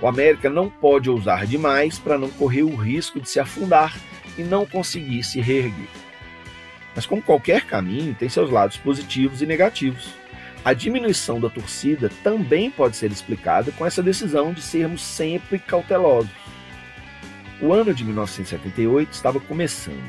O 0.00 0.06
América 0.06 0.48
não 0.48 0.68
pode 0.68 1.10
ousar 1.10 1.46
demais 1.46 1.98
para 1.98 2.18
não 2.18 2.30
correr 2.30 2.62
o 2.62 2.74
risco 2.74 3.20
de 3.20 3.28
se 3.28 3.38
afundar 3.38 3.94
e 4.38 4.42
não 4.42 4.64
conseguir 4.64 5.22
se 5.22 5.40
reerguer. 5.40 5.88
Mas 6.94 7.06
como 7.06 7.22
qualquer 7.22 7.64
caminho, 7.66 8.14
tem 8.14 8.28
seus 8.28 8.50
lados 8.50 8.76
positivos 8.76 9.42
e 9.42 9.46
negativos. 9.46 10.14
A 10.64 10.72
diminuição 10.74 11.40
da 11.40 11.48
torcida 11.48 12.10
também 12.22 12.70
pode 12.70 12.96
ser 12.96 13.10
explicada 13.10 13.72
com 13.72 13.86
essa 13.86 14.02
decisão 14.02 14.52
de 14.52 14.60
sermos 14.60 15.02
sempre 15.02 15.58
cautelosos. 15.58 16.30
O 17.60 17.72
ano 17.72 17.94
de 17.94 18.04
1978 18.04 19.12
estava 19.12 19.40
começando, 19.40 20.02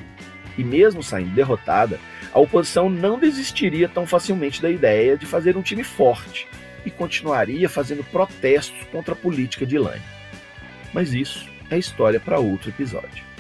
e 0.57 0.63
mesmo 0.63 1.01
saindo 1.01 1.32
derrotada, 1.32 1.99
a 2.34 2.39
oposição 2.39 2.89
não 2.89 3.19
desistiria 3.19 3.88
tão 3.88 4.05
facilmente 4.05 4.61
da 4.61 4.69
ideia 4.69 5.17
de 5.17 5.25
fazer 5.25 5.57
um 5.57 5.61
time 5.61 5.84
forte 5.84 6.47
e 6.86 6.91
continuaria 6.91 7.69
fazendo 7.69 8.03
protestos 8.03 8.86
contra 8.91 9.13
a 9.13 9.17
política 9.17 9.65
de 9.65 9.77
Lane. 9.77 10.01
Mas 10.93 11.13
isso 11.13 11.49
é 11.69 11.77
história 11.77 12.19
para 12.19 12.39
outro 12.39 12.69
episódio. 12.69 13.30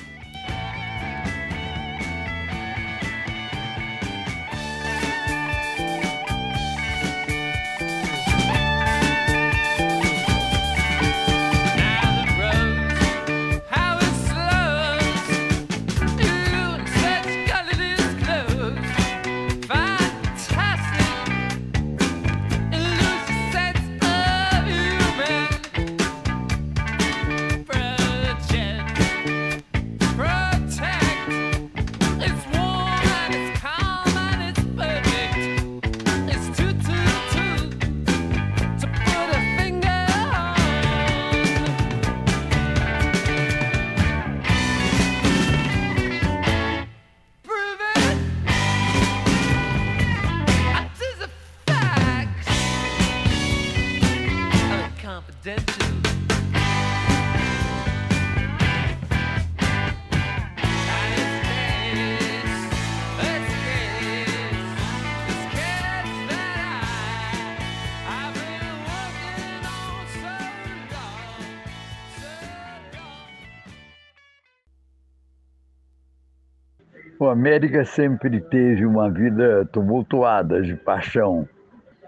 América 77.31 77.85
sempre 77.85 78.39
teve 78.41 78.85
uma 78.85 79.09
vida 79.09 79.65
tumultuada 79.71 80.61
de 80.61 80.75
paixão, 80.75 81.47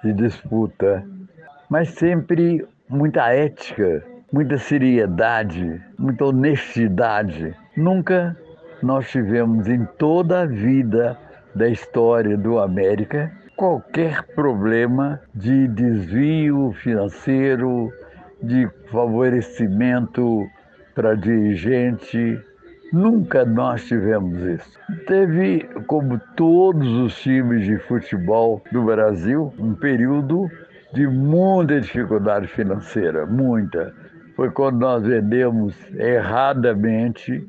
de 0.03 0.13
disputa, 0.13 1.03
mas 1.69 1.89
sempre 1.89 2.67
muita 2.89 3.33
ética, 3.33 4.03
muita 4.31 4.57
seriedade, 4.57 5.81
muita 5.97 6.25
honestidade. 6.25 7.55
Nunca 7.75 8.37
nós 8.81 9.09
tivemos 9.09 9.67
em 9.67 9.85
toda 9.97 10.41
a 10.41 10.45
vida 10.45 11.17
da 11.55 11.69
história 11.69 12.37
do 12.37 12.59
América 12.59 13.31
qualquer 13.55 14.23
problema 14.35 15.21
de 15.33 15.67
desvio 15.69 16.73
financeiro, 16.73 17.91
de 18.41 18.67
favorecimento 18.91 20.45
para 20.93 21.15
dirigente, 21.15 22.39
Nunca 22.93 23.43
nós 23.43 23.87
tivemos 23.87 24.39
isso. 24.43 24.79
Teve, 25.07 25.63
como 25.87 26.21
todos 26.35 26.87
os 26.87 27.19
times 27.19 27.65
de 27.65 27.79
futebol 27.79 28.61
do 28.71 28.83
Brasil, 28.83 29.51
um 29.57 29.73
período 29.73 30.47
de 30.93 31.07
muita 31.07 31.81
dificuldade 31.81 32.45
financeira, 32.45 33.25
muita. 33.25 33.91
Foi 34.35 34.51
quando 34.51 34.77
nós 34.77 35.01
vendemos 35.01 35.75
erradamente, 35.95 37.43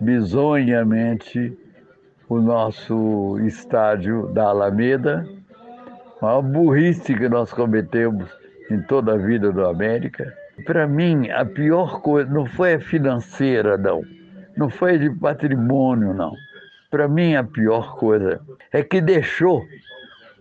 bizonhamente, 0.00 1.58
o 2.28 2.38
nosso 2.38 3.40
estádio 3.40 4.28
da 4.28 4.44
Alameda, 4.44 5.26
uma 6.20 6.40
burrice 6.40 7.16
que 7.16 7.28
nós 7.28 7.52
cometemos 7.52 8.30
em 8.70 8.80
toda 8.82 9.14
a 9.14 9.18
vida 9.18 9.50
do 9.50 9.66
América. 9.66 10.32
Para 10.64 10.86
mim, 10.86 11.28
a 11.30 11.44
pior 11.44 12.00
coisa 12.00 12.30
não 12.32 12.46
foi 12.46 12.74
a 12.74 12.80
financeira, 12.80 13.76
não 13.76 14.04
não 14.56 14.68
foi 14.68 14.98
de 14.98 15.10
patrimônio, 15.10 16.14
não. 16.14 16.34
Para 16.90 17.08
mim, 17.08 17.34
a 17.34 17.44
pior 17.44 17.96
coisa 17.96 18.40
é 18.70 18.82
que 18.82 19.00
deixou 19.00 19.64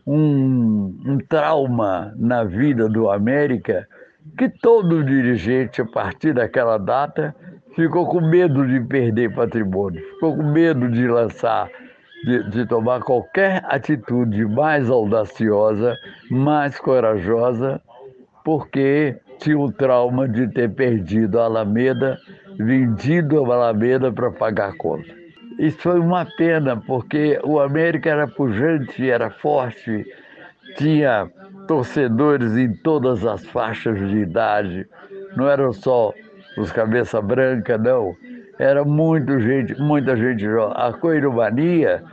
um, 0.05 0.99
um 1.05 1.17
trauma 1.17 2.13
na 2.17 2.43
vida 2.43 2.89
do 2.89 3.09
América 3.09 3.87
que 4.37 4.49
todo 4.49 5.03
dirigente, 5.03 5.81
a 5.81 5.85
partir 5.85 6.33
daquela 6.33 6.77
data, 6.77 7.35
ficou 7.75 8.05
com 8.07 8.21
medo 8.21 8.67
de 8.67 8.79
perder 8.81 9.33
patrimônio, 9.33 10.01
ficou 10.13 10.35
com 10.35 10.43
medo 10.43 10.89
de 10.89 11.07
lançar, 11.07 11.69
de, 12.23 12.49
de, 12.49 12.65
tomar 12.65 13.01
qualquer 13.01 13.63
atitude 13.65 14.45
mais 14.45 14.89
audaciosa, 14.89 15.95
mais 16.29 16.77
corajosa, 16.79 17.81
porque 18.43 19.17
tinha 19.41 19.59
o 19.59 19.71
trauma 19.71 20.27
de 20.27 20.47
ter 20.47 20.69
perdido 20.69 21.39
a 21.39 21.45
Alameda 21.45 22.17
vendido 22.57 23.43
a 23.51 23.55
Alameda 23.55 24.11
para 24.11 24.31
pagar 24.31 24.69
a 24.69 24.77
conta. 24.77 25.13
Isso 25.59 25.77
foi 25.79 25.99
uma 25.99 26.25
pena, 26.37 26.77
porque 26.77 27.39
o 27.43 27.59
América 27.59 28.09
era 28.09 28.27
pujante, 28.27 29.09
era 29.09 29.29
forte, 29.29 30.05
tinha 30.77 31.29
torcedores 31.67 32.55
em 32.57 32.73
todas 32.73 33.25
as 33.25 33.45
faixas 33.45 33.97
de 33.97 34.17
idade, 34.17 34.87
não 35.35 35.49
eram 35.49 35.71
só 35.73 36.13
os 36.57 36.71
cabeça 36.71 37.21
branca, 37.21 37.77
não. 37.77 38.15
Era 38.59 38.83
muito 38.83 39.39
gente, 39.39 39.79
muita 39.79 40.15
gente. 40.15 40.45
A 40.75 40.93
Coiromania 40.93 42.03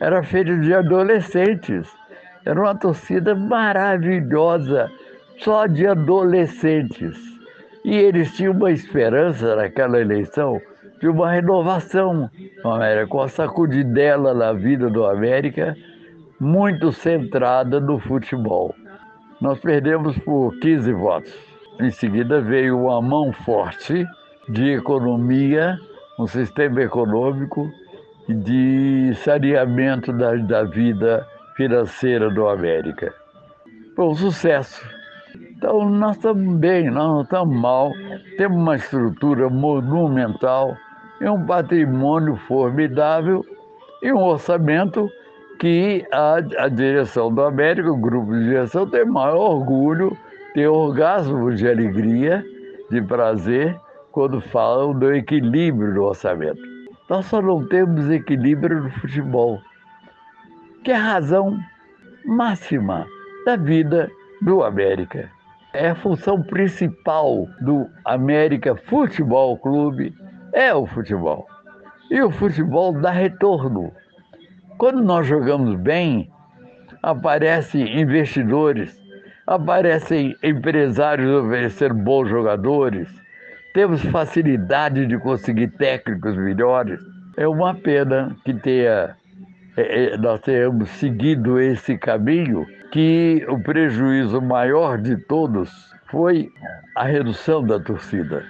era 0.00 0.22
feita 0.22 0.56
de 0.56 0.74
adolescentes. 0.74 1.88
Era 2.44 2.60
uma 2.60 2.74
torcida 2.74 3.34
maravilhosa, 3.34 4.90
só 5.38 5.66
de 5.66 5.86
adolescentes. 5.86 7.16
E 7.84 7.94
eles 7.96 8.34
tinham 8.36 8.52
uma 8.52 8.70
esperança 8.70 9.56
naquela 9.56 10.00
eleição 10.00 10.60
de 11.00 11.08
uma 11.08 11.30
renovação 11.30 12.28
no 12.64 12.70
América, 12.70 13.06
com 13.06 13.20
a 13.20 13.28
sacudidela 13.28 14.34
na 14.34 14.52
vida 14.52 14.90
do 14.90 15.04
América 15.04 15.76
muito 16.40 16.92
centrada 16.92 17.80
no 17.80 17.98
futebol. 17.98 18.74
Nós 19.40 19.58
perdemos 19.60 20.18
por 20.18 20.58
15 20.58 20.92
votos. 20.92 21.34
Em 21.80 21.90
seguida 21.90 22.40
veio 22.40 22.86
uma 22.86 23.00
mão 23.00 23.32
forte 23.32 24.04
de 24.48 24.72
economia 24.72 25.78
um 26.18 26.26
sistema 26.26 26.82
econômico 26.82 27.70
de 28.28 29.12
saneamento 29.22 30.12
da, 30.12 30.34
da 30.34 30.64
vida 30.64 31.26
financeira 31.56 32.28
do 32.28 32.48
América. 32.48 33.14
Foi 33.94 34.06
um 34.06 34.14
sucesso. 34.14 34.97
Então, 35.58 35.90
nós 35.90 36.14
estamos 36.14 36.56
bem, 36.60 36.88
nós 36.88 37.08
não 37.08 37.22
estamos 37.22 37.60
mal, 37.60 37.92
temos 38.36 38.56
uma 38.56 38.76
estrutura 38.76 39.50
monumental 39.50 40.76
e 41.20 41.28
um 41.28 41.44
patrimônio 41.46 42.36
formidável 42.46 43.44
e 44.00 44.12
um 44.12 44.22
orçamento 44.22 45.10
que 45.58 46.06
a, 46.12 46.36
a 46.58 46.68
direção 46.68 47.34
do 47.34 47.42
América, 47.42 47.90
o 47.90 47.96
grupo 47.96 48.32
de 48.34 48.44
direção, 48.44 48.88
tem 48.88 49.04
maior 49.04 49.56
orgulho, 49.56 50.16
tem 50.54 50.68
orgasmo 50.68 51.52
de 51.52 51.68
alegria, 51.68 52.44
de 52.88 53.02
prazer, 53.02 53.76
quando 54.12 54.40
falam 54.40 54.96
do 54.96 55.12
equilíbrio 55.12 55.92
do 55.92 56.04
orçamento. 56.04 56.62
Nós 57.10 57.26
só 57.26 57.42
não 57.42 57.66
temos 57.66 58.08
equilíbrio 58.08 58.84
no 58.84 58.90
futebol, 58.90 59.58
que 60.84 60.92
é 60.92 60.94
a 60.94 61.02
razão 61.02 61.58
máxima 62.24 63.04
da 63.44 63.56
vida 63.56 64.08
do 64.40 64.62
América. 64.62 65.36
É 65.74 65.90
a 65.90 65.94
função 65.94 66.42
principal 66.42 67.46
do 67.60 67.86
América 68.04 68.74
Futebol 68.74 69.58
Clube, 69.58 70.14
é 70.52 70.74
o 70.74 70.86
futebol. 70.86 71.46
E 72.10 72.22
o 72.22 72.30
futebol 72.30 72.92
dá 72.92 73.10
retorno. 73.10 73.92
Quando 74.78 75.02
nós 75.02 75.26
jogamos 75.26 75.78
bem, 75.78 76.30
aparecem 77.02 78.00
investidores, 78.00 78.98
aparecem 79.46 80.34
empresários 80.42 81.44
oferecendo 81.44 81.94
bons 81.94 82.28
jogadores, 82.28 83.08
temos 83.74 84.02
facilidade 84.06 85.06
de 85.06 85.18
conseguir 85.18 85.68
técnicos 85.72 86.36
melhores. 86.36 87.00
É 87.36 87.46
uma 87.46 87.74
pena 87.74 88.34
que 88.44 88.54
tenha, 88.54 89.14
nós 90.18 90.40
tenhamos 90.40 90.88
seguido 90.90 91.60
esse 91.60 91.96
caminho, 91.96 92.66
que 92.90 93.44
o 93.48 93.58
prejuízo 93.62 94.40
maior 94.40 94.98
de 94.98 95.16
todos 95.16 95.70
foi 96.10 96.50
a 96.94 97.04
redução 97.04 97.64
da 97.64 97.78
torcida. 97.78 98.44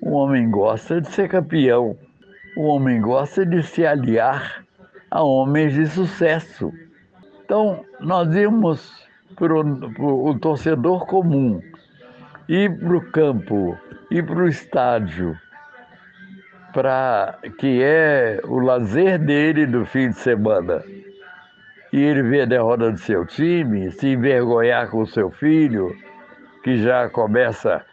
O 0.00 0.12
homem 0.12 0.50
gosta 0.50 1.00
de 1.00 1.08
ser 1.08 1.28
campeão, 1.28 1.96
o 2.56 2.62
homem 2.64 3.00
gosta 3.00 3.44
de 3.44 3.62
se 3.62 3.86
aliar 3.86 4.64
a 5.10 5.22
homens 5.22 5.74
de 5.74 5.86
sucesso. 5.86 6.72
Então, 7.44 7.84
nós 8.00 8.34
íamos 8.34 9.06
para 9.36 9.54
o 9.54 10.38
torcedor 10.38 11.06
comum, 11.06 11.60
ir 12.48 12.78
para 12.78 12.96
o 12.96 13.10
campo 13.10 13.78
ir 14.10 14.24
para 14.24 14.38
o 14.38 14.48
estádio, 14.48 15.38
para 16.78 17.34
que 17.58 17.82
é 17.82 18.40
o 18.44 18.60
lazer 18.60 19.18
dele 19.18 19.66
do 19.66 19.84
fim 19.84 20.10
de 20.10 20.14
semana, 20.14 20.80
e 21.92 22.00
ele 22.00 22.22
ver 22.22 22.42
a 22.42 22.44
derrota 22.44 22.92
do 22.92 22.98
seu 22.98 23.26
time, 23.26 23.90
se 23.90 24.10
envergonhar 24.10 24.88
com 24.88 25.00
o 25.00 25.06
seu 25.08 25.28
filho, 25.28 25.92
que 26.62 26.76
já 26.76 27.08
começa 27.08 27.84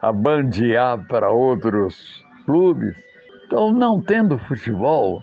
a 0.00 0.10
bandear 0.10 0.98
para 1.06 1.30
outros 1.30 1.94
clubes. 2.44 2.96
Então, 3.46 3.72
não 3.72 4.02
tendo 4.02 4.36
futebol, 4.38 5.22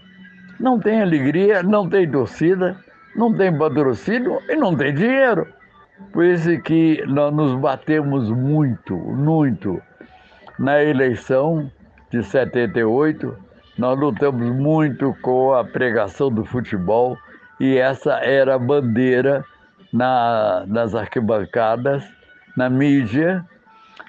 não 0.58 0.80
tem 0.80 1.02
alegria, 1.02 1.62
não 1.62 1.90
tem 1.90 2.10
torcida, 2.10 2.78
não 3.18 3.36
tem 3.36 3.54
patrocínio 3.58 4.40
e 4.48 4.56
não 4.56 4.74
tem 4.78 4.94
dinheiro. 4.94 5.46
Por 6.14 6.24
isso 6.24 6.58
que 6.62 7.04
nós 7.06 7.36
nos 7.36 7.54
batemos 7.60 8.30
muito, 8.30 8.96
muito 8.96 9.82
na 10.58 10.82
eleição 10.82 11.70
de 12.12 12.24
78, 12.24 13.36
nós 13.78 14.00
lutamos 14.00 14.50
muito 14.56 15.16
com 15.22 15.54
a 15.54 15.64
pregação 15.64 16.32
do 16.32 16.44
futebol 16.44 17.18
e 17.60 17.78
essa 17.78 18.14
era 18.16 18.56
a 18.56 18.60
bandeira 18.60 19.46
na, 19.92 20.64
nas 20.68 20.96
arquibancadas, 20.96 22.04
na 22.56 22.70
mídia, 22.70 23.46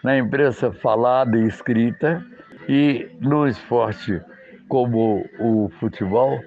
na 0.02 0.16
imprensa 0.18 0.72
falada 0.72 1.36
e 1.36 1.46
escrita. 1.46 2.24
E 2.68 3.10
no 3.20 3.48
esporte 3.48 4.20
como 4.68 5.26
o 5.40 5.68
futebol, 5.80 6.38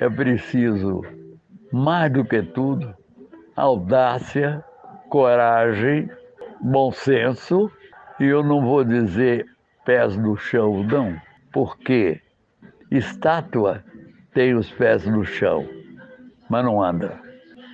é 0.00 0.08
preciso, 0.08 1.02
mais 1.72 2.12
do 2.12 2.24
que 2.24 2.40
tudo, 2.40 2.94
audácia, 3.56 4.64
coragem, 5.08 6.08
bom 6.60 6.92
senso, 6.92 7.70
e 8.20 8.24
eu 8.24 8.44
não 8.44 8.64
vou 8.64 8.84
dizer 8.84 9.46
pés 9.84 10.16
no 10.16 10.36
chão, 10.36 10.82
não, 10.82 11.20
porque 11.52 12.20
estátua 12.90 13.84
tem 14.34 14.54
os 14.54 14.70
pés 14.70 15.06
no 15.06 15.24
chão, 15.24 15.68
mas 16.48 16.64
não 16.64 16.82
anda. 16.82 17.20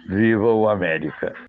Viva 0.09 0.52
o 0.52 0.68
América! 0.68 1.47